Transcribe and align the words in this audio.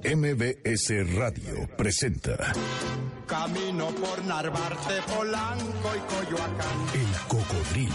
MBS 0.00 1.12
Radio 1.16 1.68
presenta 1.76 2.52
Camino 3.26 3.88
por 3.88 4.24
Narvarte, 4.26 5.02
Polanco 5.12 5.90
y 5.96 6.14
Coyoacán. 6.14 6.86
El 6.94 7.26
Cocodrilo, 7.26 7.94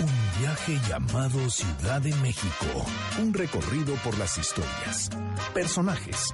un 0.00 0.27
viaje 0.38 0.78
llamado 0.88 1.50
Ciudad 1.50 2.00
de 2.00 2.14
México, 2.16 2.86
un 3.20 3.34
recorrido 3.34 3.94
por 4.04 4.16
las 4.18 4.38
historias, 4.38 5.10
personajes, 5.52 6.32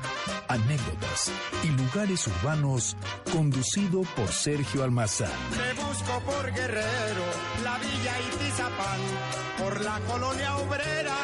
anécdotas 0.48 1.32
y 1.62 1.68
lugares 1.68 2.26
urbanos 2.26 2.96
conducido 3.32 4.02
por 4.14 4.28
Sergio 4.28 4.84
Almazán. 4.84 5.30
Te 5.50 5.82
busco 5.82 6.20
por 6.20 6.52
Guerrero, 6.52 7.24
la 7.62 7.78
Villa 7.78 8.20
Itizapán, 8.32 9.00
por 9.58 9.80
la 9.82 9.98
colonia 10.00 10.56
obrera 10.56 11.16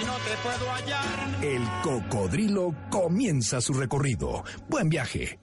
y 0.00 0.06
no 0.06 0.14
te 0.14 0.36
puedo 0.42 0.72
hallar. 0.72 1.44
El 1.44 1.62
Cocodrilo 1.82 2.74
comienza 2.90 3.60
su 3.60 3.72
recorrido. 3.72 4.44
Buen 4.68 4.88
viaje. 4.88 5.40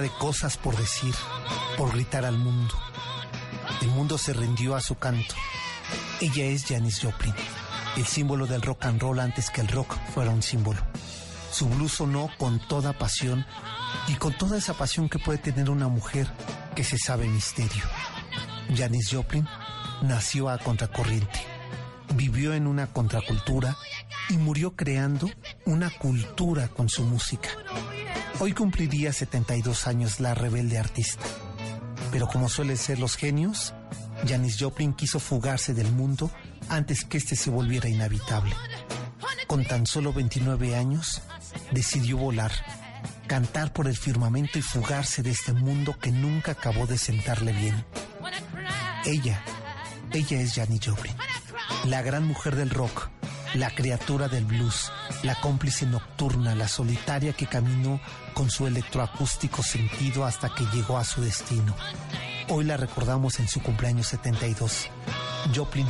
De 0.00 0.10
cosas 0.10 0.56
por 0.56 0.76
decir, 0.76 1.14
por 1.76 1.92
gritar 1.92 2.24
al 2.24 2.38
mundo. 2.38 2.74
El 3.80 3.88
mundo 3.88 4.18
se 4.18 4.32
rindió 4.32 4.74
a 4.74 4.80
su 4.80 4.96
canto. 4.96 5.34
Ella 6.20 6.44
es 6.44 6.64
Janis 6.66 7.00
Joplin, 7.00 7.34
el 7.96 8.06
símbolo 8.06 8.46
del 8.46 8.62
rock 8.62 8.86
and 8.86 9.00
roll 9.00 9.20
antes 9.20 9.50
que 9.50 9.60
el 9.60 9.68
rock 9.68 9.96
fuera 10.14 10.30
un 10.30 10.42
símbolo. 10.42 10.80
Su 11.50 11.68
blues 11.68 11.92
sonó 11.92 12.30
con 12.38 12.58
toda 12.58 12.92
pasión 12.92 13.46
y 14.08 14.14
con 14.14 14.36
toda 14.36 14.58
esa 14.58 14.74
pasión 14.74 15.08
que 15.08 15.18
puede 15.18 15.38
tener 15.38 15.70
una 15.70 15.88
mujer 15.88 16.30
que 16.74 16.84
se 16.84 16.98
sabe 16.98 17.26
misterio. 17.26 17.84
Janis 18.76 19.10
Joplin 19.10 19.46
nació 20.02 20.48
a 20.48 20.58
contracorriente, 20.58 21.40
vivió 22.14 22.54
en 22.54 22.66
una 22.66 22.88
contracultura 22.88 23.76
y 24.28 24.36
murió 24.36 24.74
creando 24.74 25.30
una 25.64 25.90
cultura 25.90 26.68
con 26.68 26.88
su 26.88 27.04
música. 27.04 27.50
Hoy 28.38 28.52
cumpliría 28.52 29.14
72 29.14 29.86
años 29.86 30.20
la 30.20 30.34
rebelde 30.34 30.78
artista. 30.78 31.24
Pero 32.12 32.28
como 32.28 32.50
suelen 32.50 32.76
ser 32.76 32.98
los 32.98 33.16
genios, 33.16 33.72
Janis 34.28 34.58
Joplin 34.60 34.92
quiso 34.92 35.20
fugarse 35.20 35.72
del 35.72 35.90
mundo 35.90 36.30
antes 36.68 37.04
que 37.06 37.16
éste 37.16 37.34
se 37.34 37.48
volviera 37.48 37.88
inhabitable. 37.88 38.54
Con 39.46 39.64
tan 39.64 39.86
solo 39.86 40.12
29 40.12 40.76
años, 40.76 41.22
decidió 41.72 42.18
volar, 42.18 42.52
cantar 43.26 43.72
por 43.72 43.86
el 43.86 43.96
firmamento 43.96 44.58
y 44.58 44.62
fugarse 44.62 45.22
de 45.22 45.30
este 45.30 45.54
mundo 45.54 45.96
que 45.98 46.10
nunca 46.10 46.52
acabó 46.52 46.86
de 46.86 46.98
sentarle 46.98 47.52
bien. 47.52 47.86
Ella, 49.06 49.42
ella 50.12 50.40
es 50.40 50.54
Janis 50.54 50.80
Joplin, 50.84 51.14
la 51.86 52.02
gran 52.02 52.26
mujer 52.26 52.54
del 52.54 52.68
rock, 52.68 53.08
la 53.56 53.70
criatura 53.70 54.28
del 54.28 54.44
blues, 54.44 54.92
la 55.22 55.34
cómplice 55.40 55.86
nocturna, 55.86 56.54
la 56.54 56.68
solitaria 56.68 57.32
que 57.32 57.46
caminó 57.46 58.00
con 58.34 58.50
su 58.50 58.66
electroacústico 58.66 59.62
sentido 59.62 60.24
hasta 60.24 60.48
que 60.54 60.64
llegó 60.72 60.98
a 60.98 61.04
su 61.04 61.22
destino. 61.22 61.74
Hoy 62.48 62.64
la 62.64 62.76
recordamos 62.76 63.40
en 63.40 63.48
su 63.48 63.60
cumpleaños 63.62 64.08
72. 64.08 64.88
Joplin 65.54 65.86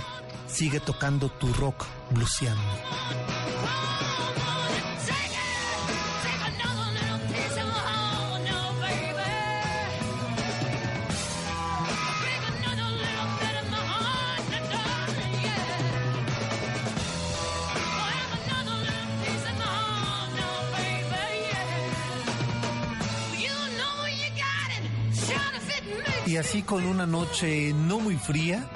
sigue 0.47 0.81
tocando 0.81 1.29
tu 1.29 1.53
rock 1.53 1.85
bluesiano. 2.11 2.61
Y 26.37 26.39
así 26.39 26.61
con 26.61 26.85
una 26.85 27.07
noche 27.07 27.73
no 27.73 27.99
muy 27.99 28.17
fría, 28.17 28.69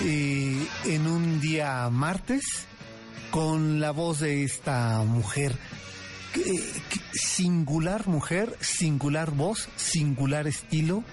eh, 0.00 0.66
en 0.86 1.06
un 1.06 1.38
día 1.38 1.86
martes, 1.90 2.64
con 3.30 3.78
la 3.78 3.90
voz 3.90 4.20
de 4.20 4.42
esta 4.42 5.02
mujer, 5.02 5.54
que- 6.32 6.62
singular 7.12 8.08
mujer, 8.08 8.56
singular 8.58 9.32
voz, 9.32 9.68
singular 9.76 10.46
estilo, 10.46 11.04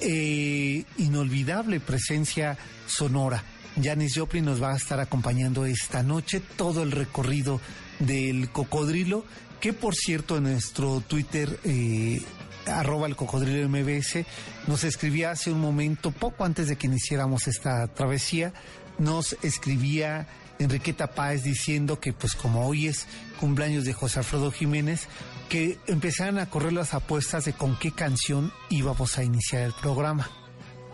eh, 0.00 0.82
inolvidable 0.98 1.78
presencia 1.78 2.58
sonora. 2.88 3.44
Janis 3.80 4.14
Joplin 4.18 4.44
nos 4.44 4.60
va 4.60 4.72
a 4.72 4.76
estar 4.76 4.98
acompañando 4.98 5.66
esta 5.66 6.02
noche 6.02 6.40
todo 6.40 6.82
el 6.82 6.90
recorrido 6.90 7.60
del 8.00 8.50
cocodrilo, 8.50 9.24
que 9.60 9.72
por 9.72 9.94
cierto 9.94 10.36
en 10.38 10.42
nuestro 10.42 11.00
Twitter, 11.00 11.60
eh, 11.62 12.20
arroba 12.66 13.06
el 13.06 13.16
cocodrilo 13.16 13.68
MBS, 13.68 14.24
nos 14.66 14.84
escribía 14.84 15.30
hace 15.30 15.50
un 15.50 15.60
momento, 15.60 16.10
poco 16.10 16.44
antes 16.44 16.68
de 16.68 16.76
que 16.76 16.86
iniciáramos 16.86 17.48
esta 17.48 17.86
travesía, 17.88 18.52
nos 18.98 19.36
escribía 19.42 20.26
Enriqueta 20.58 21.08
Páez 21.08 21.42
diciendo 21.42 22.00
que 22.00 22.12
pues 22.12 22.34
como 22.34 22.66
hoy 22.66 22.86
es 22.86 23.06
cumpleaños 23.38 23.84
de 23.84 23.92
José 23.92 24.20
Alfredo 24.20 24.50
Jiménez, 24.50 25.08
que 25.48 25.78
empezaran 25.86 26.38
a 26.38 26.48
correr 26.48 26.72
las 26.72 26.94
apuestas 26.94 27.44
de 27.44 27.52
con 27.52 27.78
qué 27.78 27.92
canción 27.92 28.52
íbamos 28.70 29.18
a 29.18 29.24
iniciar 29.24 29.62
el 29.62 29.74
programa. 29.74 30.30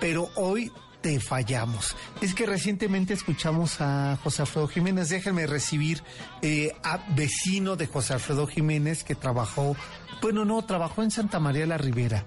Pero 0.00 0.30
hoy 0.34 0.72
te 1.02 1.20
fallamos. 1.20 1.96
Es 2.20 2.34
que 2.34 2.46
recientemente 2.46 3.12
escuchamos 3.14 3.80
a 3.80 4.18
José 4.22 4.42
Alfredo 4.42 4.68
Jiménez. 4.68 5.08
Déjenme 5.08 5.46
recibir 5.46 6.02
eh, 6.40 6.72
a 6.82 6.98
vecino 7.14 7.76
de 7.76 7.86
José 7.86 8.14
Alfredo 8.14 8.46
Jiménez 8.46 9.04
que 9.04 9.14
trabajó, 9.14 9.76
bueno, 10.22 10.44
no, 10.44 10.62
trabajó 10.64 11.02
en 11.02 11.10
Santa 11.10 11.40
María 11.40 11.66
la 11.66 11.76
Ribera. 11.76 12.24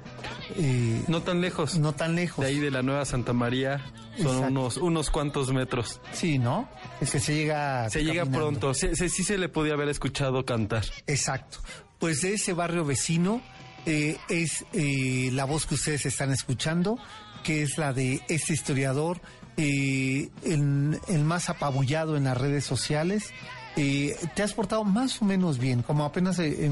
Eh, 0.58 1.02
No 1.08 1.22
tan 1.24 1.41
lejos. 1.41 1.78
no 1.80 1.94
tan 1.94 2.16
lejos. 2.16 2.44
De 2.44 2.52
ahí 2.52 2.59
de 2.59 2.69
la 2.69 2.81
Nueva 2.84 3.06
Santa 3.06 3.34
María 3.34 3.84
son 4.18 4.28
Exacto. 4.28 4.47
unos, 4.47 4.78
unos 4.78 5.09
cuantos 5.09 5.52
metros. 5.53 6.00
Sí, 6.12 6.38
¿no? 6.38 6.69
Es 7.02 7.12
que 7.12 7.19
se 7.19 7.34
llega. 7.36 7.90
Se 7.90 8.03
llega 8.03 8.25
pronto. 8.25 8.74
Sí, 8.74 8.90
sí, 8.94 9.09
sí 9.09 9.24
se 9.24 9.38
le 9.38 9.50
podía 9.50 9.74
haber 9.74 9.90
escuchado 9.90 10.46
cantar. 10.46 10.84
Exacto. 11.07 11.59
Pues 12.00 12.22
de 12.22 12.34
ese 12.34 12.53
barrio 12.53 12.84
vecino 12.86 13.42
eh, 13.86 14.18
es 14.30 14.66
eh, 14.74 15.30
la 15.34 15.46
voz 15.46 15.66
que 15.66 15.75
ustedes 15.75 16.06
están 16.06 16.31
escuchando, 16.31 16.97
que 17.45 17.61
es 17.61 17.78
la 17.78 17.94
de 17.94 18.22
este 18.28 18.53
historiador, 18.53 19.22
eh, 19.56 20.29
el, 20.44 21.00
el 21.07 21.23
más 21.23 21.50
apabullado 21.50 22.17
en 22.17 22.25
las 22.25 22.38
redes 22.38 22.66
sociales. 22.66 23.31
Eh, 23.78 24.16
te 24.33 24.41
has 24.41 24.53
portado 24.53 24.83
más 24.85 25.22
o 25.22 25.25
menos 25.25 25.59
bien, 25.59 25.83
como 25.83 26.06
apenas 26.06 26.39
eh, 26.39 26.72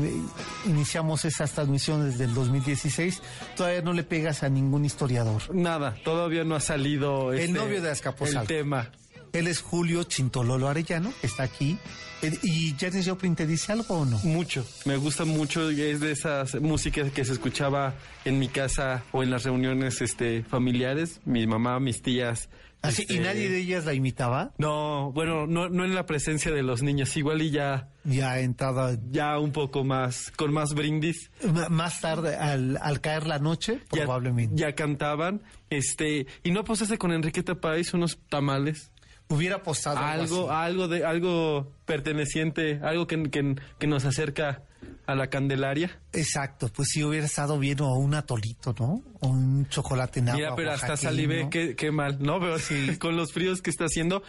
iniciamos 0.66 1.26
esas 1.26 1.52
transmisiones 1.52 2.18
del 2.18 2.34
2016, 2.34 3.22
todavía 3.58 3.82
no 3.82 3.92
le 3.92 4.04
pegas 4.04 4.42
a 4.42 4.50
ningún 4.50 4.86
historiador. 4.86 5.54
Nada, 5.54 5.96
todavía 6.04 6.46
no 6.46 6.56
ha 6.56 6.62
salido 6.62 7.34
El 7.34 7.40
este, 7.40 7.52
novio 7.52 7.82
de 7.82 7.92
Azcapotzalco. 7.92 8.42
El 8.42 8.48
tema. 8.48 8.90
Él 9.34 9.48
es 9.48 9.62
Julio 9.62 10.04
Chintololo 10.04 10.68
Arellano, 10.68 11.12
que 11.20 11.28
está 11.28 11.44
aquí. 11.44 11.78
Eh, 12.22 12.38
¿Y 12.44 12.76
Janis 12.80 13.08
Joplin 13.08 13.36
te 13.36 13.46
dice 13.48 13.72
algo 13.74 14.00
o 14.02 14.06
no? 14.06 14.18
Mucho. 14.20 14.66
Me 14.86 14.96
gusta 14.96 15.26
mucho. 15.26 15.72
y 15.72 15.82
Es 15.82 16.00
de 16.00 16.12
esas 16.12 16.56
músicas 16.62 17.12
que 17.12 17.26
se 17.26 17.34
escuchaba 17.34 17.96
en 18.26 18.40
mi 18.40 18.48
casa 18.48 19.04
o 19.12 19.24
en 19.24 19.32
las 19.32 19.44
reuniones 19.44 20.02
este, 20.02 20.44
familiares. 20.44 21.20
Mi 21.26 21.46
mamá, 21.48 21.80
mis 21.80 22.02
tías. 22.02 22.48
Así, 22.84 23.04
este, 23.04 23.14
¿Y 23.16 23.20
nadie 23.20 23.50
de 23.50 23.60
ellas 23.60 23.86
la 23.86 23.94
imitaba? 23.94 24.52
No, 24.58 25.12
bueno, 25.14 25.48
no, 25.48 25.70
no 25.70 25.86
en 25.86 25.96
la 25.96 26.06
presencia 26.06 26.52
de 26.52 26.64
los 26.64 26.84
niños. 26.84 27.16
Igual 27.18 27.42
y 27.42 27.50
ya, 27.50 27.90
Ya 28.04 28.40
entrada, 28.40 28.98
ya 29.10 29.40
un 29.40 29.52
poco 29.54 29.84
más, 29.86 30.32
con 30.36 30.54
más 30.54 30.74
brindis. 30.74 31.32
m- 31.42 31.70
más 31.70 32.02
tarde, 32.02 32.36
al, 32.36 32.78
al 32.82 33.00
caer 33.02 33.26
la 33.26 33.40
noche, 33.40 33.80
probablemente. 33.90 34.56
Ya, 34.62 34.76
cantaban. 34.76 35.42
Este, 35.70 36.28
y 36.44 36.52
no 36.52 36.60
apostaste 36.60 36.98
con 36.98 37.12
Enriqueta 37.14 37.56
Páez 37.56 37.94
unos 37.94 38.20
tamales. 38.30 38.92
Hubiera 39.30 39.58
apostado 39.58 39.98
algo, 39.98 40.52
algo 40.52 40.88
de, 40.88 41.06
algo 41.06 41.72
perteneciente, 41.86 42.80
algo 42.84 43.08
que, 43.08 43.24
que, 43.30 43.56
que 43.80 43.88
nos 43.88 44.06
acerca 44.06 44.64
a 45.06 45.16
la 45.16 45.28
Candelaria. 45.28 46.00
Exacto, 46.14 46.70
pues 46.74 46.90
si 46.90 47.04
hubiera 47.04 47.26
estado 47.26 47.60
bien 47.60 47.82
o 47.82 47.94
un 47.96 48.14
atolito, 48.14 48.74
¿no? 48.80 49.02
O 49.20 49.28
un 49.28 49.68
chocolate 49.68 50.20
en 50.20 50.30
agua. 50.30 50.38
Mira, 50.40 50.56
pero 50.56 50.72
hasta 50.72 50.96
salivé, 50.98 51.48
qué, 51.50 51.76
qué 51.76 51.92
mal, 51.92 52.18
¿no? 52.22 52.40
Pero 52.40 52.58
sí, 52.60 52.98
con 53.00 53.18
los 53.18 53.34
fríos 53.34 53.62
que 53.62 53.70
está 53.70 53.86
haciendo. 53.86 54.24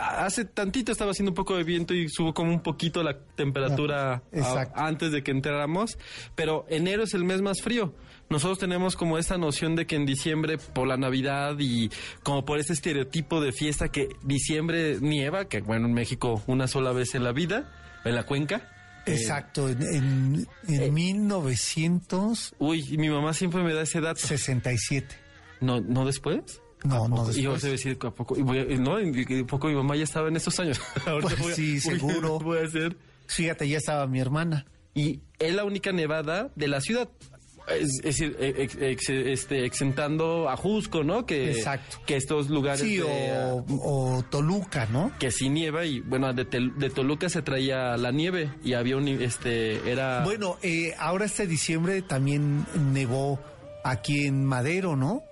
Hace 0.00 0.44
tantito 0.44 0.92
estaba 0.92 1.12
haciendo 1.12 1.30
un 1.30 1.34
poco 1.36 1.56
de 1.56 1.64
viento 1.64 1.94
y 1.94 2.08
subo 2.08 2.34
como 2.34 2.50
un 2.52 2.60
poquito 2.62 3.02
la 3.02 3.18
temperatura 3.18 4.22
a- 4.42 4.86
antes 4.86 5.12
de 5.12 5.22
que 5.22 5.30
entráramos. 5.30 5.98
Pero 6.34 6.66
enero 6.68 7.04
es 7.04 7.14
el 7.14 7.24
mes 7.24 7.40
más 7.40 7.62
frío. 7.62 7.94
Nosotros 8.30 8.58
tenemos 8.58 8.94
como 8.96 9.16
esta 9.16 9.38
noción 9.38 9.74
de 9.76 9.86
que 9.86 9.96
en 9.96 10.04
diciembre, 10.04 10.58
por 10.58 10.86
la 10.86 10.98
Navidad 10.98 11.56
y 11.58 11.90
como 12.22 12.44
por 12.44 12.58
este 12.58 12.74
estereotipo 12.74 13.40
de 13.40 13.52
fiesta 13.52 13.88
que 13.88 14.08
diciembre 14.22 14.98
nieva, 15.00 15.46
que 15.46 15.62
bueno, 15.62 15.86
en 15.86 15.94
México 15.94 16.42
una 16.46 16.66
sola 16.66 16.92
vez 16.92 17.14
en 17.14 17.24
la 17.24 17.32
vida, 17.32 17.72
en 18.04 18.14
la 18.14 18.24
cuenca. 18.24 18.74
Eh, 19.08 19.14
Exacto, 19.14 19.68
en, 19.68 19.82
en, 19.82 20.46
en 20.68 20.94
1967. 20.94 22.56
uy, 22.58 22.84
y 22.90 22.98
mi 22.98 23.08
mamá 23.10 23.32
siempre 23.34 23.62
me 23.62 23.72
da 23.74 23.82
ese 23.82 24.00
dato. 24.00 24.20
¿No, 25.60 25.80
no 25.80 26.04
después? 26.04 26.60
No, 26.84 27.08
no 27.08 27.28
Y 27.32 27.42
yo 27.42 27.52
después. 27.54 27.62
te 27.62 27.70
decir, 27.70 27.98
¿a 28.02 28.10
poco? 28.10 28.36
Y 28.38 28.42
voy 28.42 28.58
a- 28.60 28.64
no, 28.78 29.00
y- 29.00 29.44
poco 29.44 29.68
mi 29.68 29.74
mamá 29.74 29.96
ya 29.96 30.04
estaba 30.04 30.28
en 30.28 30.36
estos 30.36 30.58
años. 30.60 30.80
Ahorita 31.06 31.28
Pues 31.30 31.38
voy 31.40 31.52
a- 31.52 31.54
sí, 31.56 31.70
voy 31.72 31.80
seguro. 31.80 32.38
Voy 32.38 32.58
a 32.58 32.64
hacer. 32.64 32.96
Fíjate, 33.26 33.68
ya 33.68 33.78
estaba 33.78 34.06
mi 34.06 34.20
hermana. 34.20 34.64
Y 34.94 35.20
es 35.38 35.54
la 35.54 35.64
única 35.64 35.92
nevada 35.92 36.50
de 36.54 36.68
la 36.68 36.80
ciudad. 36.80 37.08
Es, 37.68 37.98
decir, 38.02 38.36
ex- 38.40 38.76
ex- 38.80 39.08
este, 39.10 39.64
exentando 39.64 40.48
a 40.48 40.56
Jusco, 40.56 41.04
¿no? 41.04 41.26
Que, 41.26 41.50
Exacto. 41.50 41.98
que 42.06 42.16
estos 42.16 42.48
lugares 42.48 42.80
Sí, 42.80 42.96
de- 42.96 43.02
o, 43.04 43.64
o 43.68 44.24
Toluca, 44.30 44.86
¿no? 44.90 45.12
que 45.18 45.30
sí 45.30 45.48
nieva 45.50 45.84
y 45.84 46.00
bueno 46.00 46.32
de, 46.32 46.44
de 46.44 46.90
Toluca 46.90 47.28
se 47.28 47.42
traía 47.42 47.96
la 47.96 48.10
nieve 48.10 48.50
y 48.64 48.72
había 48.74 48.96
un 48.96 49.06
este 49.08 49.90
era 49.90 50.22
Bueno, 50.24 50.56
eh, 50.62 50.94
ahora 50.98 51.26
este 51.26 51.46
diciembre 51.46 52.02
también 52.02 52.64
nevó 52.92 53.38
aquí 53.84 54.26
en 54.26 54.44
Madero, 54.44 54.96
¿no? 54.96 55.22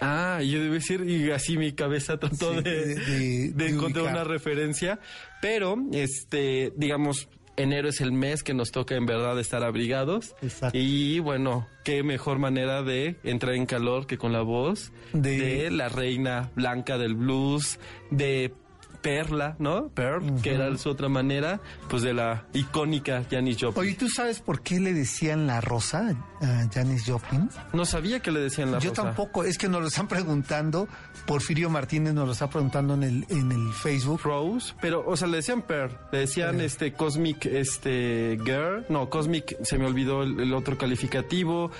Ah, 0.00 0.40
yo 0.42 0.60
debo 0.62 0.74
decir, 0.74 1.04
y 1.08 1.30
así 1.30 1.58
mi 1.58 1.72
cabeza 1.72 2.16
trató 2.18 2.54
Sí, 2.54 2.62
de, 2.62 2.94
de- 2.94 3.48
de- 3.52 3.68
encontrar 3.68 4.06
una 4.06 4.24
referencia, 4.24 4.98
pero, 5.42 5.76
este, 5.92 6.72
digamos, 6.76 7.28
enero 7.62 7.88
es 7.88 8.00
el 8.00 8.12
mes 8.12 8.42
que 8.42 8.54
nos 8.54 8.70
toca 8.72 8.94
en 8.96 9.06
verdad 9.06 9.38
estar 9.38 9.62
abrigados. 9.62 10.34
Exacto. 10.42 10.76
Y 10.78 11.18
bueno, 11.20 11.66
qué 11.84 12.02
mejor 12.02 12.38
manera 12.38 12.82
de 12.82 13.16
entrar 13.24 13.54
en 13.54 13.66
calor 13.66 14.06
que 14.06 14.18
con 14.18 14.32
la 14.32 14.42
voz 14.42 14.92
de, 15.12 15.38
De- 15.38 15.70
la 15.70 15.88
reina 15.88 16.50
blanca 16.54 16.98
del 16.98 17.14
blues, 17.14 17.78
de 18.10 18.52
Perla, 19.02 19.56
¿no? 19.58 19.88
Pearl, 19.88 20.40
que 20.42 20.54
era 20.54 20.76
su 20.76 20.90
otra 20.90 21.08
manera, 21.08 21.60
pues 21.88 22.02
de 22.02 22.12
la 22.14 22.46
icónica 22.52 23.24
Janis 23.30 23.56
Joplin. 23.60 23.80
Oye, 23.88 23.94
¿tú 23.94 24.08
sabes 24.08 24.40
por 24.40 24.62
qué 24.62 24.78
le 24.80 24.92
decían 24.92 25.46
la 25.46 25.60
rosa 25.60 26.14
a 26.40 26.68
Janis 26.72 27.04
Joplin? 27.06 27.48
No 27.72 27.84
sabía 27.84 28.20
que 28.20 28.30
le 28.30 28.40
decían 28.40 28.72
la 28.72 28.78
Yo 28.78 28.90
rosa. 28.90 29.02
tampoco, 29.04 29.44
es 29.44 29.58
que 29.58 29.68
nos 29.68 29.80
lo 29.80 29.88
están 29.88 30.08
preguntando, 30.08 30.88
Porfirio 31.26 31.70
Martínez 31.70 32.14
nos 32.14 32.26
lo 32.26 32.32
está 32.32 32.48
preguntando 32.50 32.94
en 32.94 33.02
el, 33.02 33.26
en 33.28 33.52
el 33.52 33.72
Facebook. 33.72 34.20
Rose, 34.22 34.74
pero, 34.80 35.04
o 35.06 35.16
sea, 35.16 35.28
le 35.28 35.38
decían 35.38 35.62
Pearl, 35.62 35.96
le 36.12 36.18
decían 36.20 36.60
este 36.60 36.92
Cosmic 36.92 37.46
este 37.46 38.38
Girl, 38.44 38.84
no, 38.88 39.08
Cosmic, 39.08 39.56
se 39.62 39.78
me 39.78 39.86
olvidó 39.86 40.22
el, 40.22 40.38
el 40.40 40.52
otro 40.54 40.76
calificativo. 40.78 41.70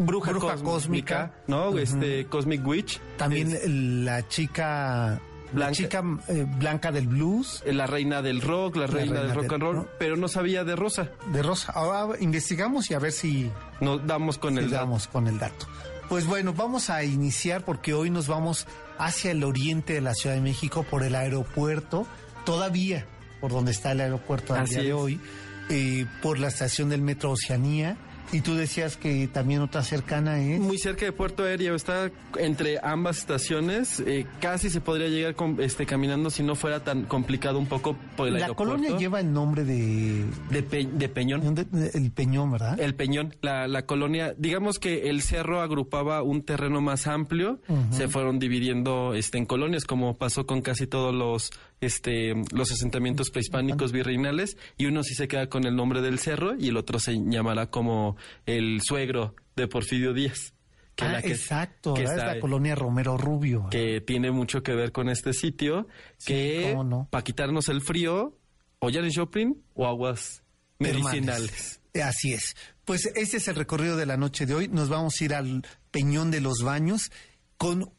Bruja, 0.00 0.32
Bruja 0.32 0.56
cósmica, 0.56 0.64
cósmica. 0.64 1.32
¿no? 1.46 1.78
Este 1.78 2.26
Cosmic 2.26 2.66
Witch. 2.66 3.00
También 3.18 3.52
es 3.52 3.68
la 3.68 4.26
chica, 4.26 5.20
la 5.56 5.66
Blanca. 5.68 5.72
chica 5.72 6.02
eh, 6.28 6.46
blanca 6.58 6.92
del 6.92 7.08
blues 7.08 7.62
la 7.66 7.86
reina 7.86 8.22
del 8.22 8.40
rock, 8.42 8.76
la 8.76 8.86
reina, 8.86 9.14
reina 9.14 9.20
del 9.26 9.34
rock 9.34 9.42
del- 9.44 9.54
and 9.54 9.62
roll, 9.62 9.76
¿no? 9.76 9.88
pero 9.98 10.16
no 10.16 10.28
sabía 10.28 10.62
de 10.64 10.76
Rosa. 10.76 11.10
de 11.32 11.42
rosa. 11.42 11.72
Ahora 11.72 12.16
investigamos 12.20 12.90
y 12.90 12.94
a 12.94 12.98
ver 13.00 13.10
si 13.12 13.50
Nos 13.80 14.06
damos 14.06 14.38
con 14.38 14.56
el 14.58 14.70
damos 14.70 15.08
con 15.08 15.26
el 15.26 15.38
dato. 15.38 15.66
Pues 16.08 16.24
bueno, 16.26 16.52
vamos 16.52 16.88
a 16.90 17.02
iniciar 17.02 17.64
porque 17.64 17.92
hoy 17.92 18.10
nos 18.10 18.28
vamos 18.28 18.66
hacia 18.98 19.32
el 19.32 19.42
oriente 19.42 19.94
de 19.94 20.00
la 20.00 20.14
Ciudad 20.14 20.36
de 20.36 20.40
México 20.40 20.84
por 20.88 21.02
el 21.02 21.16
aeropuerto, 21.16 22.06
todavía 22.44 23.06
por 23.40 23.50
donde 23.50 23.72
está 23.72 23.92
el 23.92 24.00
aeropuerto 24.00 24.54
al 24.54 24.66
día 24.68 24.82
de 24.82 24.92
hoy, 24.92 25.20
eh, 25.68 26.06
por 26.22 26.38
la 26.38 26.48
estación 26.48 26.88
del 26.90 27.02
Metro 27.02 27.32
Oceanía. 27.32 27.96
Y 28.32 28.40
tú 28.40 28.54
decías 28.54 28.96
que 28.96 29.28
también 29.28 29.60
otra 29.60 29.82
cercana 29.82 30.40
es... 30.42 30.58
Muy 30.60 30.78
cerca 30.78 31.04
de 31.06 31.12
Puerto 31.12 31.44
Aéreo, 31.44 31.74
está 31.76 32.10
entre 32.38 32.78
ambas 32.82 33.18
estaciones. 33.18 34.00
eh, 34.00 34.26
casi 34.40 34.68
se 34.68 34.80
podría 34.80 35.08
llegar 35.08 35.34
con, 35.36 35.60
este, 35.60 35.86
caminando 35.86 36.28
si 36.30 36.42
no 36.42 36.54
fuera 36.56 36.82
tan 36.82 37.04
complicado 37.04 37.58
un 37.58 37.66
poco 37.66 37.96
por 38.16 38.26
el 38.28 38.34
la 38.34 38.40
aeropuerto. 38.40 38.74
colonia 38.74 38.98
lleva 38.98 39.20
el 39.20 39.32
nombre 39.32 39.64
de, 39.64 40.24
de, 40.50 40.62
Pe- 40.62 40.88
de 40.92 41.08
Peñón. 41.08 41.54
de- 41.54 41.64
de- 41.64 41.90
el 41.94 42.10
Peñón, 42.10 42.50
¿verdad? 42.50 42.80
El 42.80 42.94
Peñón, 42.96 43.34
la, 43.42 43.68
la 43.68 43.86
colonia, 43.86 44.34
digamos 44.36 44.78
que 44.80 45.08
el 45.08 45.22
cerro 45.22 45.60
agrupaba 45.60 46.22
un 46.22 46.42
terreno 46.42 46.80
más 46.80 47.06
amplio, 47.06 47.60
se 47.90 48.08
fueron 48.08 48.38
dividiendo 48.40 49.14
este, 49.14 49.38
en 49.38 49.46
colonias, 49.46 49.84
como 49.84 50.16
pasó 50.18 50.46
con 50.46 50.62
casi 50.62 50.86
todos 50.88 51.14
los, 51.14 51.50
este, 51.80 52.34
los 52.52 52.70
asentamientos 52.72 53.30
prehispánicos 53.30 53.92
virreinales, 53.92 54.56
y 54.78 54.86
uno 54.86 55.02
sí 55.02 55.14
se 55.14 55.28
queda 55.28 55.48
con 55.48 55.64
el 55.66 55.76
nombre 55.76 56.00
del 56.02 56.18
cerro 56.18 56.54
y 56.58 56.68
el 56.68 56.76
otro 56.76 56.98
se 56.98 57.14
llamará 57.16 57.70
como 57.70 58.16
el 58.46 58.80
suegro 58.82 59.34
de 59.56 59.68
Porfirio 59.68 60.12
Díaz. 60.12 60.52
que 60.94 61.04
Ah, 61.04 61.12
la 61.12 61.20
que- 61.22 61.32
exacto, 61.32 61.92
que 61.92 62.04
es 62.04 62.16
la 62.16 62.40
colonia 62.40 62.74
Romero 62.74 63.18
Rubio. 63.18 63.68
que 63.70 64.00
tiene 64.00 64.30
mucho 64.30 64.62
que 64.62 64.74
ver 64.74 64.92
con 64.92 65.10
este 65.10 65.34
sitio, 65.34 65.86
Sí, 66.16 66.32
que 66.32 66.74
no. 66.86 67.06
para 67.10 67.22
quitarnos 67.22 67.68
el 67.68 67.82
frío, 67.82 68.38
o 68.78 68.90
Janis 68.90 69.14
Joplin 69.18 69.62
o 69.74 69.86
aguas 69.86 70.42
medicinales. 70.78 71.80
Así 72.02 72.32
es. 72.32 72.56
Pues 72.84 73.06
este 73.14 73.38
es 73.38 73.48
el 73.48 73.56
recorrido 73.56 73.96
de 73.96 74.06
la 74.06 74.16
noche 74.16 74.46
de 74.46 74.54
hoy. 74.54 74.68
Nos 74.68 74.88
vamos 74.88 75.14
a 75.20 75.24
ir 75.24 75.34
al 75.34 75.66
Peñón 75.90 76.30
de 76.30 76.40
los 76.40 76.62
Baños 76.62 77.10
con 77.56 77.92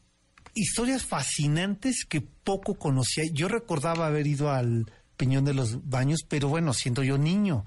historias 0.59 1.05
fascinantes 1.05 2.05
que 2.05 2.21
poco 2.21 2.75
conocía. 2.75 3.23
Yo 3.31 3.47
recordaba 3.47 4.07
haber 4.07 4.27
ido 4.27 4.51
al 4.51 4.91
Peñón 5.15 5.45
de 5.45 5.53
los 5.53 5.87
Baños, 5.89 6.21
pero 6.27 6.47
bueno, 6.49 6.73
siendo 6.73 7.03
yo 7.03 7.17
niño. 7.17 7.65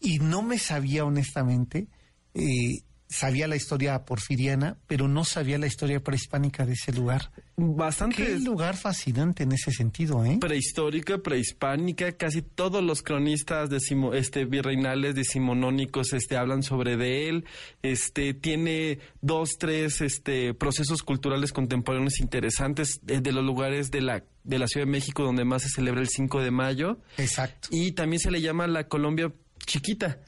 Y 0.00 0.18
no 0.18 0.42
me 0.42 0.58
sabía 0.58 1.04
honestamente, 1.04 1.88
eh, 2.34 2.82
sabía 3.10 3.48
la 3.48 3.56
historia 3.56 4.04
porfiriana, 4.04 4.78
pero 4.86 5.08
no 5.08 5.24
sabía 5.24 5.58
la 5.58 5.66
historia 5.66 6.00
prehispánica 6.00 6.64
de 6.64 6.74
ese 6.74 6.92
lugar. 6.92 7.30
Bastante 7.56 8.24
Qué 8.24 8.38
lugar 8.38 8.76
fascinante 8.76 9.42
en 9.42 9.52
ese 9.52 9.72
sentido, 9.72 10.24
¿eh? 10.24 10.38
prehistórica, 10.40 11.18
prehispánica, 11.18 12.12
casi 12.12 12.40
todos 12.40 12.82
los 12.82 13.02
cronistas 13.02 13.68
decimo- 13.68 14.14
este, 14.14 14.44
virreinales, 14.44 15.14
decimonónicos, 15.16 16.12
este, 16.12 16.36
hablan 16.36 16.62
sobre 16.62 16.96
de 16.96 17.28
él, 17.28 17.44
este, 17.82 18.32
tiene 18.32 19.00
dos, 19.20 19.58
tres, 19.58 20.00
este, 20.00 20.54
procesos 20.54 21.02
culturales 21.02 21.52
contemporáneos 21.52 22.20
interesantes 22.20 23.00
eh, 23.08 23.20
de 23.20 23.32
los 23.32 23.44
lugares 23.44 23.90
de 23.90 24.00
la, 24.02 24.24
de 24.44 24.58
la 24.58 24.68
Ciudad 24.68 24.86
de 24.86 24.92
México 24.92 25.24
donde 25.24 25.44
más 25.44 25.62
se 25.62 25.68
celebra 25.68 26.00
el 26.00 26.08
5 26.08 26.40
de 26.40 26.50
mayo, 26.52 27.00
Exacto. 27.18 27.68
y 27.72 27.92
también 27.92 28.20
se 28.20 28.30
le 28.30 28.40
llama 28.40 28.66
la 28.68 28.84
Colombia 28.88 29.32
chiquita, 29.66 30.20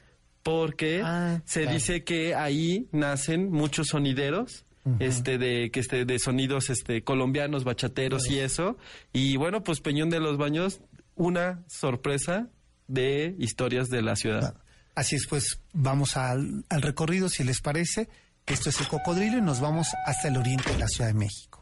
porque 0.43 1.01
Ah, 1.03 1.41
se 1.45 1.61
claro. 1.61 1.75
dice 1.77 2.03
que 2.03 2.35
ahí 2.35 2.87
nacen 2.91 3.49
muchos 3.49 3.87
sonideros, 3.87 4.65
este 4.99 5.37
de 5.37 5.71
que 5.71 5.79
este 5.79 6.03
de 6.03 6.19
sonidos 6.19 6.69
este 6.69 7.03
colombianos, 7.03 7.63
bachateros 7.63 8.29
y 8.29 8.39
eso. 8.39 8.77
Y 9.13 9.37
bueno, 9.37 9.63
pues 9.63 9.79
Peñón 9.79 10.09
de 10.09 10.19
los 10.19 10.37
Baños, 10.37 10.81
una 11.15 11.63
sorpresa 11.67 12.49
de 12.87 13.33
historias 13.39 13.89
de 13.89 14.01
la 14.01 14.15
ciudad. 14.17 14.55
Así 14.95 15.15
es, 15.15 15.25
pues 15.27 15.59
vamos 15.71 16.17
al, 16.17 16.65
al 16.69 16.81
recorrido, 16.81 17.29
si 17.29 17.43
les 17.43 17.61
parece, 17.61 18.09
que 18.45 18.53
esto 18.53 18.69
es 18.69 18.79
el 18.81 18.87
cocodrilo 18.89 19.37
y 19.37 19.41
nos 19.41 19.61
vamos 19.61 19.87
hasta 20.05 20.27
el 20.27 20.37
oriente 20.37 20.71
de 20.73 20.77
la 20.79 20.87
Ciudad 20.87 21.07
de 21.09 21.15
México. 21.17 21.52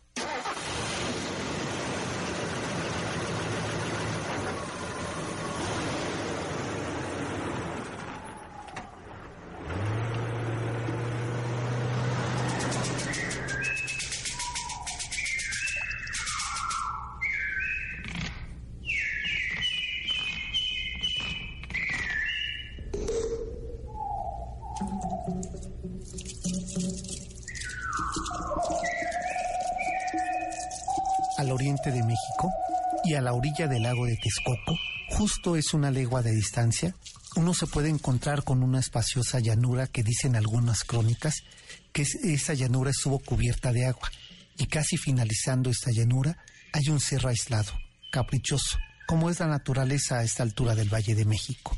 Orilla 33.52 33.68
del 33.68 33.84
lago 33.84 34.06
de 34.06 34.16
Texcoco, 34.16 34.78
justo 35.10 35.56
es 35.58 35.74
una 35.74 35.92
legua 35.92 36.22
de 36.22 36.32
distancia, 36.32 36.96
uno 37.36 37.54
se 37.54 37.68
puede 37.68 37.90
encontrar 37.90 38.44
con 38.44 38.64
una 38.64 38.80
espaciosa 38.80 39.40
llanura 39.40 39.88
que 39.88 40.04
dicen 40.04 40.36
algunas 40.38 40.84
crónicas 40.84 41.44
que 41.92 42.04
es- 42.04 42.16
esa 42.16 42.54
llanura 42.54 42.92
estuvo 42.92 43.20
cubierta 43.20 43.74
de 43.74 43.86
agua 43.88 44.10
y 44.58 44.68
casi 44.68 44.96
finalizando 44.98 45.70
esta 45.70 45.92
llanura 45.92 46.38
hay 46.72 46.88
un 46.90 47.02
cerro 47.02 47.28
aislado, 47.30 47.74
caprichoso, 48.12 48.78
como 49.06 49.30
es 49.30 49.40
la 49.42 49.48
naturaleza 49.48 50.20
a 50.20 50.24
esta 50.24 50.44
altura 50.44 50.74
del 50.76 50.94
Valle 50.94 51.16
de 51.16 51.26
México. 51.26 51.78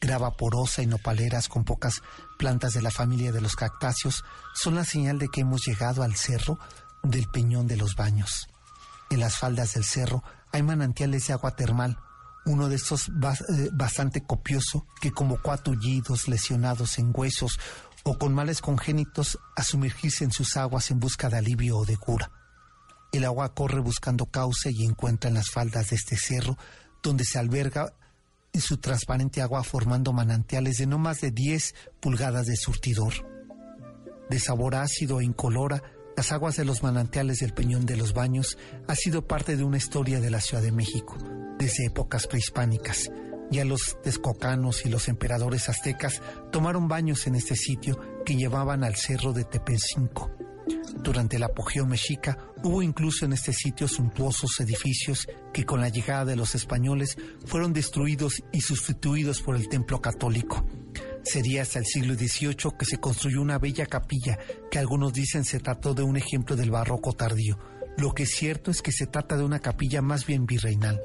grava 0.00 0.36
porosa 0.36 0.82
y 0.82 0.86
nopaleras 0.86 1.46
con 1.46 1.62
pocas 1.64 2.02
plantas 2.36 2.72
de 2.72 2.82
la 2.82 2.90
familia 2.90 3.30
de 3.30 3.40
los 3.40 3.54
cactáceos 3.54 4.24
son 4.52 4.74
la 4.74 4.84
señal 4.84 5.20
de 5.20 5.28
que 5.28 5.42
hemos 5.42 5.64
llegado 5.64 6.02
al 6.02 6.16
cerro 6.16 6.58
del 7.04 7.28
Peñón 7.28 7.68
de 7.68 7.76
los 7.76 7.94
Baños. 7.94 8.48
En 9.10 9.20
las 9.20 9.36
faldas 9.36 9.74
del 9.74 9.84
cerro 9.84 10.24
hay 10.52 10.62
manantiales 10.62 11.26
de 11.26 11.32
agua 11.32 11.56
termal, 11.56 11.98
uno 12.44 12.68
de 12.68 12.76
estos 12.76 13.08
eh, 13.08 13.70
bastante 13.72 14.22
copioso 14.22 14.86
que 15.00 15.12
como 15.12 15.40
cuatro 15.40 15.74
lesionados 16.26 16.98
en 16.98 17.12
huesos 17.14 17.58
o 18.04 18.18
con 18.18 18.34
males 18.34 18.60
congénitos 18.60 19.38
a 19.56 19.62
sumergirse 19.62 20.24
en 20.24 20.32
sus 20.32 20.56
aguas 20.56 20.90
en 20.90 20.98
busca 20.98 21.28
de 21.28 21.38
alivio 21.38 21.78
o 21.78 21.84
de 21.84 21.96
cura. 21.96 22.30
El 23.12 23.24
agua 23.24 23.54
corre 23.54 23.80
buscando 23.80 24.26
cauce 24.26 24.70
y 24.72 24.84
encuentra 24.84 25.28
en 25.28 25.34
las 25.34 25.50
faldas 25.50 25.90
de 25.90 25.96
este 25.96 26.16
cerro, 26.16 26.56
donde 27.02 27.24
se 27.24 27.38
alberga 27.38 27.92
su 28.60 28.78
transparente 28.78 29.40
agua 29.40 29.62
formando 29.62 30.12
manantiales 30.12 30.78
de 30.78 30.86
no 30.86 30.98
más 30.98 31.20
de 31.20 31.30
10 31.30 31.74
pulgadas 32.00 32.46
de 32.46 32.56
surtidor. 32.56 33.12
De 34.28 34.38
sabor 34.38 34.74
ácido 34.74 35.20
e 35.20 35.24
incolora, 35.24 35.82
las 36.16 36.32
aguas 36.32 36.56
de 36.56 36.64
los 36.64 36.82
manantiales 36.82 37.38
del 37.38 37.54
Peñón 37.54 37.86
de 37.86 37.96
los 37.96 38.12
Baños 38.12 38.58
ha 38.86 38.94
sido 38.94 39.26
parte 39.26 39.56
de 39.56 39.64
una 39.64 39.78
historia 39.78 40.20
de 40.20 40.30
la 40.30 40.40
Ciudad 40.40 40.62
de 40.62 40.72
México, 40.72 41.16
desde 41.58 41.86
épocas 41.86 42.26
prehispánicas. 42.26 43.10
Ya 43.50 43.64
los 43.64 43.98
texcocanos 44.02 44.84
y 44.86 44.88
los 44.88 45.08
emperadores 45.08 45.68
aztecas 45.68 46.20
tomaron 46.50 46.88
baños 46.88 47.26
en 47.26 47.34
este 47.34 47.56
sitio 47.56 47.98
que 48.24 48.36
llevaban 48.36 48.84
al 48.84 48.96
cerro 48.96 49.32
de 49.32 49.44
Tepencinco. 49.44 50.30
Durante 51.02 51.36
el 51.36 51.42
apogeo 51.42 51.86
mexica 51.86 52.38
hubo 52.62 52.82
incluso 52.82 53.24
en 53.24 53.32
este 53.32 53.52
sitio 53.52 53.88
suntuosos 53.88 54.60
edificios 54.60 55.26
que 55.52 55.64
con 55.64 55.80
la 55.80 55.88
llegada 55.88 56.24
de 56.24 56.36
los 56.36 56.54
españoles 56.54 57.16
fueron 57.44 57.72
destruidos 57.72 58.42
y 58.52 58.60
sustituidos 58.60 59.42
por 59.42 59.56
el 59.56 59.68
templo 59.68 60.00
católico. 60.00 60.64
Sería 61.24 61.62
hasta 61.62 61.78
el 61.78 61.86
siglo 61.86 62.14
XVIII 62.14 62.76
que 62.78 62.84
se 62.84 62.98
construyó 62.98 63.40
una 63.40 63.58
bella 63.58 63.86
capilla 63.86 64.38
que 64.70 64.78
algunos 64.78 65.12
dicen 65.12 65.44
se 65.44 65.60
trató 65.60 65.94
de 65.94 66.02
un 66.02 66.16
ejemplo 66.16 66.56
del 66.56 66.70
barroco 66.70 67.12
tardío. 67.12 67.58
Lo 67.96 68.12
que 68.12 68.24
es 68.24 68.30
cierto 68.30 68.70
es 68.70 68.82
que 68.82 68.92
se 68.92 69.06
trata 69.06 69.36
de 69.36 69.44
una 69.44 69.60
capilla 69.60 70.02
más 70.02 70.26
bien 70.26 70.46
virreinal. 70.46 71.00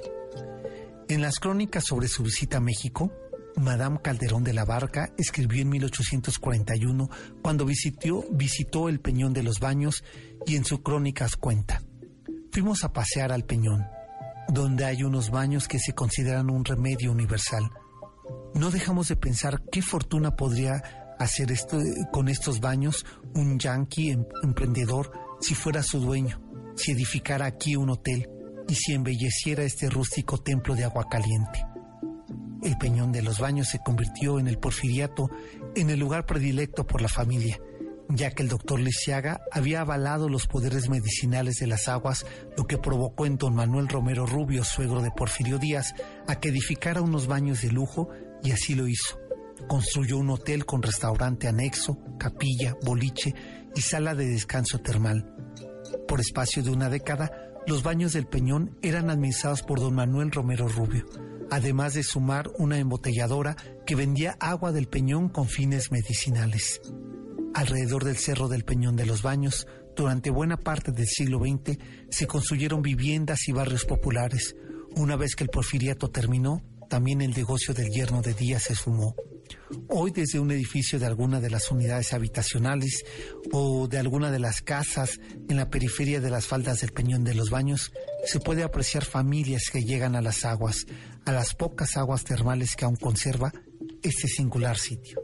En 1.10 1.22
las 1.22 1.40
crónicas 1.40 1.86
sobre 1.86 2.08
su 2.08 2.24
visita 2.24 2.58
a 2.58 2.62
México, 2.62 3.12
Madame 3.58 4.00
Calderón 4.02 4.44
de 4.44 4.54
la 4.54 4.66
Barca 4.66 5.12
escribió 5.18 5.62
en 5.62 5.70
1841 5.70 7.10
cuando 7.42 7.66
visitó, 7.66 8.26
visitó 8.32 8.90
el 8.90 9.00
Peñón 9.00 9.34
de 9.34 9.44
los 9.44 9.60
Baños 9.60 10.04
y 10.46 10.56
en 10.56 10.66
sus 10.66 10.82
crónicas 10.82 11.36
cuenta. 11.36 11.82
Fuimos 12.52 12.84
a 12.84 12.94
pasear 12.94 13.32
al 13.32 13.46
Peñón, 13.46 13.86
donde 14.50 14.86
hay 14.86 15.04
unos 15.04 15.30
baños 15.30 15.68
que 15.68 15.80
se 15.80 15.94
consideran 15.94 16.50
un 16.50 16.66
remedio 16.66 17.12
universal. 17.12 17.70
No 18.54 18.72
dejamos 18.72 19.08
de 19.08 19.16
pensar 19.16 19.62
qué 19.72 19.82
fortuna 19.82 20.36
podría 20.36 20.82
hacer 21.20 21.52
esto, 21.52 21.80
con 22.12 22.30
estos 22.30 22.60
baños 22.60 23.06
un 23.34 23.60
yanqui 23.60 24.12
em, 24.12 24.26
emprendedor 24.44 25.12
si 25.40 25.56
fuera 25.56 25.84
su 25.84 26.00
dueño, 26.00 26.42
si 26.76 26.92
edificara 26.92 27.46
aquí 27.46 27.76
un 27.76 27.90
hotel 27.90 28.30
y 28.68 28.76
si 28.76 28.94
embelleciera 28.94 29.64
este 29.64 29.90
rústico 29.90 30.38
templo 30.40 30.76
de 30.76 30.84
agua 30.84 31.08
caliente. 31.10 31.66
El 32.64 32.78
Peñón 32.78 33.12
de 33.12 33.22
los 33.22 33.40
Baños 33.40 33.70
se 33.70 33.80
convirtió 33.80 34.40
en 34.40 34.48
el 34.48 34.58
porfiriato 34.58 35.30
en 35.76 35.90
el 35.90 36.00
lugar 36.00 36.26
predilecto 36.26 36.86
por 36.86 37.02
la 37.02 37.08
familia, 37.08 37.60
ya 38.10 38.32
que 38.32 38.44
el 38.44 38.50
doctor 38.50 38.80
Lisiaga 38.80 39.42
había 39.52 39.82
avalado 39.82 40.30
los 40.30 40.48
poderes 40.48 40.90
medicinales 40.90 41.56
de 41.56 41.68
las 41.68 41.88
aguas, 41.88 42.26
lo 42.58 42.66
que 42.66 42.78
provocó 42.78 43.26
en 43.26 43.38
don 43.38 43.56
Manuel 43.56 43.88
Romero 43.88 44.26
Rubio, 44.26 44.64
suegro 44.64 45.02
de 45.02 45.12
Porfirio 45.12 45.58
Díaz, 45.58 45.94
a 46.28 46.40
que 46.40 46.50
edificara 46.50 47.02
unos 47.02 47.28
baños 47.28 47.62
de 47.62 47.72
lujo 47.72 48.10
y 48.44 48.52
así 48.52 48.76
lo 48.76 48.88
hizo. 48.88 49.20
Construyó 49.68 50.18
un 50.18 50.30
hotel 50.30 50.66
con 50.66 50.82
restaurante 50.82 51.48
anexo, 51.48 51.98
capilla, 52.18 52.76
boliche 52.84 53.34
y 53.76 53.82
sala 53.82 54.16
de 54.16 54.28
descanso 54.28 54.80
termal. 54.80 55.34
Por 56.08 56.22
espacio 56.22 56.64
de 56.64 56.72
una 56.72 56.90
década, 56.90 57.32
los 57.66 57.84
baños 57.84 58.14
del 58.14 58.28
Peñón 58.28 58.78
eran 58.82 59.10
administrados 59.10 59.62
por 59.64 59.80
don 59.80 59.96
Manuel 59.96 60.32
Romero 60.32 60.70
Rubio, 60.70 61.06
además 61.52 61.96
de 61.96 62.04
sumar 62.04 62.50
una 62.58 62.78
embotelladora 62.78 63.58
que 63.86 63.96
vendía 63.96 64.38
agua 64.40 64.72
del 64.72 64.88
Peñón 64.88 65.28
con 65.28 65.48
fines 65.48 65.92
medicinales. 65.92 66.82
Alrededor 67.58 68.04
del 68.04 68.18
Cerro 68.18 68.48
del 68.48 68.64
Peñón 68.64 68.96
de 68.96 69.08
los 69.08 69.24
Baños, 69.24 69.66
durante 69.96 70.30
buena 70.30 70.58
parte 70.58 70.92
del 70.92 71.08
siglo 71.08 71.40
XX, 71.40 71.80
se 72.08 72.28
construyeron 72.28 72.84
viviendas 72.84 73.48
y 73.48 73.52
barrios 73.52 73.84
populares. 73.84 74.56
Una 74.96 75.16
vez 75.16 75.36
que 75.36 75.44
el 75.44 75.50
porfiriato 75.50 76.12
terminó, 76.12 76.62
también 76.88 77.20
el 77.20 77.32
negocio 77.32 77.74
del 77.74 77.90
yerno 77.90 78.22
de 78.22 78.36
Díaz 78.36 78.66
se 78.66 78.76
sumó. 78.76 79.16
Hoy 79.90 80.12
desde 80.12 80.40
un 80.40 80.52
edificio 80.52 81.00
de 81.00 81.08
alguna 81.08 81.42
de 81.42 81.50
las 81.50 81.72
unidades 81.72 82.14
habitacionales 82.14 83.04
o 83.52 83.88
de 83.88 83.98
alguna 83.98 84.30
de 84.30 84.38
las 84.38 84.62
casas 84.62 85.20
en 85.50 85.58
la 85.58 85.72
periferia 85.72 86.22
de 86.22 86.30
las 86.30 86.46
faldas 86.46 86.82
del 86.82 86.92
Peñón 86.92 87.24
de 87.24 87.34
los 87.34 87.50
Baños 87.50 87.92
se 88.24 88.40
puede 88.40 88.62
apreciar 88.62 89.04
familias 89.04 89.72
que 89.72 89.84
llegan 89.84 90.16
a 90.16 90.22
las 90.22 90.46
aguas, 90.46 90.86
a 91.26 91.32
las 91.32 91.56
pocas 91.56 91.98
aguas 91.98 92.24
termales 92.24 92.76
que 92.76 92.86
aún 92.86 92.98
conserva 92.98 93.52
este 94.04 94.28
singular 94.28 94.78
sitio. 94.78 95.24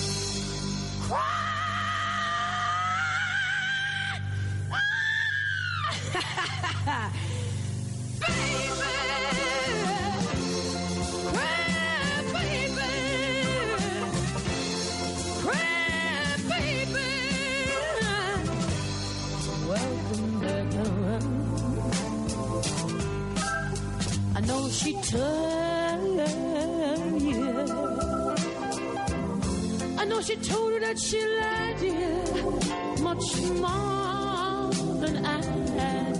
that 30.91 30.99
she 30.99 31.21
loved 31.41 31.83
you 31.83 33.01
much 33.01 33.27
more 33.63 34.71
than 34.99 35.25
I 35.25 35.39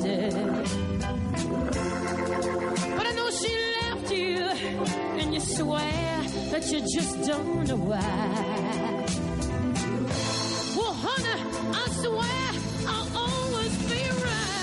did. 0.02 0.34
But 2.96 3.06
I 3.06 3.12
know 3.18 3.30
she 3.32 3.54
left 3.82 4.12
you, 4.12 4.38
and 5.20 5.34
you 5.34 5.42
swear 5.42 6.24
that 6.52 6.72
you 6.72 6.80
just 6.96 7.22
don't 7.28 7.68
know 7.68 7.76
why. 7.76 9.06
Well, 10.78 10.96
honey, 11.06 11.42
I 11.76 11.86
swear 12.04 12.46
I'll 12.88 13.10
always 13.26 13.76
be 13.92 14.04
right. 14.24 14.56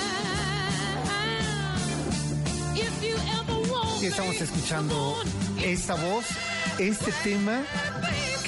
If 2.86 2.94
you 3.04 3.16
ever 3.38 3.58
estamos 4.06 4.40
escuchando 4.40 5.16
esta 5.62 5.94
voz, 5.96 6.24
este 6.78 7.12
tema 7.24 7.62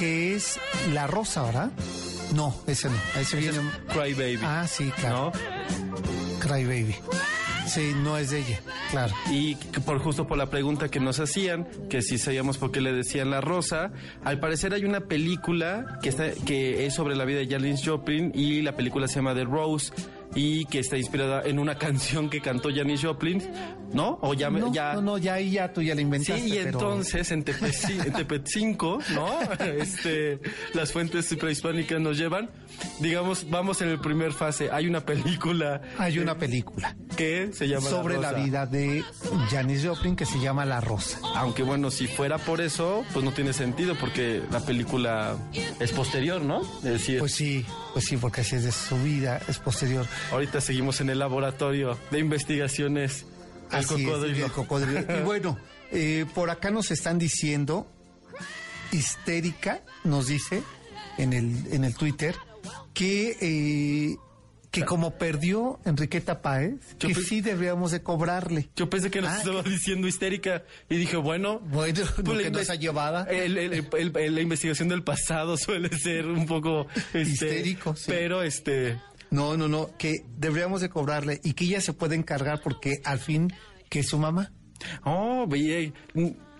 que 0.01 0.33
es 0.33 0.59
La 0.95 1.05
Rosa, 1.05 1.43
¿verdad? 1.43 1.71
No, 2.33 2.55
ese 2.65 2.89
no. 2.89 2.95
Ese 3.19 3.37
viene. 3.37 3.59
Cry 3.93 4.15
Baby. 4.15 4.39
Ah, 4.41 4.65
sí, 4.67 4.89
claro. 4.99 5.31
Cry 6.39 6.65
Baby. 6.65 6.95
Sí, 7.67 7.91
no 7.95 8.17
es 8.17 8.31
de 8.31 8.39
ella, 8.39 8.61
claro. 8.89 9.13
Y 9.29 9.53
por 9.85 9.99
justo 9.99 10.25
por 10.25 10.39
la 10.39 10.49
pregunta 10.49 10.89
que 10.89 10.99
nos 10.99 11.19
hacían, 11.19 11.67
que 11.87 12.01
si 12.01 12.17
sabíamos 12.17 12.57
por 12.57 12.71
qué 12.71 12.81
le 12.81 12.93
decían 12.93 13.29
la 13.29 13.41
rosa, 13.41 13.91
al 14.23 14.39
parecer 14.39 14.73
hay 14.73 14.85
una 14.85 15.01
película 15.01 15.99
que 16.01 16.09
está 16.09 16.31
que 16.31 16.87
es 16.87 16.95
sobre 16.95 17.15
la 17.15 17.23
vida 17.23 17.37
de 17.37 17.47
Janis 17.47 17.83
Joplin 17.85 18.31
y 18.33 18.63
la 18.63 18.75
película 18.75 19.07
se 19.07 19.17
llama 19.17 19.35
The 19.35 19.43
Rose 19.43 19.93
y 20.35 20.65
que 20.65 20.79
está 20.79 20.97
inspirada 20.97 21.43
en 21.43 21.59
una 21.59 21.77
canción 21.77 22.29
que 22.29 22.41
cantó 22.41 22.69
Janis 22.73 23.03
Joplin, 23.03 23.41
¿no? 23.93 24.19
O 24.21 24.33
ya, 24.33 24.49
no, 24.49 24.73
ya... 24.73 24.93
no, 24.93 25.01
no, 25.01 25.17
ya 25.17 25.35
ahí 25.35 25.51
ya 25.51 25.71
tú 25.73 25.81
ya 25.81 25.95
la 25.95 26.01
inventaste. 26.01 26.41
Sí, 26.41 26.53
y 26.55 26.57
entonces 26.57 27.31
en 27.31 27.43
Tepetzinco, 27.43 28.99
¿no? 29.13 29.27
Este, 29.81 30.39
las 30.73 30.91
fuentes 30.91 31.33
prehispánicas 31.35 31.99
nos 31.99 32.17
llevan, 32.17 32.49
digamos, 32.99 33.49
vamos 33.49 33.81
en 33.81 33.89
el 33.89 33.99
primer 33.99 34.31
fase. 34.31 34.69
Hay 34.71 34.87
una 34.87 35.01
película. 35.05 35.81
Hay 35.97 36.19
una 36.19 36.37
película. 36.37 36.95
Que 37.21 37.53
se 37.53 37.67
llama 37.67 37.87
Sobre 37.87 38.17
la, 38.17 38.33
vida 38.33 38.65
de 38.65 39.03
Janis 39.51 39.85
Joplin 39.85 40.15
que 40.15 40.25
se 40.25 40.39
llama 40.39 40.65
La 40.65 40.81
Rosa. 40.81 41.19
Aunque 41.35 41.61
bueno, 41.61 41.91
si 41.91 42.07
fuera 42.07 42.39
por 42.39 42.61
eso, 42.61 43.05
pues 43.13 43.23
no 43.23 43.31
tiene 43.31 43.53
sentido 43.53 43.93
porque 43.99 44.41
la 44.49 44.59
película 44.59 45.37
es 45.79 45.91
posterior, 45.91 46.41
¿no? 46.41 46.61
Es 46.77 46.83
decir... 46.83 47.19
Pues 47.19 47.35
sí, 47.35 47.63
pues 47.93 48.05
sí, 48.05 48.17
porque 48.17 48.41
así 48.41 48.55
es 48.55 48.63
de 48.63 48.71
su 48.71 48.97
vida, 49.03 49.39
es 49.47 49.59
posterior. 49.59 50.07
Ahorita 50.31 50.61
seguimos 50.61 50.99
en 50.99 51.11
el 51.11 51.19
laboratorio 51.19 51.95
de 52.09 52.17
investigaciones. 52.17 53.25
El 53.71 53.85
cocodrilo. 53.85 54.45
el 54.47 54.51
cocodrilo. 54.51 55.01
y 55.01 55.21
bueno, 55.23 55.59
Eh, 55.91 56.25
por 56.33 56.49
acá 56.49 56.71
nos 56.71 56.89
están 56.89 57.19
diciendo, 57.19 57.85
histérica, 58.91 59.83
nos 60.03 60.25
dice 60.25 60.63
en 61.19 61.33
el, 61.33 61.71
en 61.71 61.83
el 61.83 61.93
Twitter, 61.95 62.35
que, 62.95 63.37
eh, 63.41 64.17
que 64.71 64.85
como 64.85 65.11
perdió 65.17 65.79
Enriqueta 65.85 66.41
Páez, 66.41 66.75
Yo 66.97 67.09
que 67.09 67.15
sí 67.15 67.41
deberíamos 67.41 67.91
de 67.91 68.01
cobrarle. 68.01 68.69
Yo 68.75 68.89
pensé 68.89 69.11
que 69.11 69.21
nos 69.21 69.31
Ah, 69.31 69.37
estaba 69.39 69.63
diciendo 69.63 70.07
histérica 70.07 70.63
y 70.89 70.95
dije, 70.95 71.17
bueno, 71.17 71.59
Bueno, 71.59 71.99
pues 72.23 72.67
la 72.67 72.73
ha 72.73 72.75
llevado. 72.77 73.27
el- 73.27 73.57
el- 73.57 73.73
el- 73.93 74.17
el- 74.17 74.35
la 74.35 74.41
investigación 74.41 74.87
del 74.87 75.03
pasado 75.03 75.57
suele 75.57 75.89
ser 75.97 76.25
un 76.27 76.45
poco 76.45 76.87
este, 77.13 77.21
Histérico, 77.21 77.95
sí. 77.95 78.05
Pero 78.07 78.41
este, 78.43 78.97
No, 79.29 79.57
no, 79.57 79.67
no, 79.67 79.89
que 79.97 80.25
deberíamos 80.37 80.79
de 80.81 80.89
cobrarle 80.89 81.39
y 81.43 81.53
que 81.53 81.65
ella 81.65 81.81
se 81.81 81.91
puede 81.93 82.15
encargar 82.15 82.61
porque 82.61 83.01
al 83.03 83.19
fin 83.19 83.51
que 83.89 83.99
es 83.99 84.07
su 84.07 84.17
mamá. 84.17 84.51
oh, 85.03 85.47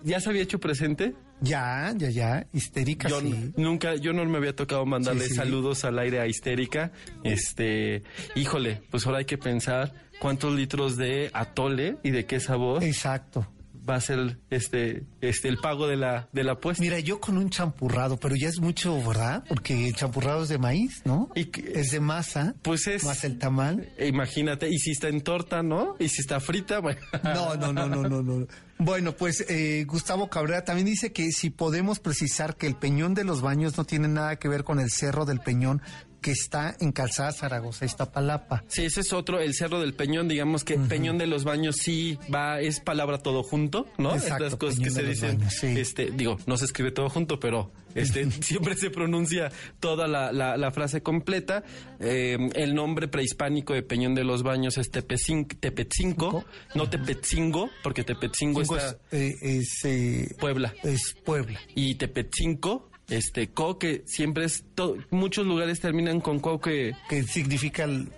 ya 0.04 0.20
se 0.20 0.28
había 0.28 0.42
hecho 0.42 0.58
presente. 0.60 1.14
Ya, 1.42 1.92
ya, 1.96 2.08
ya, 2.10 2.46
histérica, 2.52 3.08
Yo 3.08 3.20
sí. 3.20 3.52
nunca, 3.56 3.96
yo 3.96 4.12
no 4.12 4.24
me 4.24 4.38
había 4.38 4.54
tocado 4.54 4.86
mandarle 4.86 5.24
Sí, 5.24 5.30
sí. 5.30 5.34
saludos 5.34 5.84
al 5.84 5.98
aire 5.98 6.20
a 6.20 6.26
histérica. 6.26 6.92
Este, 7.24 8.02
híjole, 8.36 8.80
pues 8.90 9.04
ahora 9.06 9.18
hay 9.18 9.24
que 9.24 9.38
pensar 9.38 9.92
cuántos 10.20 10.54
litros 10.54 10.96
de 10.96 11.30
atole 11.34 11.96
y 12.04 12.10
de 12.10 12.26
qué 12.26 12.38
sabor 12.40 12.82
Exacto. 12.84 13.46
Va 13.88 13.96
a 13.96 14.00
ser 14.00 14.38
este, 14.50 15.04
este, 15.20 15.48
el 15.48 15.58
pago 15.58 15.86
de 15.86 15.96
la, 15.96 16.28
de 16.32 16.44
la 16.44 16.52
apuesta. 16.52 16.82
Mira, 16.82 16.98
yo 17.00 17.20
con 17.20 17.36
un 17.36 17.50
champurrado, 17.50 18.16
pero 18.18 18.36
ya 18.36 18.48
es 18.48 18.60
mucho, 18.60 18.96
¿verdad? 19.06 19.44
Porque 19.48 19.88
el 19.88 19.94
champurrado 19.94 20.42
es 20.44 20.48
de 20.48 20.58
maíz, 20.58 21.02
¿no? 21.04 21.30
Y 21.34 21.46
que- 21.46 21.80
es 21.80 21.90
de 21.90 22.00
masa. 22.00 22.54
Pues 22.62 22.86
es- 22.86 23.04
Más 23.04 23.24
el 23.24 23.38
tamal. 23.38 23.92
E 23.98 24.06
Imagínate, 24.08 24.68
y 24.70 24.78
si 24.78 24.92
está 24.92 25.08
en 25.08 25.20
torta, 25.22 25.62
¿no? 25.62 25.96
Y 25.98 26.08
si 26.08 26.20
está 26.20 26.38
frita, 26.40 26.78
bueno. 26.80 27.00
No, 27.24 27.56
no, 27.56 27.72
no, 27.72 27.86
no, 27.88 28.08
no, 28.08 28.22
no. 28.22 28.46
Bueno, 28.78 29.12
pues 29.12 29.44
eh, 29.48 29.84
Gustavo 29.86 30.28
Cabrera 30.28 30.64
también 30.64 30.86
dice 30.86 31.12
que 31.12 31.30
si 31.32 31.50
podemos 31.50 32.00
precisar 32.00 32.56
que 32.56 32.66
el 32.66 32.74
Peñón 32.74 33.14
de 33.14 33.22
los 33.24 33.40
Baños 33.40 33.76
no 33.78 33.84
tiene 33.84 34.08
nada 34.08 34.36
que 34.36 34.48
ver 34.48 34.64
con 34.64 34.80
el 34.80 34.90
Cerro 34.90 35.24
del 35.24 35.38
Peñón 35.40 35.80
que 36.22 36.30
está 36.30 36.74
en 36.80 36.92
Calzada 36.92 37.32
Zaragoza, 37.32 37.84
Iztapalapa. 37.84 38.64
Sí, 38.68 38.84
ese 38.84 39.00
es 39.00 39.12
otro, 39.12 39.40
el 39.40 39.54
Cerro 39.54 39.80
del 39.80 39.92
Peñón, 39.94 40.28
digamos 40.28 40.64
que 40.64 40.78
Peñón 40.78 41.18
de 41.18 41.26
los 41.26 41.44
Baños 41.44 41.76
sí 41.76 42.18
va, 42.34 42.60
es 42.60 42.80
palabra 42.80 43.18
todo 43.18 43.42
junto, 43.42 43.86
¿no? 43.98 44.14
Exacto, 44.14 44.44
Estas 44.46 44.58
cosas 44.58 44.78
que 44.80 44.90
se 44.90 45.02
dicen, 45.02 45.38
Baños, 45.38 45.54
sí. 45.54 45.66
este, 45.78 46.10
digo, 46.12 46.38
no 46.46 46.56
se 46.56 46.64
escribe 46.64 46.92
todo 46.92 47.10
junto, 47.10 47.38
pero 47.40 47.70
este 47.94 48.30
siempre 48.42 48.74
se 48.76 48.88
pronuncia 48.90 49.50
toda 49.80 50.06
la, 50.08 50.32
la- 50.32 50.56
la 50.56 50.70
frase 50.70 51.02
completa. 51.02 51.64
Eh, 52.00 52.38
el 52.54 52.74
nombre 52.74 53.08
prehispánico 53.08 53.74
de 53.74 53.82
Peñón 53.82 54.14
de 54.14 54.24
los 54.24 54.42
Baños 54.42 54.78
es 54.78 54.90
Tepecin- 54.92 55.58
Tepetzinco, 55.60 56.44
no 56.74 56.88
Tepetzingo, 56.88 57.68
porque 57.82 58.04
Tepetzingo 58.04 58.62
está 58.62 58.76
es, 58.88 58.96
eh, 59.10 59.34
es, 59.42 59.84
eh, 59.84 60.34
Puebla. 60.38 60.72
es 60.84 61.16
Puebla. 61.24 61.60
y 61.74 61.96
Tepetzinco, 61.96 62.88
este, 63.08 63.50
co, 63.50 63.78
que 63.78 64.02
siempre 64.06 64.44
es, 64.44 64.64
to- 64.74 64.96
muchos 65.10 65.46
lugares 65.46 65.80
terminan 65.80 66.20
con 66.20 66.40
co 66.40 66.60
que 66.60 66.94
que 67.08 67.22
significa 67.24 67.84
el- 67.84 68.08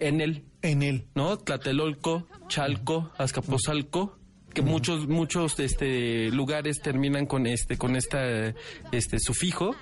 en 0.00 0.20
el, 0.20 0.44
en 0.62 0.82
él. 0.82 1.06
¿no? 1.14 1.38
Tlatelolco, 1.38 2.26
Chalco, 2.48 3.10
Azcapotzalco, 3.18 4.16
que 4.54 4.62
muchos, 4.62 5.08
muchos, 5.08 5.58
este, 5.60 6.30
lugares 6.30 6.80
terminan 6.80 7.26
con 7.26 7.46
este, 7.46 7.76
con 7.76 7.96
esta, 7.96 8.54
este, 8.92 9.18
sufijo, 9.20 9.74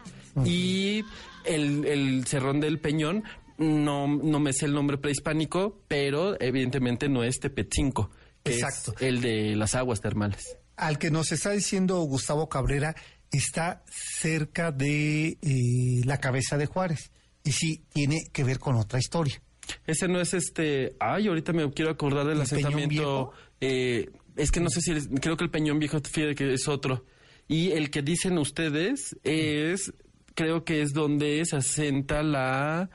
y 0.44 1.02
el, 1.44 1.84
el 1.86 2.26
Cerrón 2.26 2.60
del 2.60 2.78
Peñón, 2.78 3.24
no, 3.58 4.06
no 4.06 4.38
me 4.40 4.52
sé 4.52 4.66
el 4.66 4.74
nombre 4.74 4.98
prehispánico, 4.98 5.80
pero 5.88 6.38
evidentemente 6.40 7.08
no 7.08 7.22
es 7.24 7.40
Tepetzinco, 7.40 8.10
que 8.42 8.54
Exacto. 8.54 8.94
es 8.96 9.02
el 9.02 9.20
de 9.22 9.56
las 9.56 9.74
aguas 9.74 10.00
termales. 10.00 10.56
Al 10.76 10.98
que 10.98 11.10
nos 11.10 11.32
está 11.32 11.52
diciendo 11.52 11.98
Gustavo 12.00 12.50
Cabrera 12.50 12.94
está 13.30 13.82
cerca 13.90 14.72
de 14.72 15.38
eh, 15.40 16.02
la 16.04 16.18
cabeza 16.18 16.56
de 16.56 16.66
Juárez. 16.66 17.10
Y 17.44 17.52
sí, 17.52 17.84
tiene 17.92 18.24
que 18.32 18.44
ver 18.44 18.58
con 18.58 18.76
otra 18.76 18.98
historia. 18.98 19.40
Ese 19.86 20.08
no 20.08 20.20
es 20.20 20.34
este. 20.34 20.96
Ay, 20.98 21.28
ahorita 21.28 21.52
me 21.52 21.70
quiero 21.72 21.90
acordar 21.90 22.26
del 22.26 22.40
¿El 22.40 22.46
Peñón 22.48 22.68
asentamiento. 22.68 23.32
Eh, 23.60 24.10
es 24.36 24.50
que 24.50 24.60
no 24.60 24.68
sé 24.68 24.80
si. 24.80 24.94
creo 25.20 25.36
que 25.36 25.44
el 25.44 25.50
Peñón 25.50 25.78
Viejo, 25.78 26.00
fíjate 26.00 26.34
que 26.34 26.52
es 26.52 26.68
otro. 26.68 27.04
Y 27.48 27.70
el 27.72 27.90
que 27.90 28.02
dicen 28.02 28.38
ustedes 28.38 29.16
es. 29.22 29.92
Creo 30.34 30.64
que 30.64 30.82
es 30.82 30.92
donde 30.92 31.44
se 31.44 31.56
asenta 31.56 32.22
la. 32.22 32.90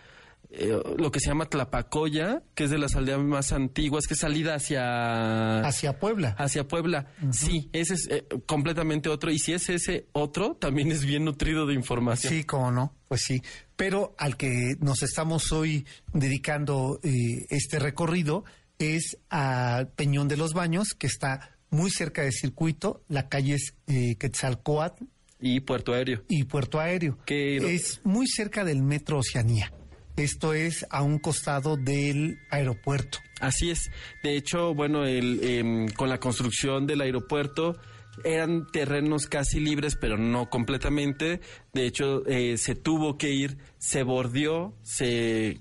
Eh, 0.54 0.78
lo 0.98 1.12
que 1.12 1.20
se 1.20 1.28
llama 1.30 1.46
Tlapacoya, 1.46 2.44
que 2.56 2.66
es 2.66 2.70
de 2.70 2.78
las 2.78 2.96
aldeas 2.96 3.20
más 3.20 3.52
antiguas, 3.54 4.08
que 4.08 4.14
es 4.16 4.20
salida 4.20 4.56
hacia. 4.56 5.62
Hacia 5.62 6.00
Puebla. 6.00 6.36
Hacia 6.38 6.68
Puebla. 6.68 7.08
Sí, 7.32 7.70
ese 7.74 7.94
es 7.94 8.08
eh, 8.12 8.26
completamente 8.46 9.10
otro. 9.10 9.32
Y 9.32 9.40
si 9.40 9.54
es 9.54 9.70
ese 9.70 10.08
otro, 10.12 10.56
también 10.56 10.92
es 10.92 11.06
bien 11.06 11.26
nutrido 11.26 11.66
de 11.66 11.74
información. 11.74 12.34
Sí, 12.34 12.44
cómo 12.44 12.72
no, 12.72 12.94
pues 13.08 13.22
sí. 13.22 13.42
Pero 13.76 14.14
al 14.18 14.38
que 14.38 14.76
nos 14.80 15.04
estamos 15.04 15.52
hoy 15.52 15.86
dedicando 16.14 17.00
eh, 17.04 17.46
este 17.50 17.80
recorrido 17.80 18.44
es 18.78 19.18
a 19.30 19.86
Peñón 19.96 20.28
de 20.28 20.38
los 20.38 20.54
Baños, 20.54 20.94
que 20.94 21.08
está 21.08 21.58
muy 21.70 21.90
cerca 21.92 22.24
del 22.24 22.34
circuito. 22.34 23.04
La 23.08 23.30
calle 23.30 23.56
es 23.56 23.76
Quetzalcoatl 24.20 25.06
Y 25.40 25.62
Puerto 25.62 25.94
Aéreo. 25.94 26.24
y 26.28 26.44
Puerto 26.44 26.80
Aéreo. 26.80 27.18
Que- 27.26 27.76
Es 27.76 28.02
muy 28.04 28.28
cerca 28.28 28.64
del 28.66 28.82
Metro 28.84 29.20
Oceanía. 29.20 29.72
Esto 30.18 30.54
es 30.54 30.86
a 30.90 31.02
un 31.02 31.20
costado 31.20 31.78
del 31.78 32.40
aeropuerto. 32.50 33.20
Así 33.40 33.72
es. 33.72 33.92
De 34.24 34.36
hecho, 34.36 34.74
bueno, 34.74 35.06
el, 35.06 35.40
em, 35.44 35.88
con 35.90 36.10
la 36.10 36.20
construcción 36.20 36.86
del 36.86 37.02
aeropuerto 37.02 37.80
eran 38.24 38.68
terrenos 38.72 39.26
casi 39.26 39.60
libres, 39.60 39.96
pero 39.96 40.18
no 40.18 40.50
completamente. 40.50 41.40
De 41.74 41.86
hecho, 41.86 42.26
eh, 42.28 42.58
se 42.58 42.76
tuvo 42.76 43.18
que 43.18 43.32
ir, 43.32 43.58
se 43.78 44.04
bordeó, 44.04 44.76
se 44.84 45.58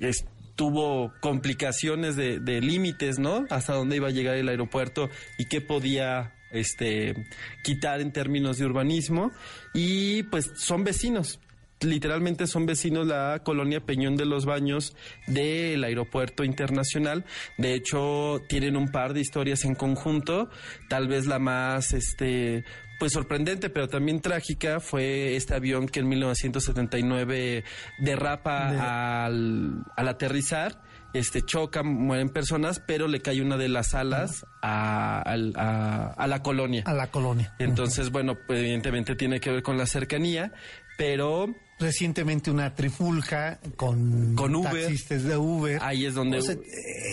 tuvo 0.57 1.13
complicaciones 1.21 2.17
de, 2.17 2.39
de 2.39 2.61
límites, 2.61 3.19
¿no? 3.19 3.47
Hasta 3.51 3.73
dónde 3.73 3.97
iba 3.97 4.09
a 4.09 4.13
llegar 4.13 4.37
el 4.37 4.49
aeropuerto 4.49 5.09
y 5.39 5.47
qué 5.47 5.61
podía 5.61 6.35
este 6.51 7.15
quitar 7.63 8.01
en 8.01 8.13
términos 8.13 8.59
de 8.59 8.67
urbanismo 8.67 9.31
y 9.73 10.25
pues 10.25 10.51
son 10.57 10.85
vecinos 10.85 11.39
literalmente 11.83 12.47
son 12.47 12.67
vecinos 12.67 13.07
la 13.07 13.41
colonia 13.45 13.81
Peñón 13.81 14.17
de 14.17 14.27
los 14.27 14.45
Baños 14.45 14.95
del 15.27 15.83
aeropuerto 15.85 16.45
internacional. 16.45 17.25
De 17.59 17.75
hecho, 17.75 18.43
tienen 18.49 18.77
un 18.77 18.89
par 18.91 19.15
de 19.15 19.21
historias 19.21 19.65
en 19.65 19.75
conjunto. 19.75 20.51
Tal 20.89 21.09
vez 21.09 21.27
la 21.27 21.39
más, 21.39 21.93
este, 21.93 22.65
pues 22.99 23.13
sorprendente, 23.13 23.71
pero 23.71 23.89
también 23.89 24.21
trágica 24.21 24.81
fue 24.81 25.37
este 25.37 25.55
avión 25.55 25.89
que 25.89 26.01
en 26.01 26.09
1979 26.09 27.65
derrapa 27.99 29.25
al, 29.25 29.85
al 29.97 30.09
aterrizar. 30.09 30.83
Este 31.13 31.43
choca, 31.43 31.83
mueren 31.83 32.29
personas, 32.29 32.79
pero 32.79 33.09
le 33.09 33.21
cae 33.21 33.43
una 33.43 33.57
de 33.57 33.69
las 33.69 33.95
alas 33.97 34.47
a, 34.63 35.21
a- 35.57 36.15
a 36.17 36.27
la 36.29 36.43
colonia. 36.43 36.85
A 36.87 36.95
la 36.95 37.09
colonia. 37.09 37.53
Entonces, 37.59 38.11
bueno, 38.13 38.37
pues, 38.47 38.61
evidentemente 38.61 39.17
tiene 39.17 39.41
que 39.41 39.51
ver 39.51 39.63
con 39.65 39.77
la 39.77 39.87
cercanía, 39.87 40.53
pero 40.97 41.53
Recientemente 41.81 42.51
una 42.51 42.75
trifulca 42.75 43.59
con, 43.77 44.35
Con 44.37 44.55
Uber. 44.55 44.71
taxistas 44.85 45.25
de 45.25 45.37
Uber. 45.37 45.79
Ahí 45.83 46.05
es 46.07 46.15
donde- 46.15 46.39
O 46.39 46.43
sea, 46.43 46.57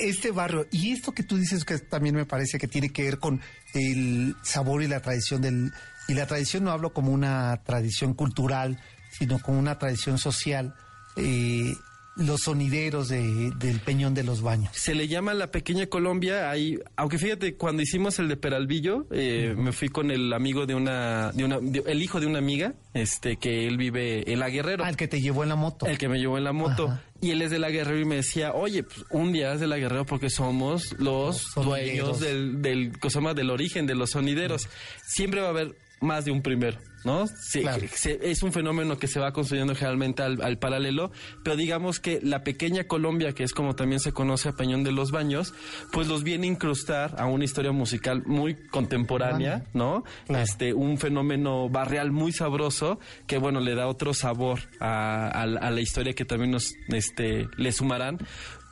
este 0.03 0.31
barrio, 0.31 0.67
y 0.71 0.91
esto 0.91 1.13
que 1.13 1.23
tú 1.23 1.37
dices 1.37 1.63
que 1.65 1.79
también 1.79 2.15
me 2.15 2.25
parece 2.25 2.57
que 2.59 2.67
tiene 2.67 2.89
que 2.89 3.03
ver 3.03 3.17
con 3.17 3.39
el 3.73 4.35
sabor 4.43 4.83
y 4.83 4.87
la 4.87 4.99
tradición 5.01 5.41
del... 5.41 5.71
Y 6.09 6.13
la 6.13 6.27
tradición 6.27 6.63
no 6.65 6.71
hablo 6.71 6.93
como 6.93 7.11
una 7.11 7.61
tradición 7.65 8.13
cultural, 8.13 8.79
sino 9.17 9.39
como 9.39 9.57
una 9.59 9.79
tradición 9.79 10.17
social. 10.17 10.75
eh, 11.15 11.73
los 12.17 12.41
sonideros 12.41 13.09
de- 13.09 13.51
del 13.57 13.79
Peñón 13.79 14.13
de 14.13 14.23
los 14.23 14.41
Baños. 14.41 14.69
se 14.73 14.95
le 14.95 15.07
llama 15.07 15.33
la 15.33 15.51
pequeña 15.51 15.87
Colombia. 15.87 16.49
Ahí, 16.49 16.79
aunque 16.95 17.17
fíjate, 17.17 17.55
cuando 17.55 17.81
hicimos 17.83 18.19
el 18.19 18.27
de 18.27 18.37
Peralvillo, 18.37 19.05
eh, 19.11 19.53
me 19.57 19.71
fui 19.71 19.89
con 19.89 20.11
el 20.11 20.33
amigo 20.33 20.65
de 20.65 20.75
una, 20.75 21.31
de 21.31 21.43
una, 21.45 21.59
de- 21.59 21.83
el 21.85 22.01
hijo 22.01 22.19
de 22.19 22.25
una 22.25 22.39
amiga, 22.39 22.73
este, 22.93 23.37
que 23.37 23.67
él 23.67 23.77
vive 23.77 24.31
en 24.31 24.39
La 24.39 24.49
Guerrero. 24.49 24.83
Al 24.83 24.95
que 24.97 25.07
te 25.07 25.21
llevó 25.21 25.43
en 25.43 25.49
la 25.49 25.55
moto. 25.55 25.85
El 25.85 25.97
que 25.97 26.07
me 26.09 26.17
llevó 26.19 26.37
en 26.37 26.43
la 26.43 26.53
moto. 26.53 26.87
Ajá. 26.87 27.03
Y 27.21 27.31
él 27.31 27.41
es 27.41 27.49
de 27.51 27.57
la 27.59 27.69
Guerrero 27.69 27.99
y 27.99 28.05
me 28.05 28.15
decía, 28.17 28.53
oye, 28.53 28.83
pues, 28.83 29.03
un 29.09 29.31
día 29.31 29.53
es 29.53 29.59
de 29.59 29.67
la 29.67 29.77
Guerrero 29.77 30.05
porque 30.05 30.29
somos 30.29 30.93
los, 30.99 31.55
Los 31.55 31.65
dueños 31.65 32.19
del, 32.19 32.61
del, 32.61 32.97
cosa 32.99 33.21
más, 33.21 33.35
del 33.35 33.49
origen 33.49 33.87
de 33.87 33.95
los 33.95 34.11
sonideros. 34.11 34.69
Siempre 35.05 35.41
va 35.41 35.47
a 35.47 35.49
haber 35.51 35.75
más 35.99 36.25
de 36.25 36.31
un 36.31 36.43
primero, 36.43 36.77
¿no? 37.07 37.25
Sí, 37.27 37.61
Claro. 37.61 37.83
se- 37.93 38.19
es 38.29 38.43
un 38.43 38.51
fenómeno 38.51 38.99
que 38.99 39.07
se 39.07 39.19
va 39.19 39.31
construyendo 39.31 39.73
generalmente 39.73 40.21
al, 40.23 40.41
al 40.41 40.59
paralelo, 40.59 41.09
pero 41.43 41.55
digamos 41.55 41.99
que 42.01 42.19
la 42.21 42.43
pequeña 42.43 42.83
Colombia, 42.83 43.31
que 43.33 43.43
es 43.43 43.53
como 43.53 43.75
también 43.75 43.99
se 44.01 44.11
conoce 44.11 44.49
a 44.49 44.51
Peñón 44.51 44.83
de 44.83 44.91
los 44.91 45.11
Baños, 45.11 45.53
pues 45.93 46.07
los 46.09 46.23
viene 46.23 46.47
a 46.47 46.51
incrustar 46.51 47.15
a 47.17 47.25
una 47.25 47.45
historia 47.45 47.71
musical 47.71 48.23
muy 48.25 48.55
contemporánea, 48.69 49.63
¿no? 49.73 50.03
Claro. 50.27 50.43
Este, 50.43 50.73
un 50.73 50.97
fenómeno 50.97 51.69
barrial 51.69 52.11
muy 52.11 52.33
sabroso 52.33 52.99
que, 53.25 53.37
bueno, 53.37 53.61
le 53.61 53.73
da 53.73 53.87
otro 53.87 54.13
sabor 54.13 54.59
a, 54.81 55.29
a 55.29 55.45
la- 55.45 55.59
a 55.61 55.71
la 55.71 55.79
historia 55.81 56.13
que 56.13 56.25
también 56.25 56.51
nos 56.51 56.73
este, 56.89 57.47
le 57.57 57.71
sumarán, 57.71 58.17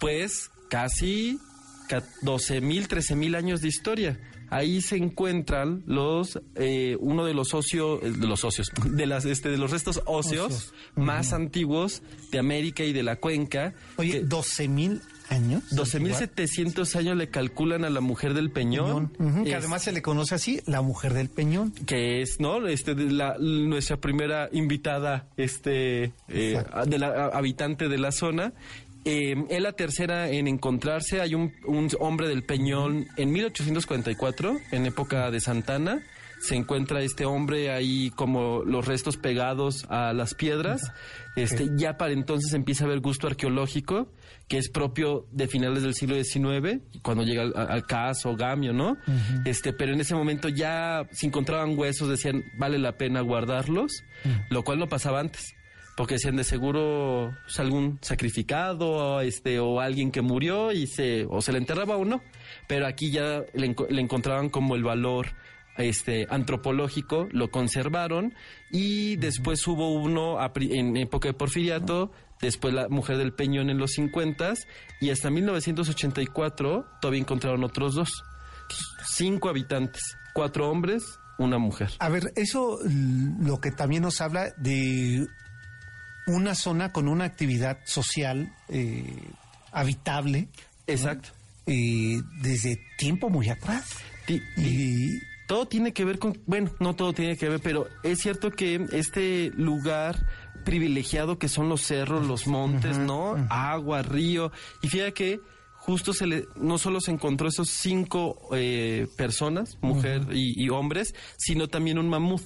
pues 0.01 0.51
casi 0.69 1.39
12 2.21 2.61
mil, 2.61 2.87
13 2.87 3.15
mil 3.15 3.35
años 3.35 3.61
de 3.61 3.67
historia. 3.69 4.19
Ahí 4.49 4.81
se 4.81 4.97
encuentran 4.97 5.83
los 5.85 6.39
eh, 6.55 6.97
uno 6.99 7.25
de 7.25 7.33
los 7.33 7.49
socios 7.49 8.01
de 8.01 8.27
los 8.27 8.39
socios 8.39 8.71
de 8.85 9.05
las 9.05 9.25
este 9.25 9.49
de 9.49 9.57
los 9.57 9.71
restos 9.71 10.01
óseos, 10.05 10.73
más 10.95 11.33
antiguos 11.33 12.01
de 12.31 12.39
América 12.39 12.83
y 12.83 12.93
de 12.93 13.03
la 13.03 13.15
cuenca. 13.17 13.73
Oye, 13.97 14.21
12 14.23 14.67
mil 14.67 15.01
años. 15.29 15.63
12.700 15.71 16.95
años 16.97 17.17
le 17.17 17.29
calculan 17.29 17.83
a 17.83 17.89
la 17.89 17.99
mujer 18.01 18.33
del 18.33 18.51
Peñón. 18.51 19.09
Que 19.43 19.49
Es- 19.51 19.55
además 19.55 19.83
se 19.83 19.91
le 19.91 20.01
conoce 20.01 20.35
así, 20.35 20.61
la 20.65 20.81
mujer 20.81 21.13
del 21.13 21.29
Peñón. 21.29 21.71
que 21.71 22.21
es 22.21 22.39
no 22.39 22.67
este 22.67 22.93
la, 22.95 23.35
nuestra 23.39 23.97
primera 23.97 24.49
invitada 24.51 25.27
este 25.37 26.13
eh, 26.27 26.63
de 26.87 26.99
la 26.99 27.27
habitante 27.33 27.87
de 27.89 27.97
la 27.97 28.11
zona 28.11 28.53
Eh, 29.05 29.35
es 29.49 29.61
la 29.61 29.73
tercera 29.73 30.29
en 30.29 30.47
encontrarse. 30.47 31.21
Hay 31.21 31.35
un, 31.35 31.53
un 31.65 31.89
hombre 31.99 32.27
del 32.27 32.43
Peñón. 32.43 33.07
En 33.17 33.31
1844 33.31 34.57
en 34.71 34.85
época 34.87 35.29
de 35.29 35.39
Santana 35.39 36.03
se 36.39 36.55
encuentra 36.55 37.01
este 37.01 37.25
hombre 37.25 37.71
ahí 37.71 38.11
como 38.15 38.63
los 38.63 38.85
restos 38.85 39.17
pegados 39.17 39.85
a 39.89 40.13
las 40.13 40.33
piedras. 40.33 40.81
Este 41.35 41.69
ya 41.75 41.97
para 41.97 42.13
entonces 42.13 42.53
empieza 42.53 42.83
a 42.83 42.87
haber 42.87 42.99
gusto 42.99 43.27
arqueológico 43.27 44.11
que 44.47 44.57
es 44.57 44.69
propio 44.69 45.27
de 45.31 45.47
finales 45.47 45.83
del 45.83 45.95
siglo 45.95 46.15
XIX 46.23 46.81
cuando 47.01 47.23
llega 47.23 47.41
al, 47.41 47.53
al 47.55 47.85
caso 47.85 48.35
Gamio 48.35 48.73
no 48.73 48.95
este 49.43 49.73
pero 49.73 49.93
en 49.93 50.01
ese 50.01 50.13
momento 50.13 50.49
ya 50.49 51.07
si 51.11 51.25
encontraban 51.25 51.77
huesos 51.77 52.09
decían 52.09 52.43
vale 52.57 52.77
la 52.77 52.91
pena 52.93 53.21
guardarlos 53.21 54.03
lo 54.51 54.63
cual 54.63 54.77
no 54.77 54.87
pasaba 54.87 55.19
antes 55.19 55.54
porque 55.95 56.15
decían 56.15 56.35
de 56.35 56.43
seguro 56.43 57.33
pues, 57.43 57.59
algún 57.59 57.99
sacrificado 58.01 59.21
este 59.21 59.59
o 59.59 59.79
alguien 59.79 60.11
que 60.11 60.21
murió 60.21 60.71
y 60.71 60.87
se 60.87 61.25
o 61.29 61.41
se 61.41 61.51
le 61.51 61.57
enterraba 61.57 61.97
o 61.97 62.05
no 62.05 62.21
pero 62.67 62.87
aquí 62.87 63.11
ya 63.11 63.43
le, 63.53 63.75
le 63.89 64.01
encontraban 64.01 64.49
como 64.49 64.75
el 64.75 64.83
valor 64.83 65.27
este 65.77 66.25
antropológico 66.29 67.27
lo 67.31 67.51
conservaron 67.51 68.33
y 68.71 69.17
después 69.17 69.65
hubo 69.67 69.93
uno 69.93 70.37
en 70.55 70.97
época 70.97 71.27
de 71.27 71.33
Porfiriato 71.33 72.11
después 72.41 72.73
la 72.73 72.87
mujer 72.87 73.17
del 73.17 73.33
Peñón 73.33 73.69
en 73.69 73.77
los 73.77 73.91
50 73.91 74.53
y 75.01 75.09
hasta 75.09 75.29
1984 75.29 76.85
todavía 77.01 77.21
encontraron 77.21 77.63
otros 77.63 77.95
dos. 77.95 78.09
Cinco 79.05 79.49
habitantes 79.49 80.17
cuatro 80.33 80.69
hombres 80.69 81.19
una 81.37 81.57
mujer. 81.57 81.91
A 81.99 82.09
ver, 82.09 82.31
eso 82.35 82.79
lo 83.41 83.59
que 83.59 83.71
también 83.71 84.03
nos 84.03 84.21
habla 84.21 84.53
de 84.57 85.27
una 86.27 86.55
zona 86.55 86.91
con 86.91 87.07
una 87.07 87.25
actividad 87.25 87.79
social 87.85 88.53
eh, 88.69 89.05
habitable 89.71 90.47
exacto 90.87 91.29
eh, 91.67 92.21
desde 92.41 92.79
tiempo 92.97 93.29
muy 93.29 93.49
atrás. 93.49 93.97
Y 94.27 95.19
todo 95.47 95.67
tiene 95.67 95.93
que 95.93 96.05
ver 96.05 96.19
con, 96.19 96.39
bueno, 96.45 96.71
no 96.79 96.95
todo 96.95 97.13
tiene 97.13 97.37
que 97.37 97.49
ver, 97.49 97.59
pero 97.59 97.87
es 98.03 98.19
cierto 98.19 98.51
que 98.51 98.87
este 98.91 99.51
lugar 99.55 100.25
privilegiado 100.63 101.37
que 101.37 101.47
son 101.47 101.69
los 101.69 101.81
cerros, 101.81 102.25
los 102.27 102.47
montes, 102.47 102.97
¿no? 102.97 103.35
Agua, 103.49 104.01
río. 104.01 104.51
Y 104.81 104.87
fíjate 104.87 105.13
que 105.13 105.39
justo 105.75 106.13
se 106.13 106.25
le, 106.25 106.47
no 106.55 106.79
solo 106.79 106.99
se 106.99 107.11
encontró 107.11 107.47
esos 107.47 107.69
cinco 107.69 108.49
eh, 108.53 109.07
personas, 109.15 109.77
mujer 109.81 110.27
y, 110.31 110.61
y 110.61 110.69
hombres, 110.69 111.13
sino 111.37 111.67
también 111.67 111.99
un 111.99 112.09
mamut. 112.09 112.41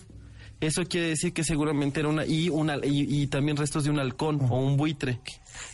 Eso 0.62 0.84
quiere 0.86 1.08
decir 1.08 1.34
que 1.34 1.44
seguramente 1.44 2.02
era 2.02 2.10
una 2.10 2.26
y 2.26 2.50
una 2.50 2.76
y, 2.78 3.22
y 3.22 3.28
también 3.28 3.56
restos 3.56 3.86
de 3.86 3.90
un 3.90 4.00
halcón 4.00 4.42
o 4.50 4.60
un 4.60 4.76
buitre. 4.76 5.20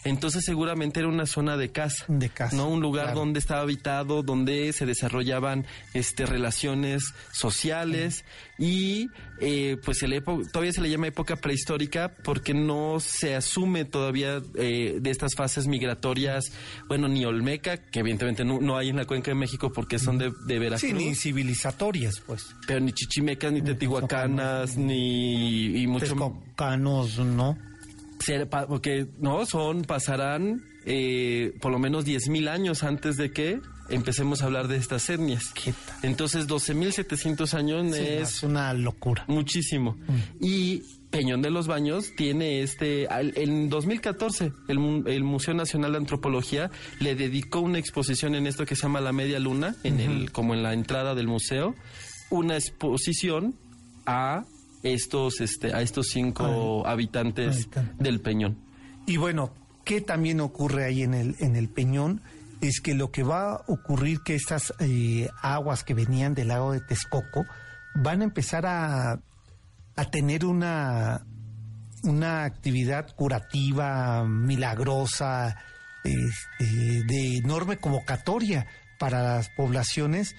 Entonces 0.03 0.43
seguramente 0.45 0.99
era 0.99 1.09
una 1.09 1.25
zona 1.25 1.57
de 1.57 1.71
caza, 1.71 2.05
De 2.07 2.29
caza, 2.29 2.55
no 2.55 2.69
un 2.69 2.81
lugar 2.81 3.05
claro. 3.05 3.19
donde 3.19 3.39
estaba 3.39 3.61
habitado, 3.61 4.23
donde 4.23 4.73
se 4.73 4.85
desarrollaban 4.85 5.65
este 5.93 6.25
relaciones 6.25 7.13
sociales 7.31 8.25
y 8.57 9.09
eh, 9.41 9.77
pues 9.83 10.01
el 10.03 10.23
todavía 10.23 10.71
se 10.71 10.81
le 10.81 10.89
llama 10.89 11.07
época 11.07 11.35
prehistórica 11.35 12.15
porque 12.23 12.53
no 12.53 12.99
se 12.99 13.35
asume 13.35 13.83
todavía 13.83 14.41
eh, 14.55 14.99
de 15.01 15.09
estas 15.09 15.35
fases 15.35 15.67
migratorias, 15.67 16.51
bueno 16.87 17.07
ni 17.07 17.25
olmeca 17.25 17.77
que 17.77 17.99
evidentemente 17.99 18.45
no, 18.45 18.61
no 18.61 18.77
hay 18.77 18.89
en 18.89 18.95
la 18.95 19.05
cuenca 19.05 19.31
de 19.31 19.35
México 19.35 19.71
porque 19.73 19.99
son 19.99 20.17
de, 20.17 20.31
de 20.45 20.59
Veracruz 20.59 20.81
sí, 20.81 20.93
ni 20.93 21.15
civilizatorias, 21.15 22.21
pues. 22.25 22.47
pero 22.65 22.79
ni 22.79 22.93
chichimecas, 22.93 23.51
ni 23.51 23.61
tetihuacanas, 23.61 24.77
ni 24.77 25.81
y 25.81 25.87
mucho 25.87 26.05
Texcocanos, 26.05 27.19
¿no? 27.19 27.57
Ser- 28.25 28.49
porque 28.49 29.07
no 29.19 29.45
son 29.45 29.83
pasarán 29.83 30.63
eh, 30.85 31.53
por 31.61 31.71
lo 31.71 31.79
menos 31.79 32.05
10.000 32.05 32.47
años 32.49 32.83
antes 32.83 33.17
de 33.17 33.31
que 33.31 33.59
empecemos 33.89 34.41
a 34.41 34.45
hablar 34.45 34.67
de 34.67 34.77
estas 34.77 35.09
etnias. 35.09 35.53
Entonces 36.03 36.47
12.700 36.47 37.53
años 37.53 37.95
Sí, 37.95 38.01
es 38.01 38.21
es 38.37 38.43
una 38.43 38.73
locura. 38.73 39.23
muchísimo. 39.27 39.97
Y 40.39 40.83
Peñón 41.11 41.41
de 41.41 41.49
los 41.49 41.65
Baños 41.67 42.11
tiene 42.17 42.61
este, 42.61 43.07
en 43.09 43.69
2014 43.69 44.51
el, 44.67 45.03
el 45.07 45.23
Museo 45.23 45.53
Nacional 45.53 45.93
de 45.93 45.97
Antropología 45.99 46.69
le 46.99 47.15
dedicó 47.15 47.61
una 47.61 47.79
exposición 47.79 48.35
en 48.35 48.47
esto 48.47 48.65
que 48.65 48.75
se 48.75 48.81
llama 48.83 49.01
La 49.01 49.13
Media 49.13 49.39
Luna, 49.39 49.75
en 49.83 49.99
el, 49.99 50.31
como 50.31 50.53
en 50.53 50.61
la 50.61 50.73
entrada 50.73 51.15
del 51.15 51.27
museo, 51.27 51.73
una 52.29 52.55
exposición 52.57 53.55
a 54.05 54.43
estos, 54.85 55.41
este, 55.41 55.73
a 55.73 55.81
estos 55.81 56.07
cinco 56.09 56.85
habitantes 56.85 57.67
del 57.97 58.21
Peñón. 58.21 58.57
Y 59.07 59.17
bueno, 59.17 59.51
¿qué 59.83 60.01
también 60.01 60.39
ocurre 60.41 60.85
ahí 60.85 61.01
en 61.01 61.13
el, 61.13 61.35
en 61.39 61.55
el 61.55 61.69
Peñón? 61.69 62.21
Es 62.61 62.81
que 62.81 62.93
lo 62.93 63.11
que 63.11 63.23
va 63.23 63.53
a 63.53 63.63
ocurrir 63.67 64.19
que 64.23 64.35
estas 64.35 64.73
eh, 64.79 65.27
aguas 65.41 65.83
que 65.83 65.93
venían 65.93 66.33
del 66.33 66.49
lago 66.49 66.71
de 66.71 66.81
Texcoco 66.81 67.45
van 67.95 68.21
a 68.21 68.25
empezar 68.25 68.65
a, 68.65 69.19
a 69.95 70.05
tener 70.11 70.45
una, 70.45 71.25
una 72.03 72.43
actividad 72.43 73.13
curativa, 73.15 74.23
milagrosa, 74.25 75.57
este, 76.03 77.03
de 77.03 77.37
enorme 77.37 77.77
convocatoria 77.77 78.67
para 78.99 79.23
las 79.23 79.49
poblaciones 79.49 80.35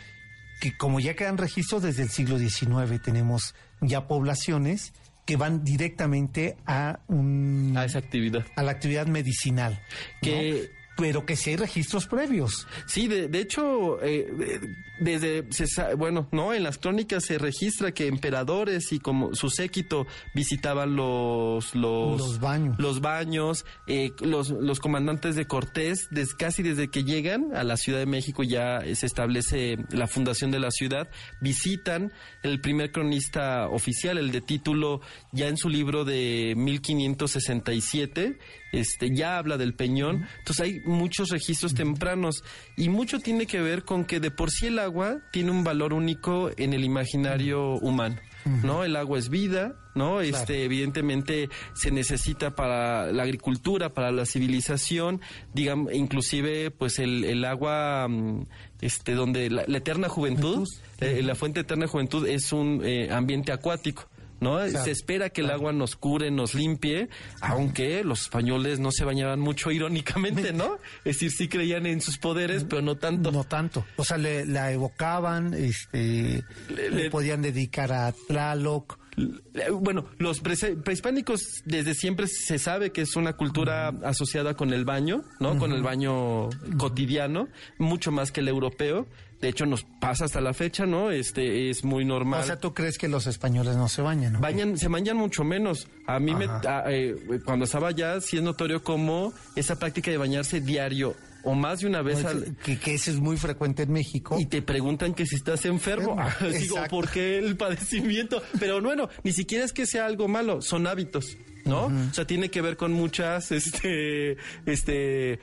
que 0.61 0.77
como 0.77 1.01
ya 1.01 1.15
quedan 1.15 1.39
registros 1.39 1.83
desde 1.83 2.03
el 2.03 2.09
siglo 2.09 2.39
XIX, 2.39 3.01
tenemos 3.03 3.55
ya 3.89 4.07
poblaciones 4.09 4.93
que 5.25 5.37
van 5.37 5.65
directamente 5.65 6.57
a 6.67 7.01
un 7.09 7.75
A 7.77 7.85
esa 7.85 7.99
actividad. 7.99 8.45
a 8.55 8.63
la 8.63 8.71
actividad 8.73 9.07
medicinal. 9.07 9.81
Que- 10.23 10.69
¿no? 10.71 10.77
Pero 10.97 11.27
que 11.27 11.37
sí 11.37 11.51
hay 11.51 11.57
registros 11.57 12.07
previos. 12.07 12.67
Sí, 12.87 13.07
de, 13.07 13.29
de 13.29 13.41
hecho, 13.41 14.03
eh, 14.03 14.61
desde, 14.99 15.45
se 15.53 15.67
bueno, 15.95 16.27
no, 16.33 16.55
en 16.55 16.63
las 16.63 16.79
crónicas 16.79 17.25
se 17.25 17.37
registra 17.37 17.93
que 17.93 18.07
emperadores 18.07 18.93
y 18.93 18.99
como 18.99 19.35
su 19.35 19.51
séquito 19.51 20.07
visitaban 20.35 20.97
los 20.97 21.75
los, 21.75 22.19
Los 22.19 22.41
baños. 22.41 22.77
los 22.79 23.01
baños, 23.03 23.67
eh, 23.87 24.11
los, 24.21 24.49
los 24.51 24.81
comandantes 24.81 25.37
de 25.37 25.47
Cortés, 25.47 26.09
des- 26.11 26.35
casi 26.35 26.63
desde 26.63 26.89
que 26.89 27.05
llegan 27.05 27.55
a 27.55 27.63
la 27.63 27.77
Ciudad 27.77 27.99
de 27.99 28.07
México 28.07 28.43
ya 28.43 28.81
se 28.95 29.05
establece 29.07 29.77
la 29.91 30.07
fundación 30.07 30.51
de 30.51 30.61
la 30.61 30.71
ciudad, 30.71 31.11
visitan 31.43 32.11
el 32.43 32.61
primer 32.63 32.91
cronista 32.91 33.69
oficial, 33.69 34.17
el 34.17 34.31
de 34.33 34.41
título, 34.41 35.03
ya 35.33 35.49
en 35.49 35.59
su 35.59 35.69
libro 35.69 36.05
de 36.07 36.55
1567, 36.57 38.39
este, 38.73 39.15
ya 39.15 39.39
habla 39.39 39.57
del 39.57 39.75
Peñón, 39.75 40.27
entonces 40.39 40.61
hay 40.61 40.81
muchos 40.85 41.31
registros 41.31 41.75
tempranos 41.75 42.43
y 42.77 42.89
mucho 42.89 43.21
tiene 43.21 43.47
que 43.47 43.61
ver 43.61 43.85
con 43.85 44.05
que 44.05 44.21
de 44.21 44.31
por 44.31 44.51
sí 44.51 44.67
el 44.67 44.79
agua 44.79 45.19
tiene 45.33 45.51
un 45.51 45.65
valor 45.65 45.93
único 45.93 46.51
en 46.57 46.73
el 46.73 46.85
imaginario 46.85 47.73
humano. 47.75 48.17
¿No? 48.63 48.85
El 48.85 48.95
agua 48.95 49.19
es 49.19 49.29
vida, 49.29 49.75
¿no? 49.97 50.21
Este, 50.21 50.63
evidentemente 50.63 51.49
se 51.75 51.91
necesita 51.91 52.55
para 52.55 53.11
la 53.11 53.25
agricultura, 53.25 53.93
para 53.93 54.13
la 54.13 54.25
civilización, 54.25 55.21
digamos, 55.53 55.93
inclusive, 55.93 56.71
pues 56.71 57.01
el, 57.01 57.25
el 57.25 57.45
agua, 57.45 58.07
mm, 58.09 58.47
este, 58.83 59.15
donde 59.15 59.51
la, 59.51 59.65
la 59.67 59.79
eterna 59.79 60.09
juventud, 60.09 60.65
eh, 61.01 61.23
la 61.25 61.35
fuente 61.35 61.59
eterna 61.59 61.89
juventud 61.89 62.25
es 62.25 62.53
un 62.53 62.83
eh, 62.85 63.09
ambiente 63.11 63.51
acuático. 63.51 64.09
¿No? 64.41 64.59
Se 64.69 64.91
espera 64.91 65.31
que 65.31 65.41
el 65.43 65.51
agua 65.51 65.73
nos 65.73 65.97
cure, 65.97 66.31
nos 66.31 66.55
limpie, 66.55 67.09
aunque 67.41 68.05
los 68.05 68.23
españoles 68.23 68.79
no 68.79 68.91
se 68.93 69.05
bañaban 69.05 69.41
mucho 69.41 69.71
irónicamente, 69.73 70.53
¿no? 70.53 70.77
Es 71.05 71.17
decir, 71.21 71.31
sí 71.33 71.49
creían 71.49 71.87
en 71.87 72.01
sus 72.01 72.19
poderes, 72.19 72.65
pero 72.65 72.83
no 72.83 72.97
tanto. 72.97 73.33
No 73.33 73.45
tanto. 73.45 73.85
O 73.97 74.05
sea, 74.05 74.19
le, 74.19 74.47
la 74.47 74.73
evocaban, 74.73 75.55
este, 75.55 76.45
Le- 76.69 77.11
podían 77.11 77.43
dedicar 77.43 77.93
a 77.93 78.13
Tlaloc. 78.29 78.99
Bueno, 79.81 80.05
los 80.19 80.41
prehispánicos 80.41 81.63
desde 81.65 81.95
siempre 81.95 82.27
se 82.27 82.59
sabe 82.59 82.93
que 82.93 83.01
es 83.01 83.17
una 83.17 83.33
cultura 83.35 83.89
asociada 84.05 84.55
con 84.55 84.75
el 84.75 84.85
baño, 84.85 85.23
¿no? 85.41 85.59
Con 85.59 85.73
el 85.73 85.83
baño 85.83 86.51
cotidiano, 86.77 87.49
mucho 87.79 88.13
más 88.13 88.31
que 88.31 88.41
el 88.41 88.49
europeo. 88.49 89.07
De 89.41 89.49
hecho, 89.49 89.67
nos 89.67 89.85
pasa 90.01 90.25
hasta 90.25 90.41
la 90.41 90.55
fecha, 90.55 90.87
¿no? 90.87 91.11
Este 91.11 91.69
es 91.69 91.85
muy 91.85 92.05
normal. 92.07 92.41
O 92.41 92.45
sea, 92.47 92.59
¿tú 92.59 92.73
crees 92.73 92.97
que 92.97 93.07
los 93.07 93.27
españoles 93.27 93.77
no 93.77 93.89
se 93.89 94.01
bañan? 94.03 94.33
no? 94.35 94.41
Bañan, 94.41 94.79
se 94.79 94.89
bañan 94.89 95.17
mucho 95.19 95.45
menos. 95.45 95.89
A 96.07 96.19
mí 96.19 96.35
me, 96.35 96.47
Ajá. 96.47 96.85
a- 96.87 96.93
eh, 96.93 97.15
cuando 97.45 97.67
estaba 97.67 97.89
allá, 97.89 98.21
sí 98.21 98.39
es 98.39 98.43
notorio 98.43 98.83
como 98.83 99.35
esa 99.55 99.79
práctica 99.79 100.11
de 100.11 100.17
bañarse 100.17 100.61
diario 100.63 101.15
o 101.45 101.55
más 101.55 101.81
de 101.81 101.87
una 101.87 102.03
vez 102.03 102.23
No, 102.25 102.29
al, 102.31 102.57
que, 102.65 102.79
que 102.79 102.95
eso 102.95 103.11
es 103.11 103.19
muy 103.21 103.37
frecuente 103.37 103.83
en 103.85 103.93
México. 103.93 104.37
y 104.41 104.47
te 104.47 104.63
preguntan 104.63 105.13
que 105.15 105.27
si 105.27 105.37
estás 105.37 105.65
enfermo. 105.67 106.17
Enfermo, 106.21 106.59
Digo. 106.59 106.77
¿por 106.91 107.09
qué 107.11 107.39
el 107.39 107.57
padecimiento? 107.57 108.43
Pero 108.59 108.81
bueno, 108.81 109.09
ni 109.23 109.33
siquiera 109.33 109.65
es 109.65 109.73
que 109.73 109.87
sea 109.87 110.07
algo 110.07 110.27
malo, 110.29 110.61
son 110.63 110.87
hábitos, 110.89 111.37
¿no? 111.65 111.87
O 111.87 112.15
sea, 112.15 112.27
tiene 112.27 112.51
que 112.51 112.63
ver 112.63 112.77
con 112.77 112.93
muchas, 112.93 113.53
este, 113.53 114.39
este, 114.65 115.39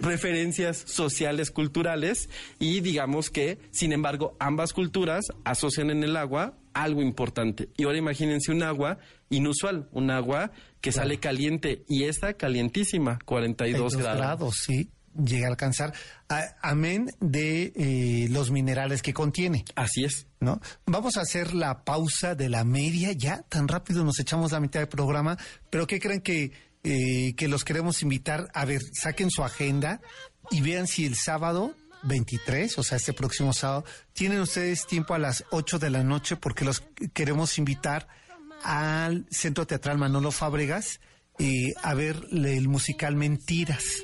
referencias 0.00 0.78
sociales, 0.86 1.50
culturales, 1.50 2.28
y 2.58 2.80
digamos 2.80 3.30
que, 3.30 3.58
sin 3.70 3.92
embargo, 3.92 4.36
ambas 4.38 4.72
culturas 4.72 5.26
asocian 5.44 5.90
en 5.90 6.02
el 6.02 6.16
agua 6.16 6.56
algo 6.72 7.02
importante. 7.02 7.68
Y 7.76 7.84
ahora 7.84 7.98
imagínense 7.98 8.52
un 8.52 8.62
agua 8.62 8.98
inusual, 9.28 9.88
un 9.92 10.10
agua 10.10 10.52
que 10.80 10.92
sale 10.92 11.18
caliente, 11.18 11.84
y 11.88 12.04
esta 12.04 12.34
calientísima, 12.34 13.18
42 13.24 13.74
Hay 13.74 13.80
dos 13.80 13.96
grados. 13.96 14.54
sí, 14.56 14.90
llega 15.14 15.46
a 15.46 15.50
alcanzar. 15.50 15.92
Amén 16.62 17.10
de 17.20 17.72
eh, 17.74 18.28
los 18.30 18.50
minerales 18.50 19.02
que 19.02 19.12
contiene. 19.12 19.64
Así 19.74 20.04
es. 20.04 20.26
¿no? 20.40 20.60
Vamos 20.86 21.16
a 21.16 21.22
hacer 21.22 21.54
la 21.54 21.84
pausa 21.84 22.34
de 22.34 22.48
la 22.48 22.64
media, 22.64 23.12
ya 23.12 23.42
tan 23.48 23.68
rápido 23.68 24.04
nos 24.04 24.18
echamos 24.20 24.52
la 24.52 24.60
mitad 24.60 24.80
del 24.80 24.88
programa, 24.88 25.36
pero 25.68 25.86
¿qué 25.86 25.98
creen 25.98 26.20
que, 26.20 26.52
eh, 26.84 27.34
que 27.36 27.48
los 27.48 27.64
queremos 27.64 28.02
invitar? 28.02 28.48
A 28.54 28.64
ver, 28.64 28.82
saquen 28.92 29.30
su 29.30 29.42
agenda 29.42 30.00
y 30.50 30.60
vean 30.60 30.86
si 30.86 31.06
el 31.06 31.16
sábado 31.16 31.74
23, 32.02 32.78
o 32.78 32.82
sea, 32.82 32.96
este 32.96 33.12
próximo 33.12 33.52
sábado, 33.52 33.84
tienen 34.12 34.40
ustedes 34.40 34.86
tiempo 34.86 35.14
a 35.14 35.18
las 35.18 35.44
8 35.50 35.78
de 35.78 35.90
la 35.90 36.02
noche 36.02 36.36
porque 36.36 36.64
los 36.64 36.82
queremos 37.12 37.58
invitar 37.58 38.08
al 38.62 39.26
Centro 39.30 39.66
Teatral 39.66 39.98
Manolo 39.98 40.30
Fábregas 40.30 41.00
eh, 41.38 41.72
a 41.82 41.94
ver 41.94 42.22
el 42.32 42.68
musical 42.68 43.16
Mentiras 43.16 44.02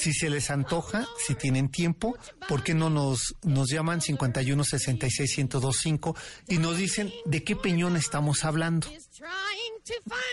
si 0.00 0.14
se 0.14 0.30
les 0.30 0.50
antoja, 0.50 1.06
si 1.26 1.34
tienen 1.34 1.68
tiempo, 1.68 2.16
¿por 2.48 2.62
qué 2.62 2.72
no 2.72 2.88
nos, 2.88 3.36
nos 3.42 3.68
llaman 3.68 4.00
51 4.00 4.64
66 4.64 5.38
1025 5.38 6.16
y 6.48 6.58
nos 6.58 6.78
dicen 6.78 7.12
de 7.26 7.44
qué 7.44 7.54
peñón 7.54 7.96
estamos 7.96 8.44
hablando? 8.44 8.88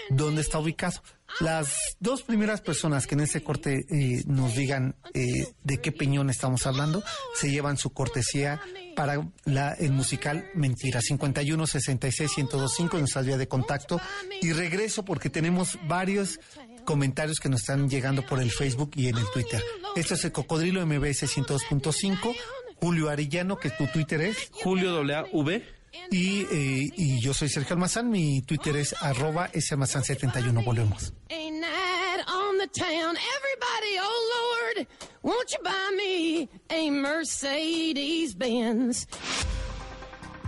¿Dónde 0.09 0.41
está 0.41 0.59
ubicado? 0.59 1.01
Las 1.39 1.75
dos 1.99 2.23
primeras 2.23 2.61
personas 2.61 3.05
que 3.05 3.15
en 3.15 3.21
este 3.21 3.43
corte 3.43 3.85
eh, 3.89 4.23
nos 4.25 4.55
digan 4.55 4.95
eh, 5.13 5.47
de 5.63 5.77
qué 5.81 5.91
peñón 5.91 6.29
estamos 6.29 6.65
hablando, 6.65 7.03
se 7.35 7.51
llevan 7.51 7.77
su 7.77 7.91
cortesía 7.91 8.61
para 8.95 9.29
la, 9.45 9.73
el 9.73 9.91
musical 9.91 10.49
Mentira. 10.55 11.01
51 11.01 11.67
66 11.67 12.31
1025 12.37 12.97
en 12.97 13.01
nuestra 13.01 13.21
vía 13.21 13.37
de 13.37 13.47
contacto. 13.47 14.01
Y 14.41 14.53
regreso 14.53 15.03
porque 15.03 15.29
tenemos 15.29 15.77
varios 15.87 16.39
comentarios 16.85 17.39
que 17.39 17.49
nos 17.49 17.61
están 17.61 17.89
llegando 17.89 18.25
por 18.25 18.41
el 18.41 18.49
Facebook 18.49 18.91
y 18.95 19.09
en 19.09 19.17
el 19.17 19.25
Twitter. 19.33 19.61
Esto 19.95 20.13
es 20.13 20.25
el 20.25 20.31
Cocodrilo 20.31 20.85
MBS 20.85 21.23
102.5. 21.23 22.35
Julio 22.79 23.09
Arellano, 23.09 23.57
que 23.57 23.69
tu 23.71 23.87
Twitter 23.87 24.21
es. 24.21 24.49
Julio 24.51 24.91
W. 24.91 25.76
Y, 26.11 26.41
eh, 26.51 26.91
y 26.95 27.19
yo 27.19 27.33
soy 27.33 27.49
Sergio 27.49 27.73
Almazán, 27.73 28.09
mi 28.09 28.41
Twitter 28.41 28.75
es 28.77 28.95
arroba 29.01 29.49
salmazán71. 29.51 30.63
Volvemos. 30.63 31.13
Ain't 31.29 31.61
that 31.61 32.25
on 32.27 32.57
the 32.57 32.67
town? 32.67 33.15
Everybody, 33.15 33.97
oh 33.99 34.73
Lord, 34.75 34.87
won't 35.23 35.51
you 35.51 35.59
buy 35.63 35.95
me 35.95 36.49
a 36.69 36.89
Mercedes 36.91 38.35
Benz? 38.37 39.07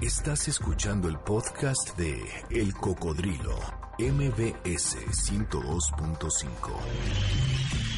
Estás 0.01 0.47
escuchando 0.47 1.09
el 1.09 1.19
podcast 1.19 1.97
de 1.97 2.23
El 2.51 2.73
Cocodrilo, 2.73 3.59
MBS 3.99 4.95
102.5. 4.95 7.88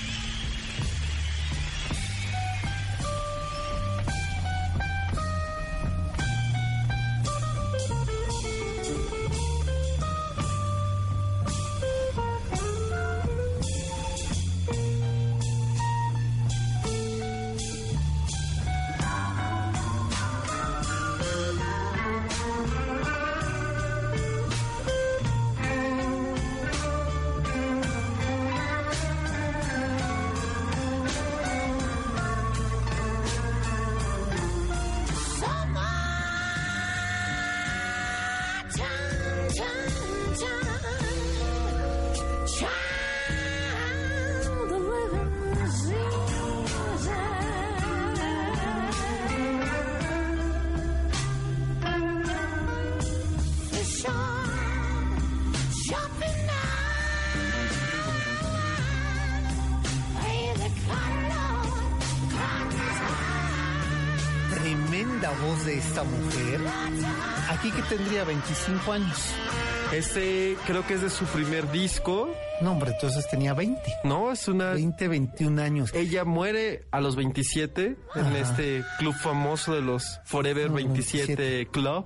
esta 65.82 66.04
mujer. 66.04 66.62
Aquí 67.50 67.72
que 67.72 67.82
tendría 67.84 68.24
25 68.24 68.92
años. 68.92 69.34
Este 69.92 70.56
creo 70.66 70.86
que 70.86 70.94
es 70.94 71.02
de 71.02 71.10
su 71.10 71.26
primer 71.26 71.70
disco. 71.72 72.30
No, 72.62 72.74
hombre, 72.74 72.92
entonces 72.92 73.28
tenía 73.30 73.54
20. 73.54 73.82
No, 74.04 74.32
es 74.32 74.48
una... 74.48 74.74
20, 74.74 75.08
21 75.08 75.62
años. 75.62 75.94
Ella 75.94 76.24
muere 76.24 76.86
a 76.92 77.02
los 77.02 77.16
27 77.16 77.98
en 78.16 78.36
este 78.36 78.84
club 79.00 79.16
famoso 79.16 79.74
de 79.74 79.82
los 79.82 80.22
Forever 80.26 80.70
No, 80.70 80.76
27 80.76 81.36
27. 81.36 81.68
Club. 81.72 82.06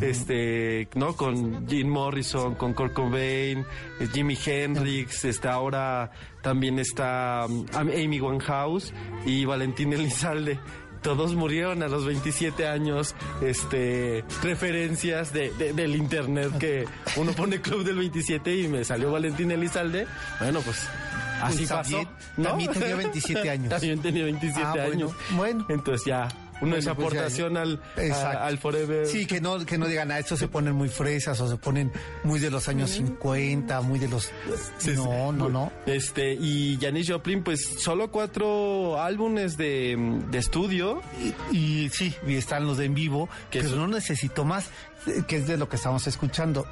Este, 0.00 0.88
¿no? 0.94 1.14
Con 1.14 1.68
Jim 1.68 1.88
Morrison, 1.88 2.54
con 2.54 2.72
Kurt 2.72 2.94
Cobain, 2.94 3.64
eh, 4.00 4.08
Jimi 4.12 4.36
Hendrix, 4.44 5.24
está 5.26 5.52
ahora 5.52 6.10
también 6.42 6.78
está 6.78 7.46
um, 7.48 7.66
Amy 7.74 8.20
Winehouse 8.20 8.94
y 9.24 9.44
Valentín 9.44 9.92
Elizalde. 9.92 10.60
Todos 11.02 11.34
murieron 11.34 11.82
a 11.82 11.88
los 11.88 12.04
27 12.04 12.66
años. 12.66 13.14
Este, 13.40 14.24
referencias 14.42 15.32
de, 15.32 15.50
de- 15.52 15.72
del 15.72 15.94
internet 15.96 16.56
que 16.58 16.84
uno 17.16 17.32
pone 17.32 17.60
Club 17.60 17.84
del 17.84 17.96
27 17.98 18.56
y 18.56 18.68
me 18.68 18.84
salió 18.84 19.12
Valentín 19.12 19.50
Elizalde. 19.50 20.06
Bueno, 20.40 20.60
pues 20.60 20.88
así 21.42 21.66
pasó. 21.66 21.82
también- 21.96 22.08
¿no? 22.36 22.44
también 22.48 22.72
tenía 22.72 22.96
27 22.96 23.50
años. 23.50 23.68
También 23.68 24.00
tenía 24.00 24.24
27 24.24 24.60
Ah, 24.66 24.72
bueno, 24.72 24.92
años. 24.92 25.12
bueno. 25.32 25.66
Entonces 25.68 26.06
ya, 26.06 26.28
una 26.60 26.72
pues 26.72 26.84
ya- 26.84 26.90
aportación 26.92 27.56
al, 27.56 27.80
a- 28.12 28.46
al 28.46 28.58
Forever. 28.58 29.06
Sí, 29.06 29.26
que 29.26 29.40
no, 29.40 29.64
que 29.66 29.78
no 29.78 29.86
digan, 29.86 30.10
a 30.10 30.18
estos 30.18 30.38
se 30.38 30.48
ponen 30.48 30.74
muy 30.74 30.88
fresas 30.88 31.40
o 31.40 31.48
se 31.48 31.56
ponen 31.56 31.92
muy 32.24 32.40
de 32.40 32.50
los 32.50 32.68
años 32.68 32.90
50, 32.90 33.80
muy 33.82 33.98
de 33.98 34.08
los... 34.08 34.24
Sí, 34.24 34.30
sí. 34.78 34.92
no, 34.94 35.32
no, 35.32 35.48
no. 35.48 35.72
Este, 35.86 36.32
y 36.34 36.78
Janis 36.80 37.10
Joplin, 37.10 37.42
pues 37.42 37.64
solo 37.78 38.10
cuatro 38.10 39.00
álbumes 39.00 39.56
de, 39.56 39.96
de 40.30 40.38
estudio. 40.38 41.02
Y, 41.52 41.56
y 41.84 41.88
sí, 41.90 42.14
y 42.26 42.34
están 42.36 42.66
los 42.66 42.78
de 42.78 42.86
en 42.86 42.94
vivo, 42.94 43.28
Que 43.50 43.58
pero 43.60 43.70
eso- 43.70 43.76
no 43.78 43.88
necesito 43.88 44.44
más, 44.44 44.66
eh, 45.06 45.22
que 45.26 45.36
es 45.36 45.46
de 45.46 45.56
lo 45.56 45.68
que 45.68 45.76
estamos 45.76 46.06
escuchando. 46.06 46.66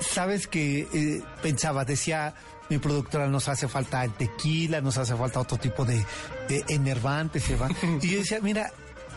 Sabes 0.00 0.46
que 0.46 0.86
eh, 0.92 1.22
pensaba, 1.42 1.84
decía 1.84 2.34
mi 2.70 2.78
productora, 2.78 3.26
nos 3.28 3.48
hace 3.48 3.68
falta 3.68 4.02
el 4.04 4.12
tequila, 4.12 4.80
nos 4.80 4.96
hace 4.98 5.14
falta 5.14 5.38
otro 5.40 5.58
tipo 5.58 5.84
de, 5.84 6.04
de 6.48 6.64
enervantes. 6.68 7.48
y 7.50 7.54
va. 7.54 7.68
y 8.02 8.08
yo 8.08 8.18
decía, 8.18 8.38
mira, 8.40 8.70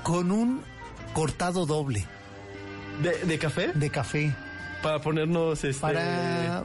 con 0.07 0.31
un 0.31 0.61
cortado 1.13 1.65
doble 1.65 2.05
¿De, 3.03 3.25
de 3.25 3.37
café? 3.37 3.71
de 3.73 3.89
café 3.89 4.33
Para 4.81 5.01
ponernos 5.01 5.61
este. 5.65 5.81
para... 5.81 6.63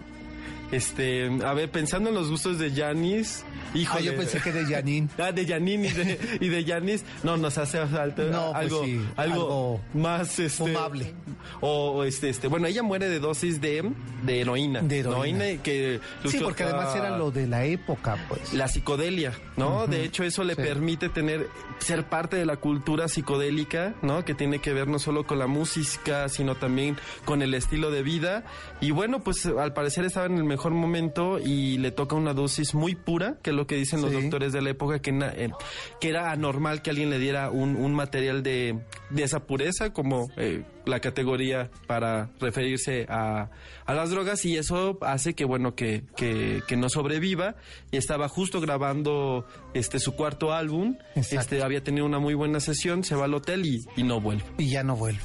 Este, 0.73 1.31
a 1.45 1.53
ver, 1.53 1.71
pensando 1.71 2.09
en 2.09 2.15
los 2.15 2.31
gustos 2.31 2.59
de 2.59 2.71
Janis. 2.71 3.45
Ah, 3.45 3.79
Híjole. 3.79 4.05
yo 4.05 4.17
pensé 4.17 4.41
que 4.41 4.53
de 4.53 4.65
Janine. 4.65 5.09
Ah, 5.19 5.31
de 5.31 5.47
Janine 5.47 5.89
y 5.89 5.93
de, 5.93 6.39
y 6.41 6.49
de 6.49 6.65
Janis. 6.65 7.05
No, 7.23 7.37
nos 7.37 7.59
hace 7.59 7.87
falta 7.87 8.25
No, 8.25 8.53
pues 8.53 8.65
algo, 8.65 8.85
sí, 8.85 9.01
algo, 9.17 9.35
algo 9.35 9.81
más 9.93 10.39
este, 10.39 10.49
fumable. 10.49 11.13
O 11.61 12.05
este, 12.05 12.31
este, 12.31 12.49
bueno, 12.49 12.67
ella 12.67 12.83
muere 12.83 13.11
de 13.11 13.21
dosis 13.21 13.61
de, 13.61 13.93
de 14.23 14.41
heroína. 14.41 14.81
De 14.81 15.01
heroína. 15.01 15.45
que 15.63 16.01
Sí, 16.27 16.39
porque 16.43 16.65
además 16.65 16.97
era 16.97 17.19
lo 17.19 17.31
de 17.31 17.47
la 17.47 17.65
época, 17.67 18.17
pues. 18.29 18.55
La 18.55 18.67
psicodelia, 18.67 19.35
¿no? 19.59 19.87
De 19.87 20.05
hecho, 20.05 20.25
eso 20.25 20.43
le 20.43 20.55
sí. 20.55 20.63
permite 20.63 21.11
tener, 21.11 21.49
ser 21.81 22.05
parte 22.05 22.37
de 22.37 22.47
la 22.47 22.57
cultura 22.57 23.09
psicodélica, 23.09 23.95
¿no? 24.01 24.25
Que 24.25 24.35
tiene 24.35 24.61
que 24.61 24.73
ver 24.73 24.89
no 24.89 24.99
solo 24.99 25.27
con 25.27 25.39
la 25.39 25.47
música, 25.47 26.31
sino 26.31 26.55
también 26.55 26.97
con 27.27 27.43
el 27.43 27.53
estilo 27.53 27.91
de 27.91 28.03
vida. 28.03 28.45
Y 28.81 28.91
bueno, 28.91 29.21
pues 29.21 29.45
al 29.45 29.75
parecer 29.75 30.07
estaba 30.07 30.25
en 30.27 30.39
el 30.39 30.45
mejor 30.45 30.62
mejor 30.63 30.75
momento 30.75 31.41
y 31.41 31.79
le 31.79 31.91
toca 31.91 32.15
una 32.15 32.35
dosis 32.35 32.73
muy 32.75 32.95
pura, 32.95 33.37
que 33.43 33.51
es 33.51 33.57
lo 33.57 33.67
que 33.67 33.75
dicen 33.75 34.01
los 34.01 34.13
doctores 34.13 34.53
de 34.53 34.63
la 34.63 34.71
época, 34.71 35.01
que, 35.01 35.11
eh, 35.11 35.51
que 36.01 36.09
era 36.09 36.31
anormal 36.31 36.83
que 36.83 36.91
alguien 36.91 37.11
le 37.11 37.19
diera 37.19 37.51
un, 37.51 37.75
un 37.75 37.93
material 37.95 38.45
de, 38.45 38.79
de 39.11 39.23
esa 39.25 39.41
pureza, 39.41 39.93
como 39.93 40.31
eh, 40.37 40.63
la 40.87 41.01
categoría 41.01 41.69
para 41.89 42.31
referirse 42.39 43.07
a, 43.09 43.51
a 43.87 43.95
las 43.95 44.11
drogas, 44.11 44.45
y 44.45 44.57
eso 44.57 44.99
hace 45.03 45.35
que, 45.35 45.45
bueno, 45.45 45.75
que, 45.75 46.05
que, 46.17 46.63
que 46.69 46.77
no 46.77 46.89
sobreviva. 46.89 47.57
Y 47.91 47.97
estaba 47.97 48.29
justo 48.29 48.61
grabando 48.61 49.45
este 49.75 49.99
su 49.99 50.13
cuarto 50.15 50.53
álbum, 50.53 50.97
Exacto. 51.17 51.41
este 51.41 51.63
había 51.65 51.83
tenido 51.83 52.07
una 52.07 52.21
muy 52.21 52.35
buena 52.35 52.61
sesión, 52.61 53.03
se 53.03 53.17
va 53.17 53.25
al 53.25 53.35
hotel 53.35 53.67
y, 53.67 53.85
y 53.97 54.05
no 54.05 54.21
vuelve. 54.21 54.45
y 54.59 54.71
ya 54.71 54.85
no 54.85 54.95
vuelve. 54.95 55.21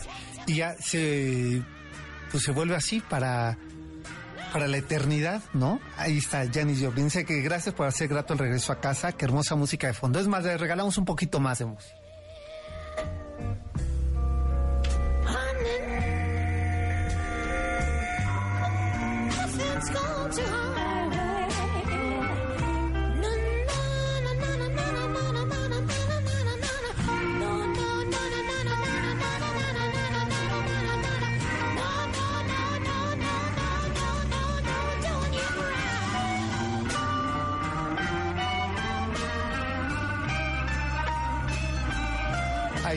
Y 0.47 0.55
ya 0.55 0.73
se, 0.79 1.61
pues 2.31 2.43
se 2.43 2.51
vuelve 2.53 2.75
así 2.75 3.01
para, 3.01 3.57
para 4.57 4.67
la 4.67 4.77
eternidad, 4.77 5.43
¿no? 5.53 5.79
Ahí 5.97 6.17
está 6.17 6.43
Janis 6.51 6.81
Joplin. 6.81 7.05
Dice 7.05 7.25
que 7.25 7.41
gracias 7.41 7.75
por 7.75 7.85
hacer 7.85 8.07
grato 8.07 8.33
el 8.33 8.39
regreso 8.39 8.73
a 8.73 8.81
casa. 8.81 9.11
Qué 9.11 9.25
hermosa 9.25 9.53
música 9.53 9.85
de 9.85 9.93
fondo. 9.93 10.19
Es 10.19 10.27
más, 10.27 10.43
le 10.43 10.57
regalamos 10.57 10.97
un 10.97 11.05
poquito 11.05 11.39
más 11.39 11.59
de 11.59 11.65
música. 11.65 11.95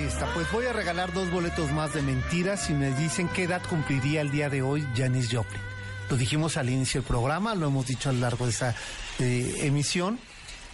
Ahí 0.00 0.06
está. 0.06 0.32
Pues 0.32 0.50
voy 0.50 0.64
a 0.64 0.72
regalar 0.72 1.12
dos 1.12 1.30
boletos 1.30 1.70
más 1.72 1.92
de 1.92 2.00
mentiras 2.00 2.70
y 2.70 2.72
me 2.72 2.90
dicen 2.94 3.28
qué 3.28 3.42
edad 3.42 3.60
cumpliría 3.68 4.22
el 4.22 4.30
día 4.30 4.48
de 4.48 4.62
hoy 4.62 4.82
Janis 4.96 5.28
Joplin. 5.30 5.60
Lo 6.08 6.16
dijimos 6.16 6.56
al 6.56 6.70
inicio 6.70 7.02
del 7.02 7.08
programa, 7.08 7.54
lo 7.54 7.66
hemos 7.66 7.86
dicho 7.86 8.08
a 8.08 8.12
lo 8.14 8.20
largo 8.20 8.46
de 8.46 8.50
esa 8.50 8.74
eh, 9.18 9.56
emisión. 9.60 10.18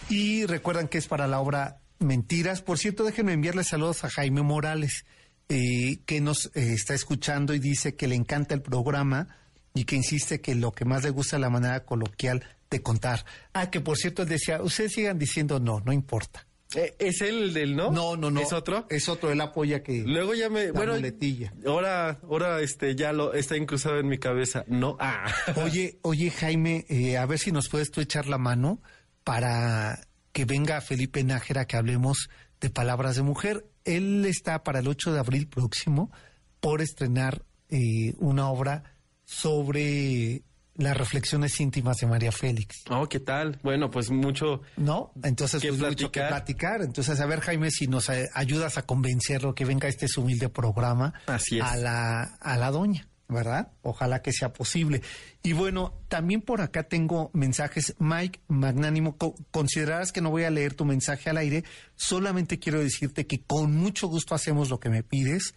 Y 0.07 0.45
recuerdan 0.45 0.87
que 0.87 0.97
es 0.97 1.07
para 1.07 1.27
la 1.27 1.41
obra 1.41 1.81
Mentiras. 1.99 2.61
Por 2.61 2.77
cierto, 2.77 3.03
déjenme 3.03 3.33
enviarle 3.33 3.65
saludos 3.65 4.05
a 4.05 4.09
Jaime 4.09 4.43
Morales, 4.43 5.03
eh, 5.49 5.99
que 6.05 6.21
nos 6.21 6.45
eh, 6.55 6.71
está 6.71 6.93
escuchando 6.93 7.53
y 7.53 7.59
dice 7.59 7.97
que 7.97 8.07
le 8.07 8.15
encanta 8.15 8.55
el 8.55 8.61
programa 8.61 9.27
y 9.73 9.83
que 9.83 9.97
insiste 9.97 10.39
que 10.39 10.55
lo 10.55 10.71
que 10.71 10.85
más 10.85 11.03
le 11.03 11.09
gusta 11.09 11.35
es 11.35 11.41
la 11.41 11.49
manera 11.49 11.83
coloquial 11.83 12.45
de 12.69 12.81
contar. 12.81 13.25
Ah, 13.51 13.69
que 13.69 13.81
por 13.81 13.97
cierto 13.97 14.21
él 14.21 14.29
decía, 14.29 14.61
ustedes 14.61 14.93
sigan 14.93 15.19
diciendo 15.19 15.59
no, 15.59 15.81
no 15.81 15.91
importa. 15.91 16.46
Eh, 16.75 16.95
¿Es 16.99 17.21
él 17.21 17.53
del 17.53 17.75
no? 17.75 17.91
No, 17.91 18.17
no, 18.17 18.29
no. 18.29 18.41
¿Es 18.41 18.51
otro? 18.51 18.85
Es 18.89 19.07
otro, 19.07 19.31
él 19.31 19.39
apoya 19.39 19.83
que... 19.83 20.03
Luego 20.05 20.33
ya 20.33 20.49
me... 20.49 20.65
La 20.65 20.71
bueno, 20.73 20.93
muletilla. 20.93 21.53
ahora, 21.65 22.19
ahora 22.23 22.61
este, 22.61 22.95
ya 22.95 23.13
lo 23.13 23.33
está 23.33 23.55
incrustado 23.55 23.99
en 23.99 24.07
mi 24.07 24.17
cabeza. 24.17 24.65
No, 24.67 24.97
ah. 24.99 25.33
Oye, 25.63 25.99
oye 26.01 26.29
Jaime, 26.29 26.85
eh, 26.89 27.17
a 27.17 27.25
ver 27.25 27.39
si 27.39 27.51
nos 27.51 27.69
puedes 27.69 27.91
tú 27.91 28.01
echar 28.01 28.27
la 28.27 28.37
mano 28.37 28.81
para 29.23 30.07
que 30.33 30.45
venga 30.45 30.81
Felipe 30.81 31.23
Nájera 31.23 31.65
que 31.65 31.77
hablemos 31.77 32.29
de 32.59 32.69
Palabras 32.69 33.15
de 33.15 33.23
Mujer. 33.23 33.65
Él 33.85 34.25
está 34.25 34.63
para 34.63 34.79
el 34.79 34.87
8 34.87 35.13
de 35.13 35.19
abril 35.19 35.47
próximo 35.47 36.11
por 36.59 36.81
estrenar 36.81 37.43
eh, 37.69 38.13
una 38.17 38.49
obra 38.49 38.95
sobre 39.23 40.43
las 40.77 40.95
reflexiones 40.95 41.59
íntimas 41.59 41.97
de 41.97 42.07
María 42.07 42.31
Félix. 42.31 42.83
Oh, 42.89 43.07
¿qué 43.09 43.19
tal? 43.19 43.59
Bueno, 43.63 43.89
pues 43.89 44.09
mucho... 44.11 44.61
¿No? 44.77 45.11
Entonces, 45.23 45.61
Que 45.61 45.69
pues 45.69 45.79
mucho 45.79 46.11
que 46.11 46.19
platicar. 46.19 46.29
platicar. 46.29 46.81
Entonces, 46.81 47.19
a 47.19 47.25
ver, 47.25 47.39
Jaime, 47.41 47.71
si 47.71 47.87
nos 47.87 48.09
eh, 48.09 48.27
ayudas 48.33 48.77
a 48.77 48.83
convencerlo 48.83 49.55
que 49.55 49.65
venga 49.65 49.87
este 49.87 50.07
humilde 50.17 50.49
programa 50.49 51.13
Así 51.25 51.57
es. 51.59 51.63
a 51.65 51.75
la, 51.77 52.23
a 52.39 52.57
la 52.57 52.71
doña, 52.71 53.07
¿verdad? 53.27 53.71
Ojalá 53.81 54.21
que 54.21 54.31
sea 54.31 54.53
posible. 54.53 55.01
Y 55.43 55.53
bueno, 55.53 55.93
también 56.07 56.41
por 56.41 56.61
acá 56.61 56.83
tengo 56.83 57.29
mensajes. 57.33 57.95
Mike 57.99 58.39
Magnánimo, 58.47 59.17
co- 59.17 59.35
considerarás 59.51 60.11
que 60.11 60.21
no 60.21 60.29
voy 60.29 60.43
a 60.43 60.49
leer 60.49 60.73
tu 60.75 60.85
mensaje 60.85 61.29
al 61.29 61.37
aire, 61.37 61.63
solamente 61.95 62.59
quiero 62.59 62.79
decirte 62.79 63.25
que 63.27 63.41
con 63.41 63.75
mucho 63.75 64.07
gusto 64.07 64.35
hacemos 64.35 64.69
lo 64.69 64.79
que 64.79 64.89
me 64.89 65.03
pides. 65.03 65.53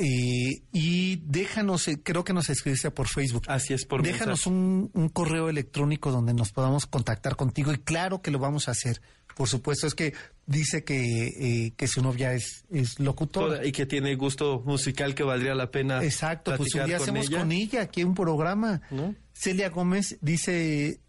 Eh, 0.00 0.62
y 0.72 1.16
déjanos, 1.26 1.86
eh, 1.88 2.00
creo 2.02 2.24
que 2.24 2.32
nos 2.32 2.48
escribiste 2.50 2.90
por 2.90 3.06
Facebook. 3.08 3.42
Así 3.48 3.74
es, 3.74 3.84
por 3.84 4.02
Déjanos 4.02 4.46
un, 4.46 4.90
un 4.94 5.08
correo 5.08 5.48
electrónico 5.48 6.10
donde 6.10 6.32
nos 6.34 6.50
podamos 6.52 6.86
contactar 6.86 7.36
contigo 7.36 7.72
y 7.72 7.78
claro 7.78 8.22
que 8.22 8.30
lo 8.30 8.38
vamos 8.38 8.68
a 8.68 8.72
hacer. 8.72 9.00
Por 9.36 9.48
supuesto, 9.48 9.86
es 9.86 9.94
que 9.94 10.12
dice 10.46 10.82
que, 10.84 11.28
eh, 11.28 11.72
que 11.76 11.86
su 11.86 12.02
novia 12.02 12.32
es, 12.34 12.64
es 12.70 12.98
locutora. 12.98 13.46
Toda- 13.56 13.66
y 13.66 13.72
que 13.72 13.86
tiene 13.86 14.14
gusto 14.16 14.62
musical 14.66 15.14
que 15.14 15.22
valdría 15.22 15.54
la 15.54 15.70
pena 15.70 16.02
Exacto, 16.04 16.52
pues 16.56 16.74
un 16.74 16.86
día 16.86 16.96
con 16.98 17.02
hacemos 17.04 17.26
ella. 17.28 17.38
con 17.38 17.52
ella 17.52 17.82
aquí 17.82 18.02
un 18.04 18.14
programa. 18.14 18.82
¿No? 18.90 19.14
Celia 19.32 19.70
Gómez 19.70 20.18
dice 20.20 21.00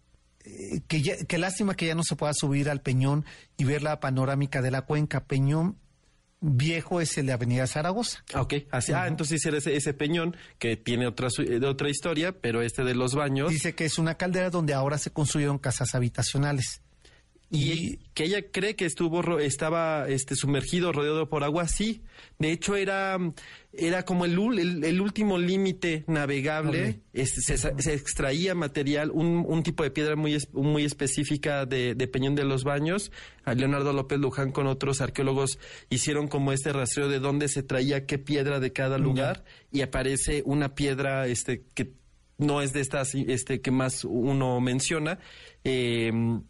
eh, 0.44 0.80
que, 0.88 1.02
ya- 1.02 1.16
que 1.26 1.38
lástima 1.38 1.74
que 1.74 1.86
ya 1.86 1.94
no 1.94 2.02
se 2.04 2.16
pueda 2.16 2.32
subir 2.34 2.70
al 2.70 2.80
Peñón 2.80 3.24
y 3.56 3.64
ver 3.64 3.82
la 3.82 4.00
panorámica 4.00 4.62
de 4.62 4.70
la 4.70 4.82
cuenca. 4.82 5.24
Peñón 5.24 5.76
viejo 6.42 7.00
es 7.00 7.16
el 7.16 7.26
de 7.26 7.32
Avenida 7.32 7.66
Zaragoza. 7.66 8.22
Ok. 8.34 8.54
Así, 8.70 8.92
ah, 8.92 9.06
entonces 9.06 9.44
era 9.46 9.56
ese, 9.56 9.76
ese 9.76 9.94
peñón 9.94 10.36
que 10.58 10.76
tiene 10.76 11.06
otra, 11.06 11.28
eh, 11.38 11.58
de 11.58 11.66
otra 11.66 11.88
historia, 11.88 12.32
pero 12.32 12.60
este 12.60 12.84
de 12.84 12.94
los 12.94 13.14
baños. 13.14 13.50
Dice 13.50 13.74
que 13.74 13.86
es 13.86 13.98
una 13.98 14.16
caldera 14.16 14.50
donde 14.50 14.74
ahora 14.74 14.98
se 14.98 15.10
construyeron 15.10 15.58
casas 15.58 15.94
habitacionales. 15.94 16.81
Y 17.54 17.98
que 18.14 18.24
ella 18.24 18.50
cree 18.50 18.76
que 18.76 18.86
estuvo 18.86 19.38
estaba 19.38 20.08
este 20.08 20.36
sumergido 20.36 20.90
rodeado 20.90 21.28
por 21.28 21.44
agua 21.44 21.68
sí. 21.68 22.00
De 22.38 22.50
hecho 22.50 22.76
era 22.76 23.18
era 23.74 24.06
como 24.06 24.24
el, 24.24 24.38
el, 24.58 24.82
el 24.84 25.00
último 25.02 25.36
límite 25.36 26.04
navegable. 26.06 27.00
Este, 27.12 27.42
se, 27.58 27.92
extraía 27.92 28.54
material 28.54 29.10
un, 29.10 29.44
un 29.46 29.62
tipo 29.62 29.82
de 29.82 29.90
piedra 29.90 30.16
muy 30.16 30.38
muy 30.54 30.84
específica 30.84 31.66
de, 31.66 31.94
de 31.94 32.08
Peñón 32.08 32.34
de 32.34 32.44
los 32.44 32.64
Baños. 32.64 33.12
A 33.44 33.52
Leonardo 33.52 33.92
López 33.92 34.18
Luján 34.18 34.50
con 34.50 34.66
otros 34.66 35.02
arqueólogos 35.02 35.58
hicieron 35.90 36.28
como 36.28 36.52
este 36.52 36.72
rastreo 36.72 37.10
de 37.10 37.18
dónde 37.18 37.48
se 37.48 37.62
traía 37.62 38.06
qué 38.06 38.16
piedra 38.16 38.60
de 38.60 38.72
cada 38.72 38.96
lugar. 38.96 39.44
Y 39.70 39.82
aparece 39.82 40.42
una 40.46 40.74
piedra 40.74 41.26
este 41.26 41.66
que 41.74 41.92
no 42.38 42.62
es 42.62 42.72
de 42.72 42.80
estas 42.80 43.14
este 43.14 43.60
que 43.60 43.70
más 43.70 44.06
uno 44.06 44.58
menciona. 44.62 45.18
Eh, 45.64 46.40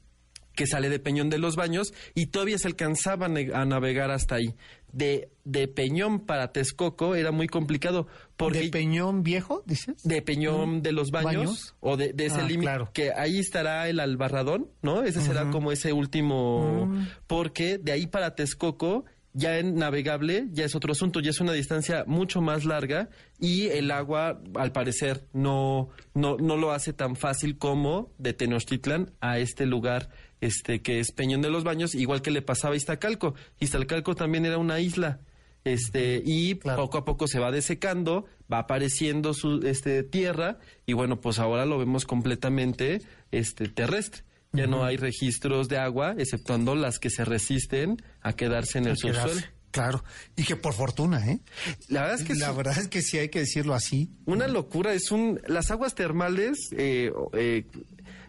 que 0.55 0.67
sale 0.67 0.89
de 0.89 0.99
Peñón 0.99 1.31
de 1.31 1.39
los 1.39 1.57
Baños 1.57 1.93
y 2.15 2.27
todavía 2.27 2.59
se 2.59 2.69
alcanzaba 2.69 3.27
a 3.27 3.65
navegar 3.65 4.11
hasta 4.11 4.37
ahí. 4.37 4.55
De, 4.93 5.31
de 5.45 5.69
Peñón 5.69 6.21
para 6.21 6.53
Texcoco 6.53 7.15
era 7.15 7.31
muy 7.33 7.47
complicado 7.47 8.07
porque 8.37 8.61
¿De 8.61 8.69
Peñón 8.69 9.23
viejo, 9.23 9.63
dices? 9.65 10.03
de 10.03 10.21
Peñón 10.21 10.83
de 10.83 10.93
los 10.93 11.11
Baños, 11.11 11.35
¿Baños? 11.35 11.75
o 11.81 11.97
de, 11.97 12.13
de 12.13 12.27
ese 12.27 12.41
Ah, 12.43 12.47
límite 12.47 12.63
claro. 12.71 12.91
que 12.93 13.11
ahí 13.13 13.39
estará 13.39 13.89
el 13.89 14.01
Albarradón, 14.01 14.69
¿no? 14.83 15.03
Ese 15.03 15.23
será 15.23 15.51
como 15.51 15.73
ese 15.73 15.95
último 15.95 16.87
Mm. 16.89 17.07
porque 17.27 17.79
de 17.79 17.93
ahí 17.93 18.07
para 18.07 18.35
Texcoco 18.35 19.07
ya 19.35 19.59
en 19.59 19.77
navegable 19.77 20.49
ya 20.53 20.65
es 20.65 20.75
otro 20.75 20.93
asunto, 20.93 21.21
ya 21.21 21.31
es 21.31 21.41
una 21.41 21.53
distancia 21.53 22.05
mucho 22.07 22.41
más 22.41 22.65
larga 22.65 23.09
y 23.41 23.69
el 23.69 23.91
agua 23.91 24.41
al 24.55 24.73
parecer 24.73 25.25
no 25.33 25.89
no 26.15 26.37
no 26.37 26.57
lo 26.57 26.73
hace 26.73 26.93
tan 26.93 27.17
fácil 27.17 27.57
como 27.59 28.13
de 28.19 28.33
Tenochtitlan 28.35 29.11
a 29.21 29.39
este 29.39 29.67
lugar 29.67 30.11
este 30.43 30.83
que 30.83 31.01
es 31.01 31.13
Peñón 31.13 31.41
de 31.41 31.51
los 31.51 31.65
Baños, 31.65 31.95
igual 31.95 32.21
que 32.21 32.31
le 32.33 32.43
pasaba 32.43 32.75
a 32.75 32.77
Iztacalco. 32.77 33.35
Iztacalco 33.61 34.15
también 34.15 34.45
era 34.45 34.59
una 34.59 34.81
isla. 34.81 35.21
Este, 35.65 36.21
y 36.25 36.57
Claro. 36.57 36.83
poco 36.83 36.99
a 36.99 37.05
poco 37.05 37.29
se 37.29 37.39
va 37.39 37.53
desecando, 37.53 38.27
va 38.53 38.59
apareciendo 38.59 39.33
su 39.33 39.61
este 39.65 40.03
tierra 40.03 40.59
y 40.85 40.95
bueno, 40.95 41.21
pues 41.21 41.39
ahora 41.39 41.65
lo 41.65 41.79
vemos 41.79 42.05
completamente 42.05 43.01
este 43.31 43.69
terrestre. 43.69 44.25
Ya 44.53 44.67
no 44.67 44.85
hay 44.85 44.97
registros 44.97 45.69
de 45.69 45.79
agua, 45.79 46.15
exceptuando 46.19 46.75
las 46.75 46.99
que 46.99 47.09
se 47.09 47.25
resisten 47.25 47.97
a 48.21 48.35
quedarse 48.35 48.79
en 48.79 48.87
el 48.87 48.97
subsuelo. 48.99 49.41
Claro. 49.73 50.05
Y 50.37 50.45
que 50.45 50.55
por 50.57 50.75
fortuna, 50.75 51.27
¿eh? 51.27 51.41
La 51.89 52.03
verdad 52.03 52.21
es 52.21 52.27
que 52.27 52.35
la 52.35 52.51
es 52.51 52.57
verdad 52.57 52.79
es 52.79 52.89
que 52.89 53.01
sí 53.01 53.17
hay 53.19 53.31
que 53.31 53.41
decirlo 53.41 53.75
así. 53.75 54.11
una 54.27 54.47
locura. 54.47 54.93
Es 54.93 55.11
un 55.11 55.41
las 55.47 55.71
aguas 55.71 55.95
termales, 55.95 56.69
eh, 56.77 57.11
eh, 57.33 57.67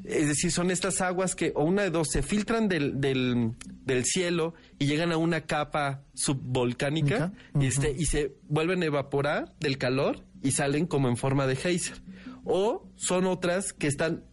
es 0.06 0.28
decir, 0.30 0.52
son 0.52 0.72
estas 0.72 1.02
aguas 1.02 1.36
que 1.36 1.52
o 1.56 1.66
una 1.66 1.84
de 1.84 1.90
dos 1.90 2.10
se 2.10 2.24
filtran 2.24 2.70
del, 2.70 3.02
del, 3.02 3.52
del 3.62 4.06
cielo 4.06 4.54
y 4.80 4.86
llegan 4.86 5.12
a 5.12 5.18
una 5.18 5.42
capa 5.42 6.04
subvolcánica 6.14 7.34
este, 7.60 7.94
y 7.98 8.06
se 8.06 8.36
vuelven 8.48 8.82
a 8.84 8.86
evaporar 8.86 9.54
del 9.60 9.78
calor 9.78 10.24
y 10.42 10.52
salen 10.52 10.88
como 10.88 11.10
en 11.10 11.18
forma 11.18 11.46
de 11.46 11.58
geyser. 11.58 12.02
O 12.46 12.90
son 12.96 13.26
otras 13.26 13.74
que 13.74 13.88
están 13.88 14.24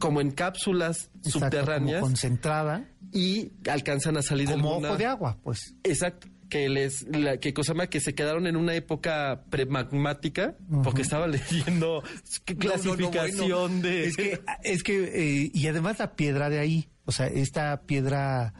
como 0.00 0.20
en 0.20 0.32
cápsulas 0.32 1.10
Exacto, 1.18 1.30
subterráneas 1.38 2.00
Como 2.00 2.10
concentrada, 2.10 2.88
y 3.12 3.52
alcanzan 3.70 4.16
a 4.16 4.22
salir 4.22 4.48
como 4.50 4.70
alguna- 4.70 4.88
ojo 4.88 4.98
de 4.98 5.06
agua, 5.06 5.38
pues. 5.44 5.76
Exacto. 5.84 6.26
que 6.48 6.68
les 6.68 7.02
la, 7.06 7.36
que 7.36 7.54
cosa 7.54 7.74
más 7.74 7.86
que 7.90 8.00
se 8.00 8.12
quedaron 8.16 8.48
en 8.48 8.56
una 8.56 8.74
época 8.74 9.44
premagmática 9.50 10.56
porque 10.82 11.02
estaba 11.02 11.28
leyendo 11.28 12.02
qué 12.44 12.54
No, 12.56 12.64
no, 12.64 12.64
no, 12.64 12.72
clasificación 12.72 13.48
bueno, 13.80 13.82
de 13.88 14.04
Es 14.06 14.16
que, 14.16 14.40
es 14.64 14.82
que 14.82 15.44
eh, 15.44 15.50
y 15.54 15.66
además 15.68 16.00
la 16.00 16.16
piedra 16.16 16.50
de 16.50 16.58
ahí, 16.58 16.88
o 17.04 17.12
sea, 17.12 17.28
esta 17.28 17.82
piedra 17.82 18.52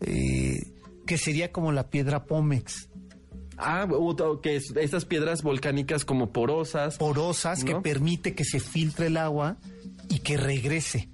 eh, 0.00 0.72
que 1.06 1.18
sería 1.18 1.52
como 1.52 1.70
la 1.70 1.90
piedra 1.90 2.24
Pómex, 2.24 2.88
ah 3.58 3.86
que 4.42 4.56
es- 4.56 4.72
estas 4.76 5.04
piedras 5.04 5.42
volcánicas 5.42 6.06
como 6.06 6.32
porosas 6.32 6.96
porosas 6.96 7.62
que 7.62 7.74
permite 7.76 8.34
que 8.34 8.44
se 8.44 8.58
filtre 8.58 9.08
el 9.08 9.18
agua 9.18 9.58
y 10.08 10.18
que 10.20 10.36
regrese. 10.36 11.08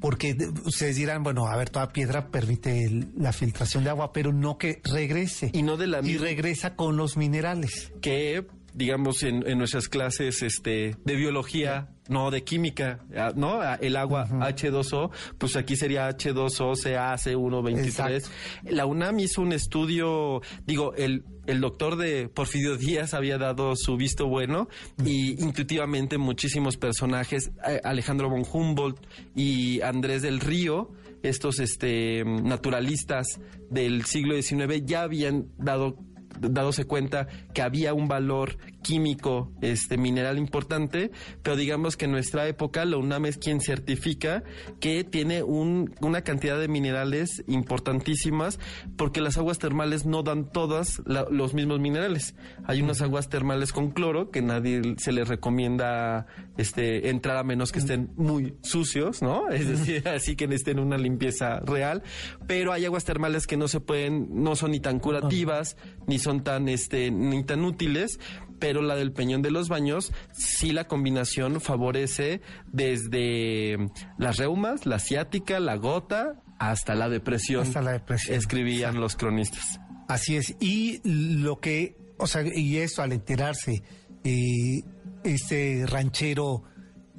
Porque 0.00 0.34
de- 0.34 0.48
ustedes 0.48 0.96
dirán, 0.96 1.22
bueno, 1.22 1.46
a 1.46 1.56
ver, 1.56 1.70
toda 1.70 1.92
piedra 1.92 2.28
permite 2.30 2.84
el- 2.84 3.08
la 3.16 3.32
filtración 3.32 3.82
de 3.84 3.90
agua, 3.90 4.12
pero 4.12 4.32
no 4.32 4.58
que 4.58 4.80
regrese. 4.84 5.50
y 5.52 5.62
no 5.62 5.76
de 5.76 5.86
la 5.86 6.00
y 6.06 6.18
regresa 6.18 6.76
con 6.76 6.96
los 6.96 7.16
minerales. 7.16 7.92
que 8.02 8.46
digamos 8.74 9.22
en, 9.22 9.48
en 9.48 9.56
nuestras 9.56 9.88
clases 9.88 10.42
este 10.42 10.96
de 11.04 11.16
biología 11.16 11.88
no 12.08 12.30
de 12.30 12.42
química. 12.44 13.00
Ah, 13.16 13.32
no 13.34 13.60
Ah, 13.60 13.78
el 13.80 13.96
agua 13.96 14.28
H2O 14.28 15.10
pues 15.38 15.56
aquí 15.56 15.76
sería 15.76 16.08
H2O 16.10 16.74
CaC123 16.74 17.84
Exacto. 17.84 18.28
la 18.64 18.86
UNAM 18.86 19.18
hizo 19.20 19.42
un 19.42 19.52
estudio 19.52 20.40
digo 20.66 20.94
el 20.94 21.24
el 21.46 21.60
doctor 21.60 21.96
de 21.96 22.28
Porfirio 22.28 22.76
Díaz 22.76 23.14
había 23.14 23.38
dado 23.38 23.74
su 23.76 23.96
visto 23.96 24.26
bueno 24.26 24.68
y 25.04 25.40
intuitivamente 25.42 26.18
muchísimos 26.18 26.76
personajes 26.76 27.50
eh, 27.66 27.80
Alejandro 27.84 28.28
von 28.28 28.44
Humboldt 28.50 28.98
y 29.34 29.80
Andrés 29.80 30.22
del 30.22 30.40
Río 30.40 30.90
estos 31.22 31.60
este 31.60 32.24
naturalistas 32.24 33.40
del 33.70 34.04
siglo 34.04 34.40
XIX 34.40 34.82
ya 34.84 35.02
habían 35.02 35.46
dado 35.56 35.96
dadose 36.40 36.84
cuenta 36.84 37.26
que 37.54 37.62
había 37.62 37.94
un 37.94 38.08
valor 38.08 38.58
químico, 38.86 39.50
este 39.62 39.96
mineral 39.98 40.38
importante, 40.38 41.10
pero 41.42 41.56
digamos 41.56 41.96
que 41.96 42.04
en 42.04 42.12
nuestra 42.12 42.46
época 42.46 42.84
la 42.84 42.96
UNAM 42.98 43.26
es 43.26 43.36
quien 43.36 43.60
certifica 43.60 44.44
que 44.78 45.02
tiene 45.02 45.42
un- 45.42 45.92
una 46.00 46.22
cantidad 46.22 46.56
de 46.58 46.68
minerales 46.68 47.42
importantísimas 47.48 48.60
porque 48.96 49.20
las 49.20 49.36
aguas 49.38 49.58
termales 49.58 50.06
no 50.06 50.22
dan 50.22 50.50
todas 50.50 51.02
la- 51.04 51.26
los 51.30 51.52
mismos 51.54 51.80
minerales. 51.80 52.34
Hay 52.64 52.80
unas 52.80 53.02
aguas 53.02 53.28
termales 53.28 53.72
con 53.72 53.90
cloro 53.90 54.30
que 54.30 54.40
nadie 54.42 54.94
se 54.98 55.10
les 55.12 55.26
recomienda 55.26 56.26
este 56.56 57.10
entrar 57.10 57.36
a 57.38 57.42
menos 57.42 57.72
que 57.72 57.80
estén 57.80 58.10
muy 58.16 58.54
sucios, 58.62 59.20
¿no? 59.20 59.48
Es 59.50 59.66
decir, 59.68 60.06
así 60.08 60.36
que 60.36 60.46
necesiten 60.46 60.78
una 60.78 60.96
limpieza 60.96 61.58
real, 61.60 62.02
pero 62.46 62.72
hay 62.72 62.84
aguas 62.84 63.04
termales 63.04 63.46
que 63.46 63.56
no 63.56 63.66
se 63.68 63.80
pueden, 63.80 64.28
no 64.44 64.54
son 64.54 64.70
ni 64.70 64.80
tan 64.80 65.00
curativas, 65.00 65.76
ni 66.06 66.18
son 66.18 66.44
tan, 66.44 66.68
este, 66.68 67.10
ni 67.10 67.42
tan 67.44 67.64
útiles, 67.64 68.20
pero 68.58 68.82
la 68.82 68.96
del 68.96 69.12
Peñón 69.12 69.42
de 69.42 69.50
los 69.50 69.68
Baños, 69.68 70.12
sí 70.32 70.72
la 70.72 70.84
combinación 70.84 71.60
favorece 71.60 72.40
desde 72.72 73.90
las 74.18 74.36
reumas, 74.36 74.86
la 74.86 74.98
ciática, 74.98 75.60
la 75.60 75.76
gota, 75.76 76.42
hasta 76.58 76.94
la 76.94 77.08
depresión. 77.08 77.62
Hasta 77.62 77.82
la 77.82 77.92
depresión. 77.92 78.36
Escribían 78.36 79.00
los 79.00 79.16
cronistas. 79.16 79.80
Así 80.08 80.36
es. 80.36 80.56
Y 80.60 81.00
lo 81.04 81.60
que, 81.60 81.96
o 82.18 82.26
sea, 82.26 82.42
y 82.42 82.78
esto 82.78 83.02
al 83.02 83.12
enterarse, 83.12 83.82
eh, 84.24 84.82
este 85.24 85.84
ranchero 85.86 86.62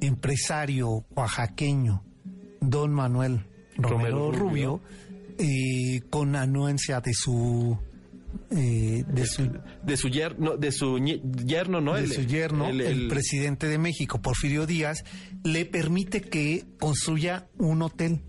empresario 0.00 1.04
oaxaqueño, 1.14 2.04
don 2.60 2.92
Manuel 2.92 3.46
Romero, 3.76 4.30
Romero 4.30 4.32
Rubio, 4.32 4.80
eh, 5.38 6.02
con 6.10 6.34
anuencia 6.36 7.00
de 7.00 7.14
su, 7.14 7.78
eh, 8.50 9.04
de 9.06 9.26
su, 9.26 9.50
De 9.84 9.96
su 9.96 10.08
yerno, 10.08 10.56
de 10.56 10.72
su 10.72 10.98
yerno, 10.98 11.80
¿no? 11.80 11.94
de 11.94 12.04
El- 12.04 12.12
su 12.12 12.22
yerno, 12.22 12.68
el, 12.68 12.80
el- 12.80 13.08
presidente 13.08 13.66
de 13.68 13.78
México, 13.78 14.20
Porfirio 14.22 14.66
Díaz, 14.66 15.04
le 15.44 15.64
permite 15.66 16.20
que 16.22 16.64
construya 16.78 17.48
un 17.58 17.82
hotel. 17.82 18.20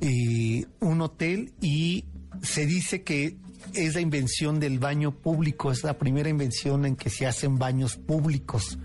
eh, 0.00 0.64
un 0.80 1.00
hotel 1.00 1.52
y 1.60 2.04
se 2.42 2.66
dice 2.66 3.02
que 3.02 3.36
es 3.74 3.94
la 3.94 4.00
invención 4.00 4.58
del 4.58 4.78
baño 4.80 5.12
público, 5.12 5.70
es 5.70 5.84
la 5.84 5.96
primera 5.96 6.28
invención 6.28 6.84
en 6.84 6.96
que 6.96 7.08
se 7.08 7.26
hacen 7.26 7.56
baños 7.58 7.96
públicos. 7.96 8.78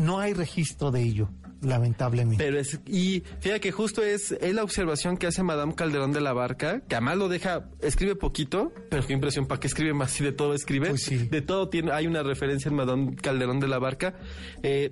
No 0.00 0.18
hay 0.18 0.32
registro 0.32 0.90
de 0.90 1.02
ello, 1.02 1.30
lamentablemente. 1.66 2.42
Pero 2.42 2.58
es, 2.58 2.80
y 2.86 3.22
fíjate 3.40 3.60
que 3.60 3.72
justo 3.72 4.02
es, 4.02 4.32
es 4.32 4.54
la 4.54 4.62
observación 4.62 5.16
que 5.16 5.26
hace 5.26 5.42
Madame 5.42 5.74
Calderón 5.74 6.12
de 6.12 6.20
la 6.20 6.32
Barca, 6.32 6.80
que 6.88 6.94
además 6.94 7.16
lo 7.18 7.28
deja, 7.28 7.68
escribe 7.82 8.14
poquito, 8.16 8.72
pero 8.90 9.06
qué 9.06 9.12
impresión, 9.12 9.46
¿para 9.46 9.60
qué 9.60 9.66
escribe 9.66 9.92
más 9.94 10.10
si 10.12 10.24
de 10.24 10.32
todo 10.32 10.54
escribe? 10.54 10.88
Pues 10.88 11.02
sí. 11.02 11.16
De 11.16 11.42
todo 11.42 11.68
tiene, 11.68 11.92
hay 11.92 12.06
una 12.06 12.22
referencia 12.22 12.68
en 12.68 12.76
Madame 12.76 13.16
Calderón 13.16 13.60
de 13.60 13.68
la 13.68 13.78
Barca. 13.78 14.14
Eh, 14.62 14.90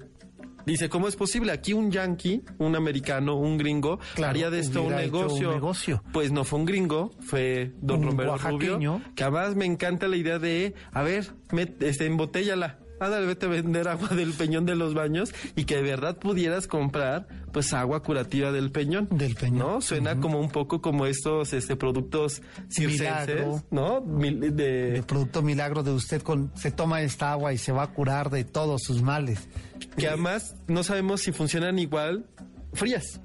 Dice, 0.67 0.89
¿cómo 0.89 1.09
es 1.09 1.15
posible? 1.17 1.53
Aquí 1.53 1.75
un 1.75 1.91
yankee, 1.91 2.41
un 2.57 2.75
americano, 2.75 3.37
un 3.37 3.59
gringo, 3.59 3.99
Claro, 4.15 4.31
haría 4.31 4.49
de 4.49 4.61
esto 4.61 4.83
un 4.85 4.97
negocio. 4.97 5.51
un 5.51 5.55
negocio. 5.57 6.03
Pues 6.11 6.33
no 6.33 6.43
fue 6.45 6.59
un 6.61 6.65
gringo, 6.65 7.11
fue 7.21 7.73
don 7.83 7.99
Un 8.01 8.07
Romero. 8.07 8.39
Rubio. 8.39 9.03
Que 9.15 9.25
además 9.25 9.57
me 9.57 9.67
encanta 9.67 10.09
la 10.09 10.17
idea 10.17 10.39
de, 10.39 10.73
a 10.91 11.03
ver, 11.03 11.35
met- 11.51 11.75
este, 11.83 12.07
embotellala. 12.07 12.79
Ándale, 13.05 13.27
vete 13.27 13.47
a 13.47 13.49
vender 13.49 13.89
agua 13.89 14.09
del 14.09 14.33
peñón 14.33 14.67
de 14.67 14.75
los 14.77 14.95
baños 14.95 15.33
y 15.57 15.65
que 15.65 15.77
de 15.77 15.83
verdad 15.83 16.17
pudieras 16.19 16.67
comprar 16.67 17.27
pues 17.53 17.73
agua 17.73 18.03
curativa 18.03 18.51
del 18.51 18.71
peñón. 18.73 19.07
Del 19.11 19.35
peñón. 19.37 19.59
¿No? 19.59 19.81
Suena 19.81 20.19
como 20.21 20.41
un 20.41 20.51
poco 20.51 20.81
como 20.83 21.07
estos 21.07 21.53
este 21.53 21.77
productos 21.77 22.43
circenses, 22.69 23.37
Milagro. 23.37 23.63
¿no? 23.71 24.01
Mil- 24.01 24.55
de, 24.57 24.97
El 24.97 25.03
producto 25.05 25.43
milagro 25.43 25.83
de 25.83 25.93
usted 25.93 26.23
con, 26.23 26.51
se 26.57 26.71
toma 26.71 27.03
esta 27.03 27.33
agua 27.33 27.53
y 27.53 27.59
se 27.59 27.71
va 27.73 27.85
a 27.85 27.93
curar 27.93 28.31
de 28.31 28.45
todos 28.45 28.83
sus 28.83 29.03
males. 29.03 29.49
que 29.97 30.09
además 30.09 30.57
no 30.67 30.83
sabemos 30.83 31.21
si 31.21 31.31
funcionan 31.33 31.79
igual 31.79 32.27
frías. 32.73 33.21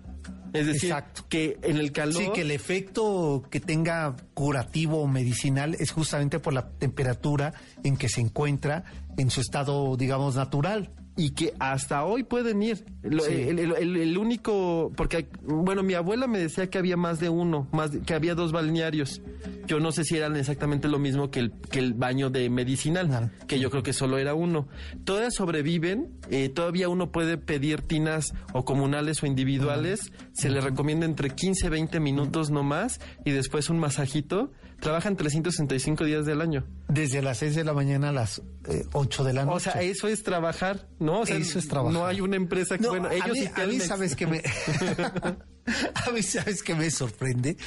Es 0.54 0.66
decir, 0.66 0.90
Exacto. 0.92 1.26
que 1.30 1.58
en 1.62 1.78
el 1.78 1.92
calor 1.92 2.22
Sí, 2.24 2.30
que 2.34 2.42
el 2.42 2.52
efecto 2.52 3.44
que 3.50 3.60
tenga 3.60 4.16
curativo 4.34 5.02
o 5.02 5.08
medicinal 5.08 5.76
es 5.80 5.92
justamente 5.92 6.40
por 6.40 6.54
la 6.54 6.70
temperatura 6.70 7.54
en 7.84 7.98
que 7.98 8.10
se 8.10 8.22
encuentra 8.22 8.84
en 9.18 9.30
su 9.30 9.42
estado, 9.42 9.96
digamos, 9.96 10.36
natural. 10.36 10.92
Y 11.16 11.32
que 11.32 11.54
hasta 11.60 12.06
hoy 12.06 12.24
pueden 12.24 12.62
ir. 12.64 12.86
Lo- 13.04 13.24
Sí. 13.24 13.34
el, 13.34 13.60
el- 13.60 13.76
el- 13.76 13.98
el 13.98 14.18
único, 14.18 14.92
porque, 14.96 15.28
bueno, 15.44 15.84
mi 15.84 15.94
abuela 15.94 16.28
me 16.28 16.40
decía 16.40 16.70
que 16.70 16.78
había 16.78 16.96
más 16.98 17.20
de 17.20 17.28
uno, 17.30 17.68
más 17.74 17.92
de- 17.92 18.00
que 18.02 18.14
había 18.14 18.36
dos 18.36 18.52
balnearios. 18.54 19.22
Yo 19.68 19.80
no 19.80 19.92
sé 19.92 20.04
si 20.06 20.16
eran 20.18 20.36
exactamente 20.38 20.88
lo 20.88 20.98
mismo 20.98 21.30
que 21.30 21.40
el, 21.42 21.52
que 21.72 21.80
el 21.80 21.94
baño 21.94 22.30
de 22.30 22.50
medicinal, 22.50 23.32
que 23.48 23.60
yo 23.60 23.70
creo 23.70 23.84
que 23.84 23.94
solo 23.94 24.18
era 24.18 24.34
uno. 24.34 24.68
Todas 25.04 25.36
sobreviven, 25.36 26.10
eh, 26.30 26.50
todavía 26.50 26.88
uno 26.90 27.12
puede 27.12 27.38
pedir 27.38 27.82
tinas 27.82 28.34
o 28.54 28.64
comunales 28.66 29.22
o 29.22 29.26
individuales, 29.26 30.12
se 30.34 30.50
le 30.50 30.62
recomienda 30.62 31.06
entre 31.06 31.30
15 31.32 31.68
y 31.68 31.70
20 31.70 32.00
minutos 32.00 32.50
no 32.50 32.64
más 32.64 33.00
y 33.26 33.32
después 33.32 33.70
un 33.70 33.80
masajito. 33.80 34.52
Trabajan 34.80 35.18
365 35.18 36.06
días 36.06 36.26
del 36.26 36.42
año. 36.42 36.66
Desde 36.88 37.22
las 37.22 37.40
6 37.40 37.56
de 37.56 37.64
la 37.64 37.74
mañana 37.74 38.10
a 38.10 38.12
las 38.14 38.42
eh, 38.70 38.86
8 38.94 39.24
de 39.24 39.34
la 39.34 39.46
noche. 39.46 39.56
O 39.56 39.60
sea, 39.60 39.82
eso 39.82 40.08
es 40.08 40.24
trabajar, 40.24 40.88
¿no? 41.00 41.22
O 41.22 41.26
sea, 41.26 41.38
Eso 41.38 41.60
es 41.60 41.68
trabajar. 41.68 41.94
No 41.94 42.06
hay 42.06 42.22
una 42.22 42.38
empresa 42.38 42.78
que, 42.78 42.84
No, 42.84 42.90
bueno, 42.90 43.10
a 43.10 43.14
ellos 43.14 43.32
mí, 43.32 43.40
sí 43.42 43.52
a 43.54 43.66
mí 43.68 43.80
sabes 43.80 44.16
que 44.16 44.26
me 44.26 44.42
a 46.08 46.12
mí 46.12 46.24
sabes 46.24 46.64
que 46.64 46.76
me 46.76 46.90
sorprende 46.92 47.58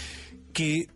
que 0.52 0.88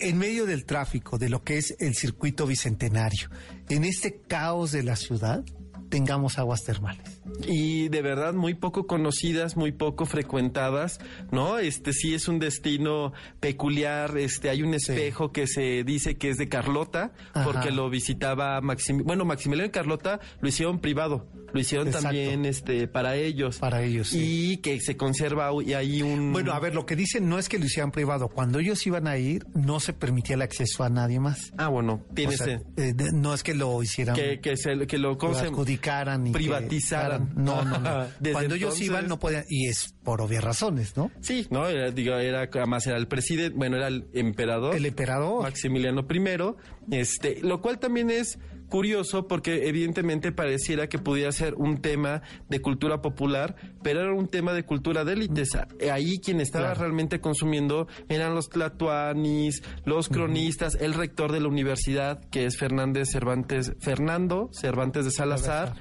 en 0.00 0.18
medio 0.18 0.46
del 0.46 0.64
tráfico 0.64 1.18
de 1.18 1.28
lo 1.28 1.42
que 1.42 1.58
es 1.58 1.76
el 1.80 1.94
circuito 1.94 2.46
bicentenario, 2.46 3.30
en 3.68 3.84
este 3.84 4.20
caos 4.20 4.72
de 4.72 4.82
la 4.82 4.96
ciudad, 4.96 5.44
tengamos 5.88 6.38
aguas 6.38 6.64
termales. 6.64 7.17
Y 7.46 7.88
de 7.88 8.02
verdad 8.02 8.34
muy 8.34 8.54
poco 8.54 8.86
conocidas, 8.86 9.56
muy 9.56 9.72
poco 9.72 10.06
frecuentadas, 10.06 10.98
¿no? 11.30 11.58
Este 11.58 11.92
sí 11.92 12.14
es 12.14 12.28
un 12.28 12.38
destino 12.38 13.12
peculiar, 13.40 14.16
este 14.18 14.50
hay 14.50 14.62
un 14.62 14.74
espejo 14.74 15.32
que 15.32 15.46
se 15.46 15.84
dice 15.84 16.16
que 16.16 16.30
es 16.30 16.36
de 16.36 16.48
Carlota, 16.48 17.12
Ajá. 17.32 17.44
porque 17.44 17.70
lo 17.70 17.88
visitaba 17.90 18.60
Maxim, 18.60 19.02
bueno, 19.04 19.24
Maximiliano 19.24 19.68
y 19.68 19.72
Carlota 19.72 20.20
lo 20.40 20.48
hicieron 20.48 20.80
privado, 20.80 21.26
lo 21.52 21.60
hicieron 21.60 21.86
Exacto. 21.88 22.08
también 22.08 22.44
este 22.44 22.88
para 22.88 23.16
ellos. 23.16 23.58
Para 23.58 23.82
ellos, 23.82 24.08
sí. 24.08 24.52
Y 24.52 24.56
que 24.58 24.80
se 24.80 24.96
conserva 24.96 25.50
y 25.64 25.72
hay 25.74 26.02
un 26.02 26.32
Bueno, 26.32 26.52
a 26.52 26.60
ver, 26.60 26.74
lo 26.74 26.86
que 26.86 26.96
dicen 26.96 27.28
no 27.28 27.38
es 27.38 27.48
que 27.48 27.58
lo 27.58 27.64
hicieran 27.66 27.90
privado. 27.90 28.28
Cuando 28.28 28.58
ellos 28.58 28.86
iban 28.86 29.06
a 29.06 29.16
ir, 29.18 29.46
no 29.54 29.80
se 29.80 29.92
permitía 29.92 30.34
el 30.36 30.42
acceso 30.42 30.84
a 30.84 30.88
nadie 30.88 31.20
más. 31.20 31.52
Ah, 31.56 31.68
bueno, 31.68 32.04
tiene 32.14 32.34
O 32.34 32.36
sea, 32.36 32.46
ese- 32.46 32.64
eh, 32.76 32.94
no 33.12 33.34
es 33.34 33.42
que 33.42 33.54
lo 33.54 33.82
hicieran 33.82 34.14
que 34.16 34.40
que 34.40 34.56
se 34.56 34.86
que 34.86 34.98
lo, 34.98 35.16
¿cómo 35.18 35.32
lo 35.32 35.38
se- 35.38 35.46
adjudicaran 35.46 36.26
y 36.26 36.32
que- 36.32 36.38
privatizaran. 36.38 37.32
no, 37.36 37.64
no, 37.64 37.78
no. 37.78 38.06
Cuando 38.32 38.54
ellos 38.54 38.74
entonces- 38.74 38.86
iban 38.86 39.08
no 39.08 39.18
podían 39.18 39.44
y 39.48 39.68
es 39.68 39.94
por 40.04 40.20
obvias 40.20 40.42
razones, 40.44 40.96
¿no? 40.96 41.10
Sí, 41.20 41.46
no, 41.50 41.66
era, 41.68 41.90
digo, 41.90 42.14
era, 42.14 42.42
además 42.52 42.86
era 42.86 42.96
el 42.96 43.08
presidente, 43.08 43.56
bueno, 43.56 43.76
era 43.76 43.88
el 43.88 44.08
emperador. 44.14 44.74
El 44.74 44.86
emperador. 44.86 45.42
Maximiliano 45.42 46.06
I, 46.08 46.77
este, 46.90 47.40
lo 47.42 47.60
cual 47.60 47.78
también 47.78 48.10
es 48.10 48.38
curioso 48.68 49.26
porque 49.28 49.66
evidentemente 49.68 50.30
pareciera 50.30 50.90
que 50.90 50.98
pudiera 50.98 51.32
ser 51.32 51.54
un 51.54 51.80
tema 51.80 52.20
de 52.50 52.60
cultura 52.60 53.00
popular, 53.00 53.56
pero 53.82 54.00
era 54.02 54.12
un 54.12 54.28
tema 54.28 54.52
de 54.52 54.62
cultura 54.64 55.04
de 55.06 55.14
élites. 55.14 55.50
Ahí 55.90 56.18
quien 56.18 56.40
estaba 56.42 56.66
Claro. 56.66 56.80
realmente 56.80 57.18
consumiendo 57.18 57.88
eran 58.10 58.34
los 58.34 58.50
tlatuanis, 58.50 59.62
los 59.86 60.08
cronistas, 60.10 60.74
el 60.80 60.92
rector 60.92 61.32
de 61.32 61.40
la 61.40 61.48
universidad, 61.48 62.20
que 62.30 62.44
es 62.44 62.58
Fernández 62.58 63.08
Cervantes, 63.10 63.72
Fernando 63.80 64.50
Cervantes 64.52 65.06
de 65.06 65.12
Salazar. 65.12 65.74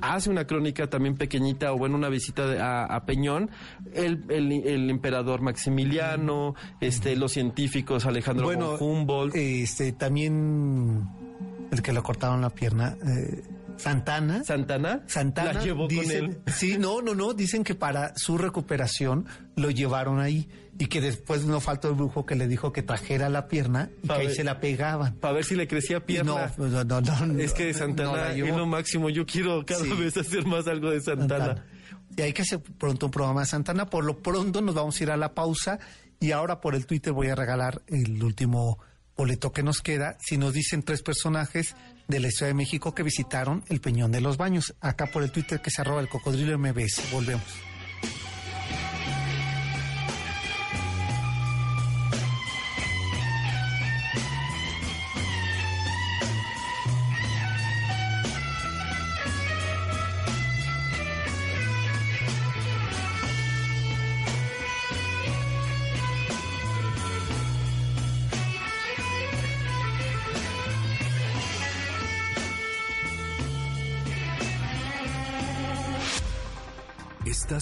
Hace 0.00 0.30
una 0.30 0.46
crónica 0.46 0.88
también 0.88 1.16
pequeñita 1.16 1.72
o 1.72 1.78
bueno, 1.78 1.96
una 1.96 2.08
visita 2.08 2.46
de- 2.46 2.60
a, 2.60 2.84
a 2.84 3.04
Peñón, 3.06 3.50
el, 3.94 4.24
el- 4.28 4.52
el 4.52 4.90
emperador 4.90 5.40
Maximiliano, 5.42 6.54
este, 6.80 7.16
los 7.16 7.32
científicos 7.32 8.06
Alejandro 8.06 8.46
von 8.46 8.76
Humboldt. 8.80 9.34
este 9.36 9.92
también 9.92 11.08
el 11.70 11.82
que 11.82 11.92
le 11.92 12.00
cortaron 12.02 12.40
la 12.40 12.50
pierna, 12.50 12.96
eh, 13.06 13.42
Santana. 13.76 14.42
Santana, 14.44 15.02
Santana 15.06 15.52
la 15.52 15.62
llevó 15.62 15.86
dicen, 15.88 16.30
con 16.30 16.30
él. 16.30 16.38
Sí, 16.46 16.76
no, 16.78 17.02
no, 17.02 17.14
no, 17.14 17.34
dicen 17.34 17.62
que 17.64 17.74
para 17.74 18.16
su 18.16 18.38
recuperación 18.38 19.26
lo 19.56 19.70
llevaron 19.70 20.18
ahí 20.20 20.48
y 20.78 20.86
que 20.86 21.00
después 21.00 21.44
no 21.44 21.60
faltó 21.60 21.88
el 21.88 21.94
brujo 21.94 22.26
que 22.26 22.34
le 22.34 22.46
dijo 22.46 22.72
que 22.72 22.82
trajera 22.82 23.28
la 23.30 23.48
pierna 23.48 23.88
y 24.02 24.06
Pa' 24.06 24.16
que 24.16 24.22
ahí 24.28 24.34
se 24.34 24.44
la 24.44 24.60
pegaban. 24.60 25.14
Para 25.16 25.34
ver 25.34 25.44
si 25.44 25.54
le 25.56 25.66
crecía 25.66 26.00
pierna. 26.04 26.52
No, 26.58 26.68
no, 26.68 26.84
no, 26.84 27.00
no, 27.00 27.38
es 27.40 27.52
que 27.54 27.72
no 27.72 27.78
Santana 27.78 28.30
es 28.30 28.36
llevó. 28.36 28.58
lo 28.58 28.66
máximo. 28.66 29.08
Yo 29.10 29.24
quiero 29.24 29.64
cada 29.64 29.82
Sí. 29.84 29.92
vez 29.94 30.16
hacer 30.16 30.44
más 30.46 30.66
algo 30.66 30.90
de 30.90 31.00
Santana. 31.00 31.44
Santana. 31.46 31.66
Y 32.16 32.22
hay 32.22 32.32
que 32.32 32.42
hacer 32.42 32.60
pronto 32.60 33.06
un 33.06 33.12
programa 33.12 33.40
de 33.40 33.46
Santana. 33.46 33.86
Por 33.86 34.04
lo 34.04 34.18
pronto 34.22 34.60
nos 34.60 34.74
vamos 34.74 35.00
a 35.00 35.02
ir 35.02 35.10
a 35.10 35.16
la 35.16 35.34
pausa 35.34 35.78
y 36.20 36.32
ahora 36.32 36.60
por 36.60 36.74
el 36.74 36.86
Twitter 36.86 37.12
voy 37.12 37.28
a 37.28 37.34
regalar 37.34 37.82
el 37.86 38.22
último 38.22 38.78
boleto 39.16 39.52
que 39.52 39.62
nos 39.62 39.80
queda. 39.80 40.16
Si 40.20 40.36
nos 40.36 40.52
dicen 40.52 40.82
tres 40.82 41.02
personajes 41.02 41.74
de 42.08 42.20
la 42.20 42.30
Ciudad 42.30 42.48
de 42.50 42.54
México 42.54 42.94
que 42.94 43.02
visitaron 43.02 43.64
el 43.68 43.80
Peñón 43.80 44.12
de 44.12 44.20
los 44.20 44.36
Baños. 44.36 44.74
Acá 44.80 45.06
por 45.06 45.22
el 45.22 45.30
Twitter 45.30 45.60
que 45.60 45.70
se 45.70 45.80
arroba 45.80 46.00
el 46.02 46.08
cocodrilo 46.08 46.56
MBS. 46.58 47.02
Volvemos. 47.12 47.42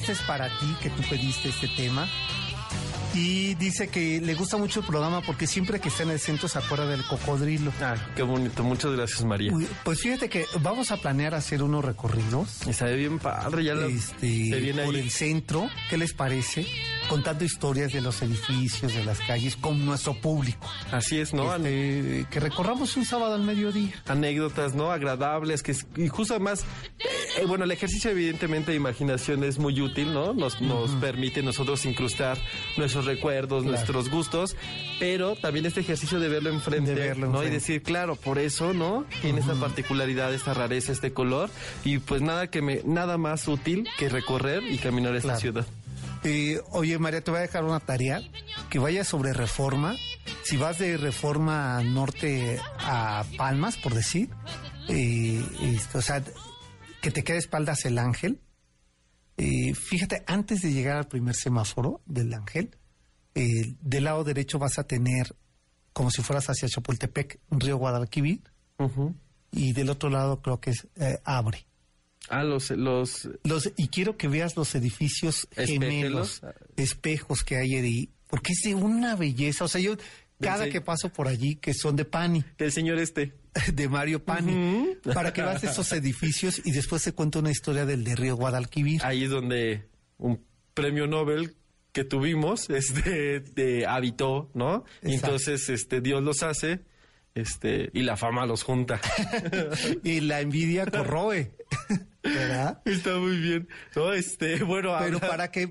este 0.00 0.12
es 0.12 0.20
para 0.22 0.48
ti 0.58 0.74
que 0.82 0.90
tú 0.90 1.02
pediste 1.08 1.48
este 1.50 1.68
tema. 1.68 2.08
Y 3.12 3.54
dice 3.54 3.88
que 3.88 4.20
le 4.20 4.34
gusta 4.34 4.56
mucho 4.56 4.80
el 4.80 4.86
programa 4.86 5.20
porque 5.22 5.48
siempre 5.48 5.80
que 5.80 5.88
está 5.88 6.04
en 6.04 6.10
el 6.10 6.20
centro 6.20 6.46
se 6.48 6.58
acuerda 6.60 6.86
del 6.86 7.04
cocodrilo. 7.04 7.72
Ah, 7.80 7.96
qué 8.14 8.22
bonito. 8.22 8.62
Muchas 8.62 8.92
gracias, 8.92 9.24
María. 9.24 9.52
Uy, 9.52 9.66
Pues 9.84 10.00
fíjate 10.00 10.28
que 10.28 10.44
vamos 10.60 10.92
a 10.92 10.96
planear 10.96 11.34
hacer 11.34 11.62
unos 11.64 11.84
recorridos 11.84 12.48
sabe 12.72 12.94
bien 12.96 13.18
padre. 13.18 13.64
Ya 13.64 13.74
la- 13.74 13.86
este, 13.86 14.26
viene 14.60 14.84
por 14.84 14.94
ahí. 14.94 15.00
el 15.00 15.10
centro. 15.10 15.68
¿Qué 15.88 15.98
les 15.98 16.12
parece? 16.12 16.64
Contando 17.10 17.44
historias 17.44 17.92
de 17.92 18.00
los 18.00 18.22
edificios, 18.22 18.94
de 18.94 19.04
las 19.04 19.18
calles, 19.18 19.56
con 19.56 19.84
nuestro 19.84 20.14
público. 20.14 20.66
Así 20.92 21.18
es, 21.18 21.34
¿no? 21.34 21.52
Este, 21.56 22.24
que 22.30 22.38
recorramos 22.38 22.96
un 22.96 23.04
sábado 23.04 23.34
al 23.34 23.42
mediodía. 23.42 23.92
anécdotas, 24.06 24.74
¿no? 24.76 24.92
Agradables, 24.92 25.62
que 25.64 25.72
es- 25.72 25.86
y 25.96 26.06
justo 26.06 26.34
además, 26.34 26.64
eh, 27.38 27.44
bueno, 27.46 27.64
el 27.64 27.72
ejercicio 27.72 28.12
evidentemente 28.12 28.70
de 28.70 28.76
imaginación 28.76 29.42
es 29.42 29.58
muy 29.58 29.80
útil, 29.80 30.14
¿no? 30.14 30.32
Nos, 30.34 30.60
nos 30.62 30.90
permite 30.92 31.42
nosotros 31.42 31.84
incrustar 31.84 32.38
nuestros 32.76 33.06
recuerdos, 33.06 33.64
Claro. 33.64 33.76
nuestros 33.76 34.08
gustos, 34.08 34.54
pero 35.00 35.34
también 35.34 35.66
este 35.66 35.80
ejercicio 35.80 36.20
de 36.20 36.28
verlo 36.28 36.50
enfrente, 36.50 36.94
De 36.94 37.00
verlo 37.00 37.26
¿no? 37.28 37.42
Y 37.42 37.50
decir, 37.50 37.82
claro, 37.82 38.14
por 38.14 38.38
eso, 38.38 38.72
¿no? 38.72 39.04
Tiene 39.20 39.40
esta 39.40 39.54
particularidad, 39.54 40.32
esta 40.32 40.54
rareza, 40.54 40.92
este 40.92 41.12
color, 41.12 41.50
y 41.84 41.98
pues 41.98 42.22
nada 42.22 42.46
que 42.48 42.62
me, 42.62 42.82
nada 42.84 43.18
más 43.18 43.48
útil 43.48 43.88
que 43.98 44.08
recorrer 44.08 44.62
y 44.62 44.78
caminar 44.78 45.16
esta 45.16 45.28
Claro. 45.30 45.40
ciudad. 45.40 45.66
Eh, 46.22 46.60
oye, 46.72 46.98
María, 46.98 47.22
te 47.22 47.30
voy 47.30 47.38
a 47.38 47.42
dejar 47.42 47.64
una 47.64 47.80
tarea 47.80 48.20
que 48.68 48.78
vayas 48.78 49.08
sobre 49.08 49.32
reforma. 49.32 49.96
Si 50.42 50.56
vas 50.56 50.78
de 50.78 50.96
reforma 50.96 51.82
norte 51.82 52.60
a 52.78 53.24
Palmas, 53.36 53.76
por 53.78 53.94
decir, 53.94 54.28
eh, 54.88 55.42
esto, 55.62 55.98
o 55.98 56.02
sea, 56.02 56.22
que 57.00 57.10
te 57.10 57.24
quede 57.24 57.38
espaldas 57.38 57.84
el 57.86 57.98
ángel. 57.98 58.40
Eh, 59.36 59.74
fíjate, 59.74 60.22
antes 60.26 60.60
de 60.60 60.72
llegar 60.72 60.98
al 60.98 61.08
primer 61.08 61.34
semáforo 61.34 62.02
del 62.04 62.34
ángel, 62.34 62.76
eh, 63.34 63.74
del 63.80 64.04
lado 64.04 64.22
derecho 64.22 64.58
vas 64.58 64.78
a 64.78 64.84
tener, 64.84 65.34
como 65.94 66.10
si 66.10 66.20
fueras 66.20 66.50
hacia 66.50 66.68
Chapultepec, 66.68 67.40
un 67.48 67.60
río 67.60 67.78
Guadalquivir, 67.78 68.42
y 69.52 69.72
del 69.72 69.90
otro 69.90 70.10
lado 70.10 70.42
creo 70.42 70.60
que 70.60 70.70
es 70.70 70.86
Abre. 71.24 71.66
Ah, 72.28 72.44
los, 72.44 72.70
los, 72.70 73.28
Los, 73.44 73.72
y 73.76 73.88
quiero 73.88 74.16
que 74.16 74.28
veas 74.28 74.56
los 74.56 74.74
edificios 74.74 75.48
gemelos, 75.56 76.42
espejos 76.76 77.42
que 77.42 77.56
hay 77.56 77.74
ahí, 77.74 78.10
porque 78.28 78.52
es 78.52 78.60
de 78.64 78.74
una 78.74 79.16
belleza. 79.16 79.64
O 79.64 79.68
sea, 79.68 79.80
yo 79.80 79.96
cada 80.40 80.66
que 80.66 80.72
se- 80.72 80.80
paso 80.80 81.08
por 81.12 81.26
allí, 81.28 81.56
que 81.56 81.74
son 81.74 81.96
de 81.96 82.04
Pani, 82.04 82.44
del 82.58 82.70
señor 82.72 82.98
este. 82.98 83.34
de 83.74 83.88
Mario 83.88 84.24
Pani, 84.24 84.96
para 85.12 85.32
que 85.32 85.42
veas 85.42 85.64
esos 85.64 85.90
edificios 85.92 86.62
y 86.64 86.70
después 86.70 87.02
te 87.02 87.12
cuento 87.12 87.40
una 87.40 87.50
historia 87.50 87.84
del 87.84 88.04
de 88.04 88.14
Río 88.14 88.36
Guadalquivir. 88.36 89.00
ahí 89.04 89.24
es 89.24 89.30
donde 89.30 89.88
un 90.18 90.40
premio 90.72 91.08
Nobel 91.08 91.56
que 91.90 92.04
tuvimos 92.04 92.70
este 92.70 93.40
de 93.40 93.86
habitó, 93.88 94.50
¿no? 94.54 94.84
Y 95.02 95.14
entonces 95.14 95.68
este 95.68 96.00
Dios 96.00 96.22
los 96.22 96.44
hace 96.44 96.84
este 97.34 97.90
y 97.92 98.02
la 98.02 98.16
fama 98.16 98.46
los 98.46 98.62
junta. 98.62 99.00
Y 100.04 100.20
la 100.20 100.40
envidia 100.40 100.86
corroe, 100.86 101.50
¿verdad? 102.22 102.80
Está 102.84 103.18
muy 103.18 103.36
bien. 103.38 103.68
No, 103.96 104.12
este, 104.12 104.62
bueno, 104.64 104.94
Pero 104.98 105.16
habla- 105.16 105.28
para 105.28 105.50
que 105.50 105.68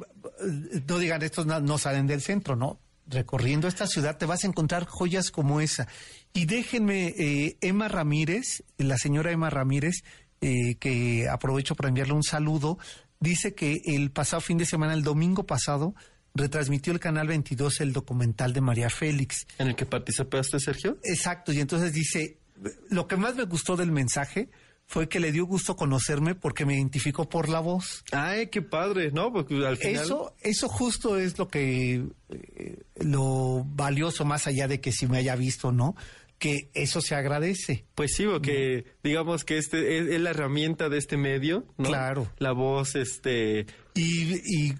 no 0.87 0.97
digan, 0.99 1.21
estos 1.21 1.45
no, 1.45 1.59
no 1.59 1.77
salen 1.77 2.07
del 2.07 2.21
centro, 2.21 2.55
¿no? 2.55 2.79
Recorriendo 3.07 3.67
esta 3.67 3.87
ciudad 3.87 4.17
te 4.17 4.25
vas 4.27 4.43
a 4.43 4.47
encontrar 4.47 4.85
joyas 4.85 5.31
como 5.31 5.61
esa. 5.61 5.87
Y 6.33 6.45
déjenme, 6.45 7.07
eh, 7.17 7.57
Emma 7.61 7.87
Ramírez, 7.87 8.63
la 8.77 8.97
señora 8.97 9.31
Emma 9.31 9.49
Ramírez, 9.49 10.03
eh, 10.41 10.75
que 10.75 11.27
aprovecho 11.27 11.75
para 11.75 11.89
enviarle 11.89 12.13
un 12.13 12.23
saludo, 12.23 12.77
dice 13.19 13.55
que 13.55 13.81
el 13.85 14.11
pasado 14.11 14.41
fin 14.41 14.57
de 14.59 14.65
semana, 14.65 14.93
el 14.93 15.03
domingo 15.03 15.45
pasado, 15.47 15.95
retransmitió 16.35 16.93
el 16.93 16.99
canal 16.99 17.27
22 17.27 17.81
el 17.81 17.93
documental 17.93 18.53
de 18.53 18.61
María 18.61 18.89
Félix. 18.91 19.47
en 19.57 19.69
el 19.69 19.75
que 19.75 19.87
participaste, 19.87 20.59
Sergio. 20.59 20.99
Exacto, 21.03 21.51
y 21.51 21.59
entonces 21.59 21.91
dice, 21.91 22.37
lo 22.91 23.07
que 23.07 23.17
más 23.17 23.35
me 23.35 23.43
gustó 23.45 23.75
del 23.75 23.91
mensaje 23.91 24.49
fue 24.89 25.07
que 25.07 25.19
le 25.19 25.31
dio 25.31 25.45
gusto 25.45 25.75
conocerme 25.75 26.33
porque 26.33 26.65
me 26.65 26.73
identificó 26.73 27.29
por 27.29 27.47
la 27.47 27.59
voz. 27.59 28.03
Ay, 28.11 28.47
qué 28.47 28.63
padre, 28.63 29.11
¿no? 29.11 29.31
Porque 29.31 29.55
al 29.63 29.77
final 29.77 30.03
Eso, 30.03 30.33
eso 30.41 30.67
justo 30.67 31.19
es 31.19 31.37
lo 31.37 31.47
que 31.47 32.05
eh, 32.29 32.79
lo 32.95 33.63
valioso 33.67 34.25
más 34.25 34.47
allá 34.47 34.67
de 34.67 34.81
que 34.81 34.91
si 34.91 35.05
me 35.05 35.19
haya 35.19 35.35
visto 35.35 35.67
o 35.67 35.71
no, 35.71 35.95
que 36.39 36.71
eso 36.73 37.01
se 37.01 37.13
agradece. 37.13 37.85
Pues 37.93 38.15
sí, 38.15 38.25
porque 38.25 38.85
digamos 39.03 39.45
que 39.45 39.59
este 39.59 39.99
es, 39.99 40.07
es 40.07 40.21
la 40.21 40.31
herramienta 40.31 40.89
de 40.89 40.97
este 40.97 41.17
medio, 41.17 41.67
¿no? 41.77 41.89
Claro. 41.89 42.31
La 42.39 42.53
voz, 42.53 42.95
este, 42.95 43.67
Y, 43.93 44.37
y 44.43 44.73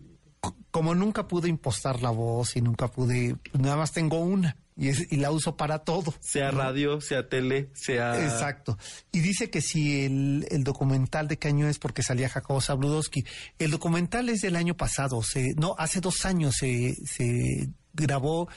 como 0.72 0.96
nunca 0.96 1.28
pude 1.28 1.50
impostar 1.50 2.02
la 2.02 2.10
voz 2.10 2.56
y 2.56 2.62
nunca 2.62 2.88
pude, 2.88 3.36
nada 3.54 3.78
más 3.78 3.92
tengo 3.92 4.18
una, 4.22 4.58
y, 4.80 4.88
es- 4.90 5.12
y 5.12 5.18
la 5.18 5.32
uso 5.32 5.58
para 5.58 5.80
todo. 5.80 6.14
Sea 6.22 6.52
radio, 6.52 7.02
sea 7.02 7.28
tele, 7.28 7.70
sea... 7.74 8.24
Exacto. 8.24 8.78
Y 9.12 9.20
dice 9.20 9.50
que 9.50 9.60
si 9.62 10.06
el, 10.06 10.48
el 10.50 10.64
documental 10.64 11.28
de 11.28 11.38
qué 11.38 11.50
año 11.50 11.68
es 11.68 11.80
porque 11.80 12.02
salía 12.02 12.30
Jacobo 12.30 12.62
Zabludowski. 12.62 13.26
El 13.60 13.72
documental 13.72 14.30
es 14.30 14.40
del 14.42 14.56
año 14.56 14.76
pasado, 14.78 15.22
se, 15.22 15.54
no, 15.56 15.76
hace 15.78 16.00
dos 16.02 16.26
años 16.26 16.56
se, 16.56 16.96
se 17.06 17.70
grabó 17.94 18.48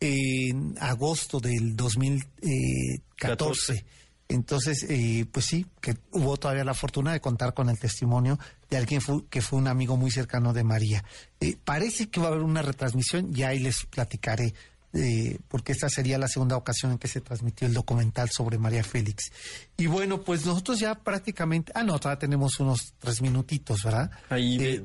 en 0.00 0.74
agosto 0.80 1.40
del 1.40 1.76
2014. 1.76 3.84
Entonces, 4.28 4.86
eh, 4.88 5.26
pues 5.30 5.44
sí, 5.46 5.66
que 5.82 5.96
hubo 6.12 6.36
todavía 6.38 6.64
la 6.64 6.72
fortuna 6.74 7.12
de 7.12 7.20
contar 7.20 7.52
con 7.52 7.68
el 7.68 7.78
testimonio 7.78 8.38
de 8.70 8.78
alguien 8.78 9.02
fu- 9.02 9.26
que 9.28 9.42
fue 9.42 9.58
un 9.58 9.68
amigo 9.68 9.96
muy 9.98 10.10
cercano 10.10 10.54
de 10.54 10.64
María. 10.64 11.04
Eh, 11.40 11.56
parece 11.62 12.08
que 12.08 12.18
va 12.20 12.28
a 12.28 12.30
haber 12.30 12.42
una 12.42 12.62
retransmisión, 12.62 13.34
ya 13.34 13.48
ahí 13.48 13.58
les 13.58 13.84
platicaré, 13.84 14.54
eh, 14.94 15.38
porque 15.48 15.72
esta 15.72 15.88
sería 15.88 16.18
la 16.18 16.28
segunda 16.28 16.56
ocasión 16.56 16.92
en 16.92 16.98
que 16.98 17.08
se 17.08 17.20
transmitió 17.20 17.66
el 17.66 17.74
documental 17.74 18.28
sobre 18.30 18.58
María 18.58 18.84
Félix. 18.84 19.32
Y 19.76 19.86
bueno, 19.86 20.22
pues 20.22 20.44
nosotros 20.46 20.78
ya 20.80 20.94
prácticamente, 20.96 21.72
ah, 21.74 21.82
no, 21.82 21.98
todavía 21.98 22.18
tenemos 22.18 22.60
unos 22.60 22.94
tres 22.98 23.22
minutitos, 23.22 23.82
¿verdad? 23.84 24.10
Ahí 24.28 24.58
de- 24.58 24.74
Eh, 24.74 24.84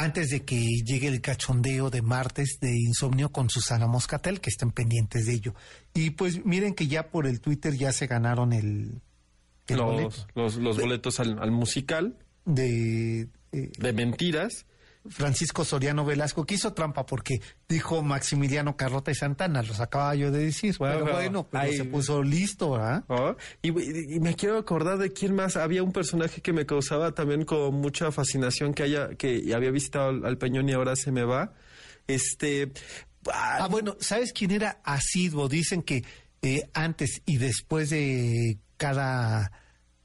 antes 0.00 0.28
de 0.30 0.44
que 0.44 0.64
llegue 0.84 1.08
el 1.08 1.20
cachondeo 1.20 1.90
de 1.90 2.02
martes 2.02 2.58
de 2.60 2.70
insomnio 2.70 3.32
con 3.32 3.50
Susana 3.50 3.88
Moscatel, 3.88 4.40
que 4.40 4.48
estén 4.50 4.70
pendientes 4.70 5.26
de 5.26 5.32
ello. 5.32 5.54
Y 5.92 6.10
pues 6.10 6.44
miren 6.44 6.74
que 6.74 6.86
ya 6.86 7.08
por 7.08 7.26
el 7.26 7.40
Twitter 7.40 7.74
ya 7.76 7.90
se 7.92 8.06
ganaron 8.06 8.52
el, 8.52 9.00
el 9.66 9.76
boleto 9.80 10.14
los, 10.36 10.54
los, 10.54 10.56
los 10.62 10.78
boletos 10.80 11.18
al, 11.18 11.40
al 11.40 11.50
musical 11.50 12.16
de 12.44 13.22
eh, 13.50 13.72
de 13.76 13.92
mentiras. 13.92 14.66
Francisco 15.10 15.64
Soriano 15.64 16.04
Velasco, 16.04 16.44
que 16.46 16.54
hizo 16.54 16.72
trampa 16.72 17.04
porque 17.06 17.40
dijo 17.68 18.02
Maximiliano 18.02 18.76
Carrota 18.76 19.10
y 19.10 19.14
Santana, 19.14 19.62
los 19.62 19.80
acababa 19.80 20.14
yo 20.14 20.30
de 20.30 20.44
decir. 20.44 20.76
Bueno, 20.78 20.94
pero 20.94 21.04
pero 21.06 21.16
bueno, 21.16 21.48
pero 21.50 21.64
ahí- 21.64 21.76
se 21.76 21.84
puso 21.84 22.22
listo, 22.22 22.72
¿verdad? 22.72 23.04
¿no? 23.08 23.36
Y, 23.62 23.68
y- 23.70 24.14
y 24.16 24.20
me 24.20 24.34
quiero 24.34 24.58
acordar 24.58 24.98
de 24.98 25.12
quién 25.12 25.34
más. 25.34 25.56
Había 25.56 25.82
un 25.82 25.92
personaje 25.92 26.40
que 26.40 26.52
me 26.52 26.66
causaba 26.66 27.12
también 27.12 27.44
con 27.44 27.74
mucha 27.74 28.10
fascinación 28.12 28.74
que 28.74 28.82
haya 28.84 29.10
que 29.16 29.52
había 29.54 29.70
visitado 29.70 30.08
al, 30.10 30.24
al 30.24 30.38
Peñón 30.38 30.68
y 30.68 30.72
ahora 30.72 30.96
se 30.96 31.10
me 31.12 31.24
va. 31.24 31.52
Este. 32.06 32.72
ah, 33.32 33.58
Ah, 33.62 33.68
bueno, 33.68 33.96
¿sabes 34.00 34.32
quién 34.32 34.50
era 34.50 34.80
asiduo? 34.84 35.48
Dicen 35.48 35.82
que 35.82 36.04
eh, 36.42 36.62
antes 36.74 37.22
y 37.26 37.36
después 37.38 37.90
de 37.90 38.58
cada, 38.76 39.50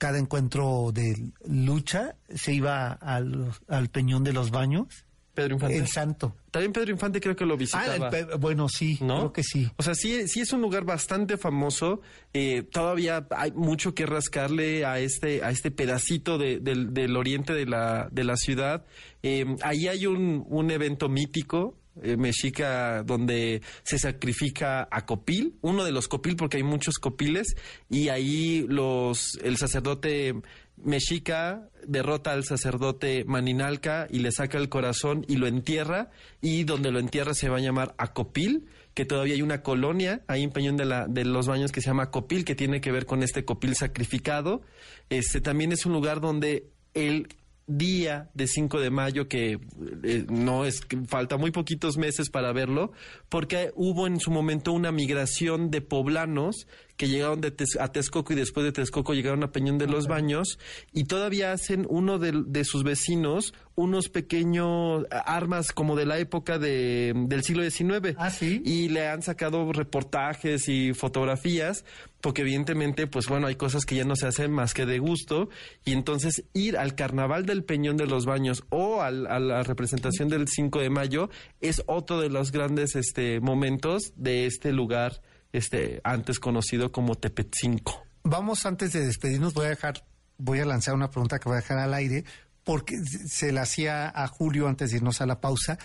cada 0.04 0.20
encuentro 0.20 0.92
de 0.94 1.32
lucha 1.48 2.16
se 2.36 2.54
iba 2.54 2.92
al, 2.92 3.54
al 3.70 3.88
Peñón 3.88 4.26
de 4.26 4.34
los 4.34 4.52
Baños. 4.52 5.06
Pedro 5.34 5.54
Infante. 5.56 5.78
El 5.78 5.88
santo. 5.88 6.36
También 6.52 6.74
Pedro 6.74 6.92
Infante 6.92 7.22
creo 7.22 7.38
que 7.38 7.46
lo 7.46 7.54
Ah, 7.54 7.58
visitaba. 7.58 7.96
el 7.96 8.10
pe- 8.28 8.36
bueno, 8.36 8.68
sí, 8.68 8.98
¿no? 9.00 9.16
creo 9.20 9.32
que 9.34 9.44
sí. 9.44 9.72
O 9.78 9.82
sea, 9.82 9.96
sí, 9.96 10.28
sí 10.28 10.42
es 10.42 10.52
un 10.52 10.60
lugar 10.62 10.84
bastante 10.84 11.38
famoso. 11.38 12.02
eh, 12.34 12.64
todavía 12.64 13.26
hay 13.32 13.52
mucho 13.54 13.96
que 13.96 14.06
rascarle 14.06 14.84
a 14.86 15.00
este, 15.00 15.42
a 15.42 15.52
este 15.52 15.72
pedacito 15.72 16.38
de- 16.38 16.60
del, 16.60 16.94
del 16.94 17.16
oriente 17.16 17.54
de 17.54 17.66
la, 17.66 18.10
de 18.12 18.26
la 18.26 18.36
ciudad. 18.36 18.84
Eh, 19.24 19.46
ahí 19.64 19.88
hay 19.88 20.06
un, 20.06 20.44
un 20.50 20.70
evento 20.70 21.08
mítico. 21.08 21.78
Eh, 22.02 22.18
mexica 22.18 23.04
donde 23.04 23.62
se 23.84 24.00
sacrifica 24.00 24.88
a 24.90 25.06
Copil, 25.06 25.58
uno 25.62 25.84
de 25.84 25.92
los 25.92 26.08
Copil 26.08 26.36
porque 26.36 26.58
hay 26.58 26.64
muchos 26.64 26.96
Copiles 26.96 27.56
y 27.90 28.10
ahí 28.10 28.66
los 28.68 29.38
el 29.44 29.58
sacerdote 29.58 30.34
mexica 30.78 31.70
derrota 31.86 32.32
al 32.32 32.44
sacerdote 32.44 33.26
Maninalca 33.26 34.08
y 34.10 34.20
le 34.20 34.32
saca 34.32 34.58
el 34.58 34.70
corazón 34.70 35.26
y 35.28 35.36
lo 35.36 35.48
entierra 35.48 36.10
y 36.42 36.64
donde 36.64 36.92
lo 36.92 37.00
entierra 37.00 37.34
se 37.34 37.50
va 37.50 37.58
a 37.58 37.62
llamar 37.62 37.94
Acopil, 37.98 38.68
que 38.94 39.06
todavía 39.06 39.36
hay 39.36 39.42
una 39.42 39.62
colonia 39.62 40.22
ahí 40.28 40.44
en 40.44 40.52
Peñón 40.52 40.78
de, 40.78 40.86
la, 40.86 41.08
de 41.08 41.26
los 41.26 41.48
Baños 41.48 41.72
que 41.72 41.82
se 41.82 41.88
llama 41.88 42.12
Copil, 42.12 42.46
que 42.46 42.56
tiene 42.56 42.82
que 42.82 42.92
ver 42.92 43.06
con 43.06 43.24
este 43.24 43.46
Copil 43.46 43.76
sacrificado. 43.76 44.62
Este 45.10 45.42
también 45.42 45.72
es 45.72 45.86
un 45.86 45.94
lugar 45.94 46.22
donde 46.22 46.70
el 46.94 47.28
día 47.68 48.30
de 48.34 48.48
5 48.48 48.80
de 48.80 48.90
mayo, 48.90 49.28
que 49.28 49.60
eh, 50.04 50.26
no 50.30 50.66
es, 50.66 50.82
que 50.82 50.98
falta 51.08 51.38
muy 51.38 51.52
poquitos 51.52 51.98
meses 51.98 52.30
para 52.30 52.52
verlo, 52.54 52.92
porque 53.30 53.72
hubo 53.76 54.08
en 54.08 54.20
su 54.20 54.32
momento 54.32 54.74
una 54.74 54.92
migración 54.92 55.72
de 55.72 55.82
poblanos 55.82 56.68
que 56.98 57.08
llegaron 57.08 57.42
de 57.42 57.54
a 57.80 57.88
Texcoco 57.92 58.34
y 58.34 58.36
después 58.36 58.64
de 58.66 58.72
Texcoco 58.72 59.14
llegaron 59.14 59.44
a 59.44 59.52
Peñón 59.52 59.78
de 59.78 59.88
los 59.88 60.08
Baños 60.08 60.60
y 60.92 61.06
todavía 61.06 61.52
hacen 61.52 61.86
uno 61.90 62.20
de, 62.20 62.44
de 62.46 62.64
sus 62.66 62.84
vecinos 62.84 63.54
unos 63.76 64.10
pequeños 64.10 65.04
armas 65.10 65.72
como 65.72 65.96
de 65.96 66.06
la 66.06 66.20
época 66.20 66.60
de, 66.60 67.12
del 67.28 67.44
siglo 67.44 67.68
XIX. 67.68 68.16
Ah, 68.20 68.30
¿sí? 68.30 68.62
Y 68.64 68.90
le 68.90 69.08
han 69.08 69.24
sacado 69.24 69.72
reportajes 69.74 70.70
y 70.70 70.94
fotografías, 70.94 71.84
porque 72.22 72.44
evidentemente, 72.44 73.08
pues 73.08 73.28
bueno, 73.28 73.48
hay 73.48 73.56
cosas 73.56 73.86
que 73.86 73.96
ya 73.96 74.04
no 74.04 74.16
se 74.16 74.28
hacen 74.28 74.52
más 74.52 74.76
que 74.76 74.86
de 74.86 75.00
gusto. 75.00 75.50
Y 75.86 75.94
entonces 75.94 76.44
ir 76.54 76.78
al 76.78 76.94
carnaval 76.94 77.48
del 77.48 77.64
Peñón 77.64 77.98
de 77.98 78.06
los 78.06 78.28
Baños 78.28 78.64
o 78.70 79.02
al- 79.02 79.26
a 79.26 79.40
la 79.40 79.64
representación 79.64 80.30
del 80.30 80.48
5 80.48 80.80
de 80.80 80.92
mayo 80.92 81.30
es 81.60 81.82
otro 81.88 82.22
de 82.22 82.30
los 82.30 82.52
grandes 82.52 82.96
este, 82.96 83.40
momentos 83.40 84.14
de 84.16 84.46
este 84.46 84.72
lugar 84.72 85.22
este, 85.54 86.02
antes 86.04 86.40
conocido 86.40 86.92
como 86.92 87.16
Tepetzinco. 87.16 88.04
Vamos 88.24 88.66
antes 88.66 88.92
de 88.92 89.06
despedirnos, 89.06 89.54
voy 89.54 89.68
a 89.68 89.70
dejar, 89.70 90.06
voy 90.38 90.60
a 90.60 90.66
lanzar 90.66 90.94
una 90.96 91.10
pregunta 91.10 91.40
que 91.40 91.48
voy 91.48 91.54
a 91.58 91.62
dejar 91.62 91.78
al 91.78 91.94
aire, 91.94 92.26
porque 92.64 92.96
se 93.28 93.52
la 93.52 93.62
hacía 93.62 94.10
a 94.10 94.28
Julio 94.28 94.68
antes 94.68 94.92
de 94.92 94.98
irnos 94.98 95.22
a 95.22 95.26
la 95.26 95.40
pausa, 95.40 95.78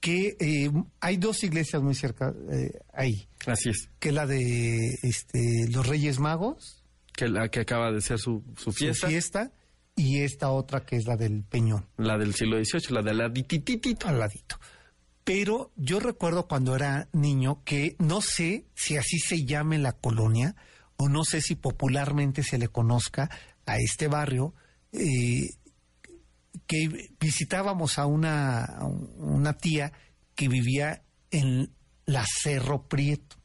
que 0.00 0.36
eh, 0.40 0.70
hay 1.00 1.16
dos 1.16 1.44
iglesias 1.44 1.80
muy 1.80 1.94
cerca 1.94 2.34
eh, 2.50 2.72
ahí, 2.92 3.28
Así 3.46 3.70
es. 3.70 3.88
que 4.00 4.10
la 4.10 4.26
de 4.26 4.98
este, 5.02 5.68
los 5.70 5.86
Reyes 5.86 6.18
Magos, 6.18 6.82
Que 7.12 7.28
la 7.28 7.48
que 7.48 7.60
acaba 7.60 7.92
de 7.92 8.00
ser 8.00 8.18
su, 8.18 8.42
su 8.56 8.72
fiesta, 8.72 9.06
su 9.06 9.12
fiesta, 9.12 9.52
y 9.94 10.20
esta 10.22 10.50
otra 10.50 10.84
que 10.84 10.96
es 10.96 11.06
la 11.06 11.16
del 11.16 11.44
Peñón. 11.44 11.86
la 11.98 12.18
del 12.18 12.34
siglo 12.34 12.56
XVIII, 12.56 12.94
la 12.94 13.02
de 13.02 13.14
la 13.14 13.24
al 13.26 14.18
ladito. 14.18 14.58
Pero 15.24 15.70
yo 15.76 16.00
recuerdo 16.00 16.48
cuando 16.48 16.74
era 16.74 17.08
niño 17.12 17.62
que 17.64 17.94
no 17.98 18.20
sé 18.20 18.66
si 18.74 18.96
así 18.96 19.18
se 19.18 19.44
llame 19.44 19.78
la 19.78 19.92
colonia 19.92 20.56
o 20.96 21.08
no 21.08 21.24
sé 21.24 21.40
si 21.40 21.54
popularmente 21.54 22.42
se 22.42 22.58
le 22.58 22.68
conozca 22.68 23.30
a 23.66 23.76
este 23.78 24.08
barrio, 24.08 24.54
eh, 24.92 25.50
que 26.66 27.10
visitábamos 27.20 27.98
a 27.98 28.06
una, 28.06 28.64
a 28.64 28.84
una 28.86 29.52
tía 29.54 29.92
que 30.34 30.48
vivía 30.48 31.02
en 31.30 31.70
la 32.04 32.24
Cerro 32.26 32.88
Prieto. 32.88 33.36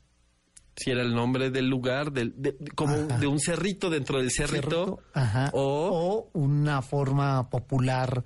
si 0.75 0.91
era 0.91 1.01
el 1.01 1.13
nombre 1.13 1.49
del 1.51 1.67
lugar, 1.67 2.11
del, 2.11 2.33
de- 2.37 2.57
como 2.75 2.95
Ajá. 2.95 3.17
de 3.17 3.27
un 3.27 3.39
cerrito 3.39 3.89
dentro 3.89 4.19
del 4.19 4.31
cerrito, 4.31 4.99
o 5.53 6.29
una 6.33 6.81
forma 6.81 7.49
popular 7.49 8.23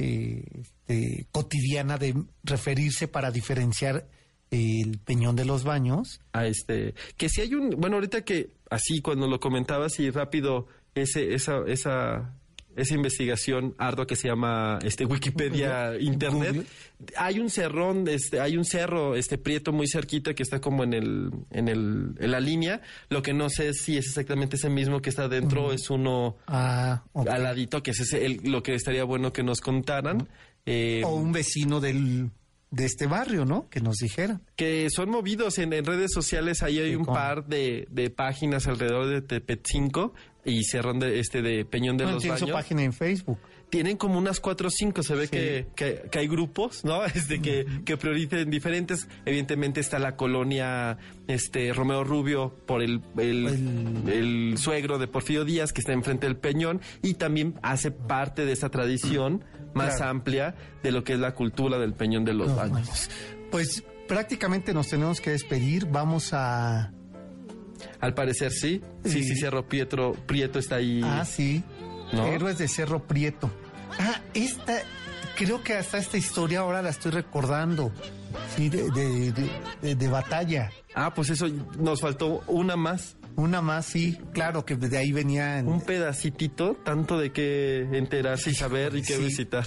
eh, 0.00 0.62
este, 0.90 1.26
cotidiana 1.30 1.98
de 1.98 2.14
referirse 2.42 3.06
para 3.06 3.30
diferenciar 3.30 4.08
el 4.50 4.98
Peñón 4.98 5.36
de 5.36 5.44
los 5.44 5.62
Baños. 5.62 6.20
a 6.32 6.46
este, 6.46 6.94
que 7.16 7.28
si 7.28 7.42
hay 7.42 7.54
un, 7.54 7.70
bueno, 7.70 7.96
ahorita 7.96 8.24
que 8.24 8.50
así 8.70 9.00
cuando 9.00 9.28
lo 9.28 9.38
comentabas 9.38 10.00
y 10.00 10.10
rápido 10.10 10.66
ese, 10.94 11.34
esa, 11.34 11.62
esa, 11.66 12.34
esa 12.80 12.94
investigación 12.94 13.74
ardua 13.78 14.06
que 14.06 14.16
se 14.16 14.28
llama 14.28 14.78
este 14.82 15.04
Wikipedia. 15.04 15.98
Internet, 16.00 16.52
Google. 16.54 16.66
hay 17.16 17.38
un 17.40 17.50
cerrón, 17.50 18.08
este, 18.08 18.40
hay 18.40 18.56
un 18.56 18.64
cerro, 18.64 19.14
este 19.16 19.38
prieto 19.38 19.72
muy 19.72 19.86
cerquita 19.88 20.34
que 20.34 20.42
está 20.42 20.60
como 20.60 20.84
en 20.84 20.92
el, 20.94 21.30
en 21.50 21.68
el, 21.68 22.14
en 22.18 22.30
la 22.30 22.40
línea. 22.40 22.80
Lo 23.08 23.22
que 23.22 23.32
no 23.32 23.48
sé 23.50 23.72
si 23.74 23.96
es 23.96 24.06
exactamente 24.06 24.56
ese 24.56 24.68
mismo 24.70 25.00
que 25.02 25.10
está 25.10 25.28
dentro, 25.28 25.72
es 25.72 25.90
uno 25.90 26.36
Ah, 26.46 27.02
ok. 27.12 27.28
al 27.28 27.42
ladito, 27.42 27.82
que 27.82 27.90
es 27.92 28.00
ese 28.00 28.24
el- 28.26 28.40
lo 28.44 28.62
que 28.62 28.74
estaría 28.74 29.04
bueno 29.04 29.32
que 29.32 29.42
nos 29.42 29.60
contaran. 29.60 30.28
Eh, 30.66 31.02
o 31.04 31.14
un 31.14 31.32
vecino 31.32 31.80
del, 31.80 32.30
de 32.70 32.84
este 32.84 33.06
barrio, 33.06 33.44
¿no? 33.46 33.68
Que 33.70 33.80
nos 33.80 33.96
dijera. 33.96 34.40
que 34.56 34.88
son 34.94 35.08
movidos 35.10 35.58
en, 35.58 35.72
en 35.72 35.84
redes 35.86 36.10
sociales. 36.12 36.62
Ahí 36.62 36.78
hay 36.78 36.94
un 36.94 37.04
cómo. 37.04 37.16
par 37.16 37.46
de, 37.46 37.88
de 37.90 38.10
páginas 38.10 38.66
alrededor 38.66 39.08
de 39.08 39.22
Tepetzinco 39.22 40.12
y 40.44 40.64
Cerrón 40.64 40.98
de 41.00 41.20
este 41.20 41.42
de 41.42 41.64
Peñón 41.64 41.96
de 41.96 42.04
Bueno, 42.04 42.14
los 42.16 42.22
tiene 42.22 42.38
su 42.38 42.44
Baños. 42.46 42.56
página 42.56 42.82
en 42.82 42.92
Facebook. 42.92 43.38
Tienen 43.68 43.96
como 43.96 44.18
unas 44.18 44.40
cuatro 44.40 44.66
o 44.66 44.70
cinco. 44.70 45.02
Se 45.04 45.14
ve 45.14 45.26
Sí. 45.26 45.30
que, 45.30 45.66
que, 45.76 46.02
que 46.10 46.18
hay 46.18 46.26
grupos, 46.26 46.84
¿no? 46.84 47.04
Este 47.14 47.40
que, 47.40 47.64
que 47.84 47.96
prioricen 47.96 48.50
diferentes. 48.50 49.06
Evidentemente 49.24 49.80
está 49.80 49.98
la 49.98 50.16
colonia 50.16 50.98
este 51.28 51.72
Romeo 51.72 52.02
Rubio 52.02 52.54
por 52.66 52.82
el, 52.82 53.00
el, 53.18 53.46
El- 53.46 54.08
el 54.52 54.58
suegro 54.58 54.98
de 54.98 55.06
Porfirio 55.06 55.44
Díaz 55.44 55.72
que 55.72 55.80
está 55.82 55.92
enfrente 55.92 56.26
del 56.26 56.36
Peñón 56.36 56.80
y 57.02 57.14
también 57.14 57.54
hace 57.62 57.90
parte 57.92 58.44
de 58.44 58.52
esa 58.52 58.70
tradición 58.70 59.44
más 59.74 59.96
Claro. 59.98 60.10
amplia 60.10 60.54
de 60.82 60.90
lo 60.90 61.04
que 61.04 61.12
es 61.12 61.20
la 61.20 61.34
cultura 61.34 61.78
del 61.78 61.92
Peñón 61.94 62.24
de 62.24 62.34
los 62.34 62.48
Los 62.48 62.56
Baños. 62.56 62.72
Baños. 62.88 63.10
Pues 63.52 63.84
prácticamente 64.08 64.74
nos 64.74 64.88
tenemos 64.88 65.20
que 65.20 65.30
despedir. 65.30 65.86
Vamos 65.86 66.30
a... 66.32 66.92
Al 68.00 68.14
parecer 68.14 68.52
sí. 68.52 68.82
Sí, 69.04 69.10
sí, 69.22 69.34
Sí. 69.34 69.36
Cerro 69.36 69.68
Pietro, 69.68 70.12
Prieto 70.26 70.58
está 70.58 70.76
ahí. 70.76 71.00
Ah, 71.04 71.24
sí. 71.24 71.62
¿No? 72.12 72.26
Héroes 72.26 72.58
de 72.58 72.68
Cerro 72.68 73.02
Prieto. 73.06 73.50
Ah, 73.98 74.20
esta 74.34 74.78
creo 75.36 75.62
que 75.62 75.74
hasta 75.74 75.98
esta 75.98 76.16
historia 76.16 76.60
ahora 76.60 76.82
la 76.82 76.90
estoy 76.90 77.12
recordando. 77.12 77.92
Sí, 78.56 78.68
de, 78.68 78.90
de, 78.90 79.32
de, 79.82 79.94
de 79.94 80.08
batalla. 80.08 80.70
Ah, 80.94 81.12
pues 81.14 81.30
eso 81.30 81.46
nos 81.78 82.00
faltó 82.00 82.42
una 82.46 82.76
más. 82.76 83.16
Una 83.36 83.62
más, 83.62 83.86
sí, 83.86 84.18
claro, 84.32 84.64
que 84.64 84.74
de 84.76 84.98
ahí 84.98 85.12
venían. 85.12 85.66
Un 85.68 85.80
pedacitito, 85.80 86.74
tanto 86.84 87.16
de 87.16 87.30
qué 87.32 87.88
enterarse 87.92 88.50
y 88.50 88.54
saber 88.54 88.94
y 88.96 89.02
qué 89.02 89.16
Sí. 89.16 89.22
visitar. 89.24 89.66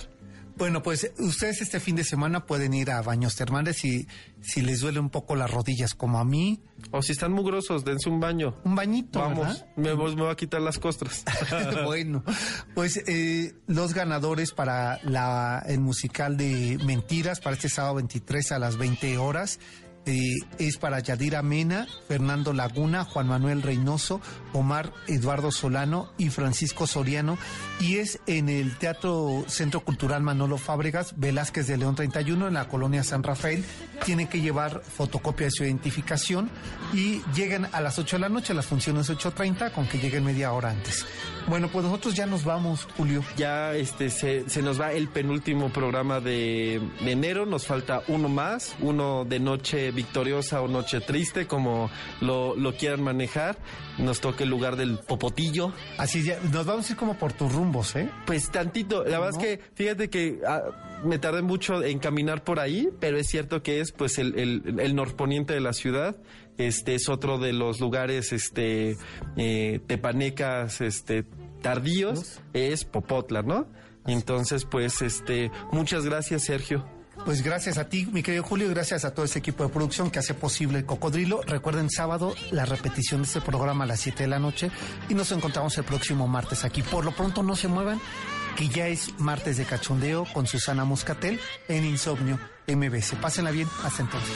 Bueno, 0.56 0.84
pues 0.84 1.12
ustedes 1.18 1.62
este 1.62 1.80
fin 1.80 1.96
de 1.96 2.04
semana 2.04 2.46
pueden 2.46 2.74
ir 2.74 2.92
a 2.92 3.02
baños 3.02 3.36
termales 3.36 3.78
si, 3.78 4.08
si 4.42 4.62
les 4.62 4.82
duele 4.82 5.00
un 5.00 5.10
poco 5.10 5.36
las 5.36 5.50
rodillas, 5.50 5.96
como 5.96 6.20
a 6.20 6.26
mí. 6.26 6.62
O 6.92 7.02
si 7.02 7.12
están 7.12 7.32
mugrosos, 7.32 7.84
dense 7.84 8.10
un 8.10 8.20
baño. 8.20 8.56
Un 8.64 8.76
bañito, 8.76 9.20
Vamos, 9.20 9.66
me, 9.76 9.96
me 9.96 9.96
voy 9.96 10.30
a 10.30 10.36
quitar 10.36 10.62
las 10.62 10.78
costras. 10.78 11.24
bueno, 11.86 12.24
pues 12.76 13.02
eh, 13.08 13.54
los 13.68 13.94
ganadores 13.94 14.52
para 14.52 15.00
la, 15.04 15.64
el 15.68 15.80
musical 15.80 16.38
de 16.38 16.78
Mentiras 16.86 17.40
para 17.40 17.56
este 17.56 17.70
sábado 17.70 17.96
23 17.96 18.52
a 18.52 18.60
las 18.60 18.78
20 18.78 19.18
horas 19.18 19.60
eh, 20.06 20.36
es 20.60 20.78
para 20.78 21.00
Yadira 21.00 21.42
Mena, 21.42 21.88
Fernando 22.08 22.52
Laguna, 22.52 23.06
Juan 23.06 23.28
Manuel 23.28 23.62
Reynoso, 23.62 24.20
Omar 24.52 24.92
Eduardo 25.08 25.52
Solano 25.52 26.12
y 26.18 26.30
Francisco 26.30 26.88
Soriano 26.88 27.38
y 27.80 27.98
es 27.98 28.20
en 28.28 28.50
el 28.50 28.78
Teatro 28.78 29.46
Centro 29.48 29.80
Cultural 29.82 30.22
Manolo 30.22 30.58
Fábregas, 30.58 31.14
Velázquez 31.18 31.68
de 31.68 31.78
León 31.78 31.96
31 31.96 32.48
en 32.48 32.54
la 32.54 32.68
colonia 32.68 33.04
San 33.04 33.24
Rafael. 33.24 33.64
Tienen 34.06 34.28
que 34.28 34.42
llevar 34.42 34.82
fotocopia 34.82 35.46
de 35.46 35.52
su 35.52 35.64
identificación 35.64 36.50
y 36.94 37.22
llegan 37.34 37.70
a 37.72 37.80
las 37.80 37.98
8 37.98 38.18
de 38.18 38.22
la 38.22 38.30
noche, 38.30 38.54
las 38.54 38.66
funciones 38.66 39.10
8.30 39.10 39.72
con 39.72 39.88
que 39.88 40.00
lleguen 40.00 40.26
media 40.26 40.52
hora 40.52 40.72
antes. 40.72 41.06
Bueno, 41.48 41.68
pues 41.68 41.86
nosotros 41.86 42.14
ya 42.14 42.26
nos 42.26 42.46
vamos, 42.46 42.88
Julio. 42.98 43.24
ya 43.36 43.74
este 43.76 44.10
se, 44.10 44.62
nos 44.62 44.80
va 44.80 44.94
el 44.94 45.10
penúltimo 45.10 45.70
programa 45.72 46.22
de 46.22 46.82
enero, 47.02 47.46
nos 47.46 47.66
falta 47.66 48.02
uno 48.08 48.30
más, 48.30 48.76
uno 48.80 49.26
de 49.26 49.40
noche 49.40 49.93
victoriosa 49.94 50.62
o 50.62 50.68
noche 50.68 51.02
triste, 51.02 51.48
como 51.48 51.90
lo, 52.22 52.56
lo 52.56 52.76
quieran 52.76 53.04
manejar. 53.04 53.58
Nos 53.98 54.22
toca 54.22 54.44
el 54.44 54.50
lugar 54.50 54.76
del 54.76 54.98
popotillo. 55.00 55.72
Así 55.98 56.24
ya, 56.24 56.40
nos 56.52 56.66
vamos 56.66 56.90
a 56.90 56.94
ir 56.94 56.98
como 56.98 57.18
por 57.18 57.34
tus 57.34 57.52
rumbos, 57.52 57.96
¿eh? 57.96 58.10
Pues 58.26 58.52
tantito, 58.52 59.04
la 59.04 59.20
verdad 59.20 59.42
es 59.42 59.46
que 59.46 59.60
fíjate 59.76 60.10
que 60.10 60.40
ah, 60.48 60.62
me 61.04 61.20
tardé 61.20 61.42
mucho 61.42 61.84
en 61.84 62.00
caminar 62.00 62.44
por 62.44 62.60
ahí, 62.60 62.90
pero 63.00 63.18
es 63.18 63.28
cierto 63.28 63.62
que 63.62 63.80
es 63.80 63.92
pues 63.92 64.18
el, 64.18 64.38
el, 64.38 64.80
el 64.80 64.96
norponiente 64.96 65.54
de 65.54 65.62
la 65.62 65.74
ciudad. 65.74 66.16
Este 66.58 66.96
es 66.96 67.10
otro 67.10 67.40
de 67.40 67.52
los 67.52 67.80
lugares 67.80 68.32
este 68.32 68.96
eh, 69.38 69.80
tepanecas 69.88 70.82
este 70.82 71.26
tardíos, 71.62 72.42
es 72.54 72.86
Popotla, 72.86 73.42
¿no? 73.42 73.68
Entonces, 74.06 74.66
pues 74.66 75.02
este, 75.02 75.50
muchas 75.72 76.06
gracias, 76.06 76.44
Sergio. 76.44 76.86
Pues 77.26 77.42
gracias 77.42 77.78
a 77.78 77.86
ti, 77.86 78.06
mi 78.12 78.22
querido 78.22 78.44
Julio, 78.44 78.68
y 78.68 78.74
gracias 78.74 79.06
a 79.06 79.14
todo 79.14 79.26
ese 79.26 79.40
equipo 79.40 79.64
de 79.64 79.70
producción 79.70 80.12
que 80.12 80.20
hace 80.20 80.34
posible 80.34 80.80
el 80.80 80.86
Cocodrilo. 80.86 81.42
Recuerden 81.44 81.90
sábado 81.90 82.36
la 82.52 82.66
repetición 82.66 83.22
de 83.22 83.28
este 83.28 83.40
programa 83.40 83.86
a 83.86 83.88
las 83.88 84.02
7 84.02 84.24
de 84.24 84.28
la 84.28 84.40
noche 84.40 84.70
y 85.08 85.14
nos 85.14 85.32
encontramos 85.32 85.78
el 85.78 85.86
próximo 85.86 86.28
martes 86.28 86.66
aquí. 86.66 86.82
Por 86.82 87.06
lo 87.06 87.16
pronto 87.16 87.42
no 87.42 87.56
se 87.56 87.70
muevan, 87.70 88.02
que 88.58 88.68
ya 88.68 88.88
es 88.88 89.18
martes 89.20 89.56
de 89.56 89.64
cachondeo 89.64 90.26
con 90.34 90.48
Susana 90.48 90.84
Muscatel 90.84 91.40
en 91.70 91.86
Insomnio 91.86 92.38
MBC. 92.68 93.16
Pásenla 93.22 93.52
bien, 93.52 93.70
hasta 93.86 94.02
entonces. 94.02 94.36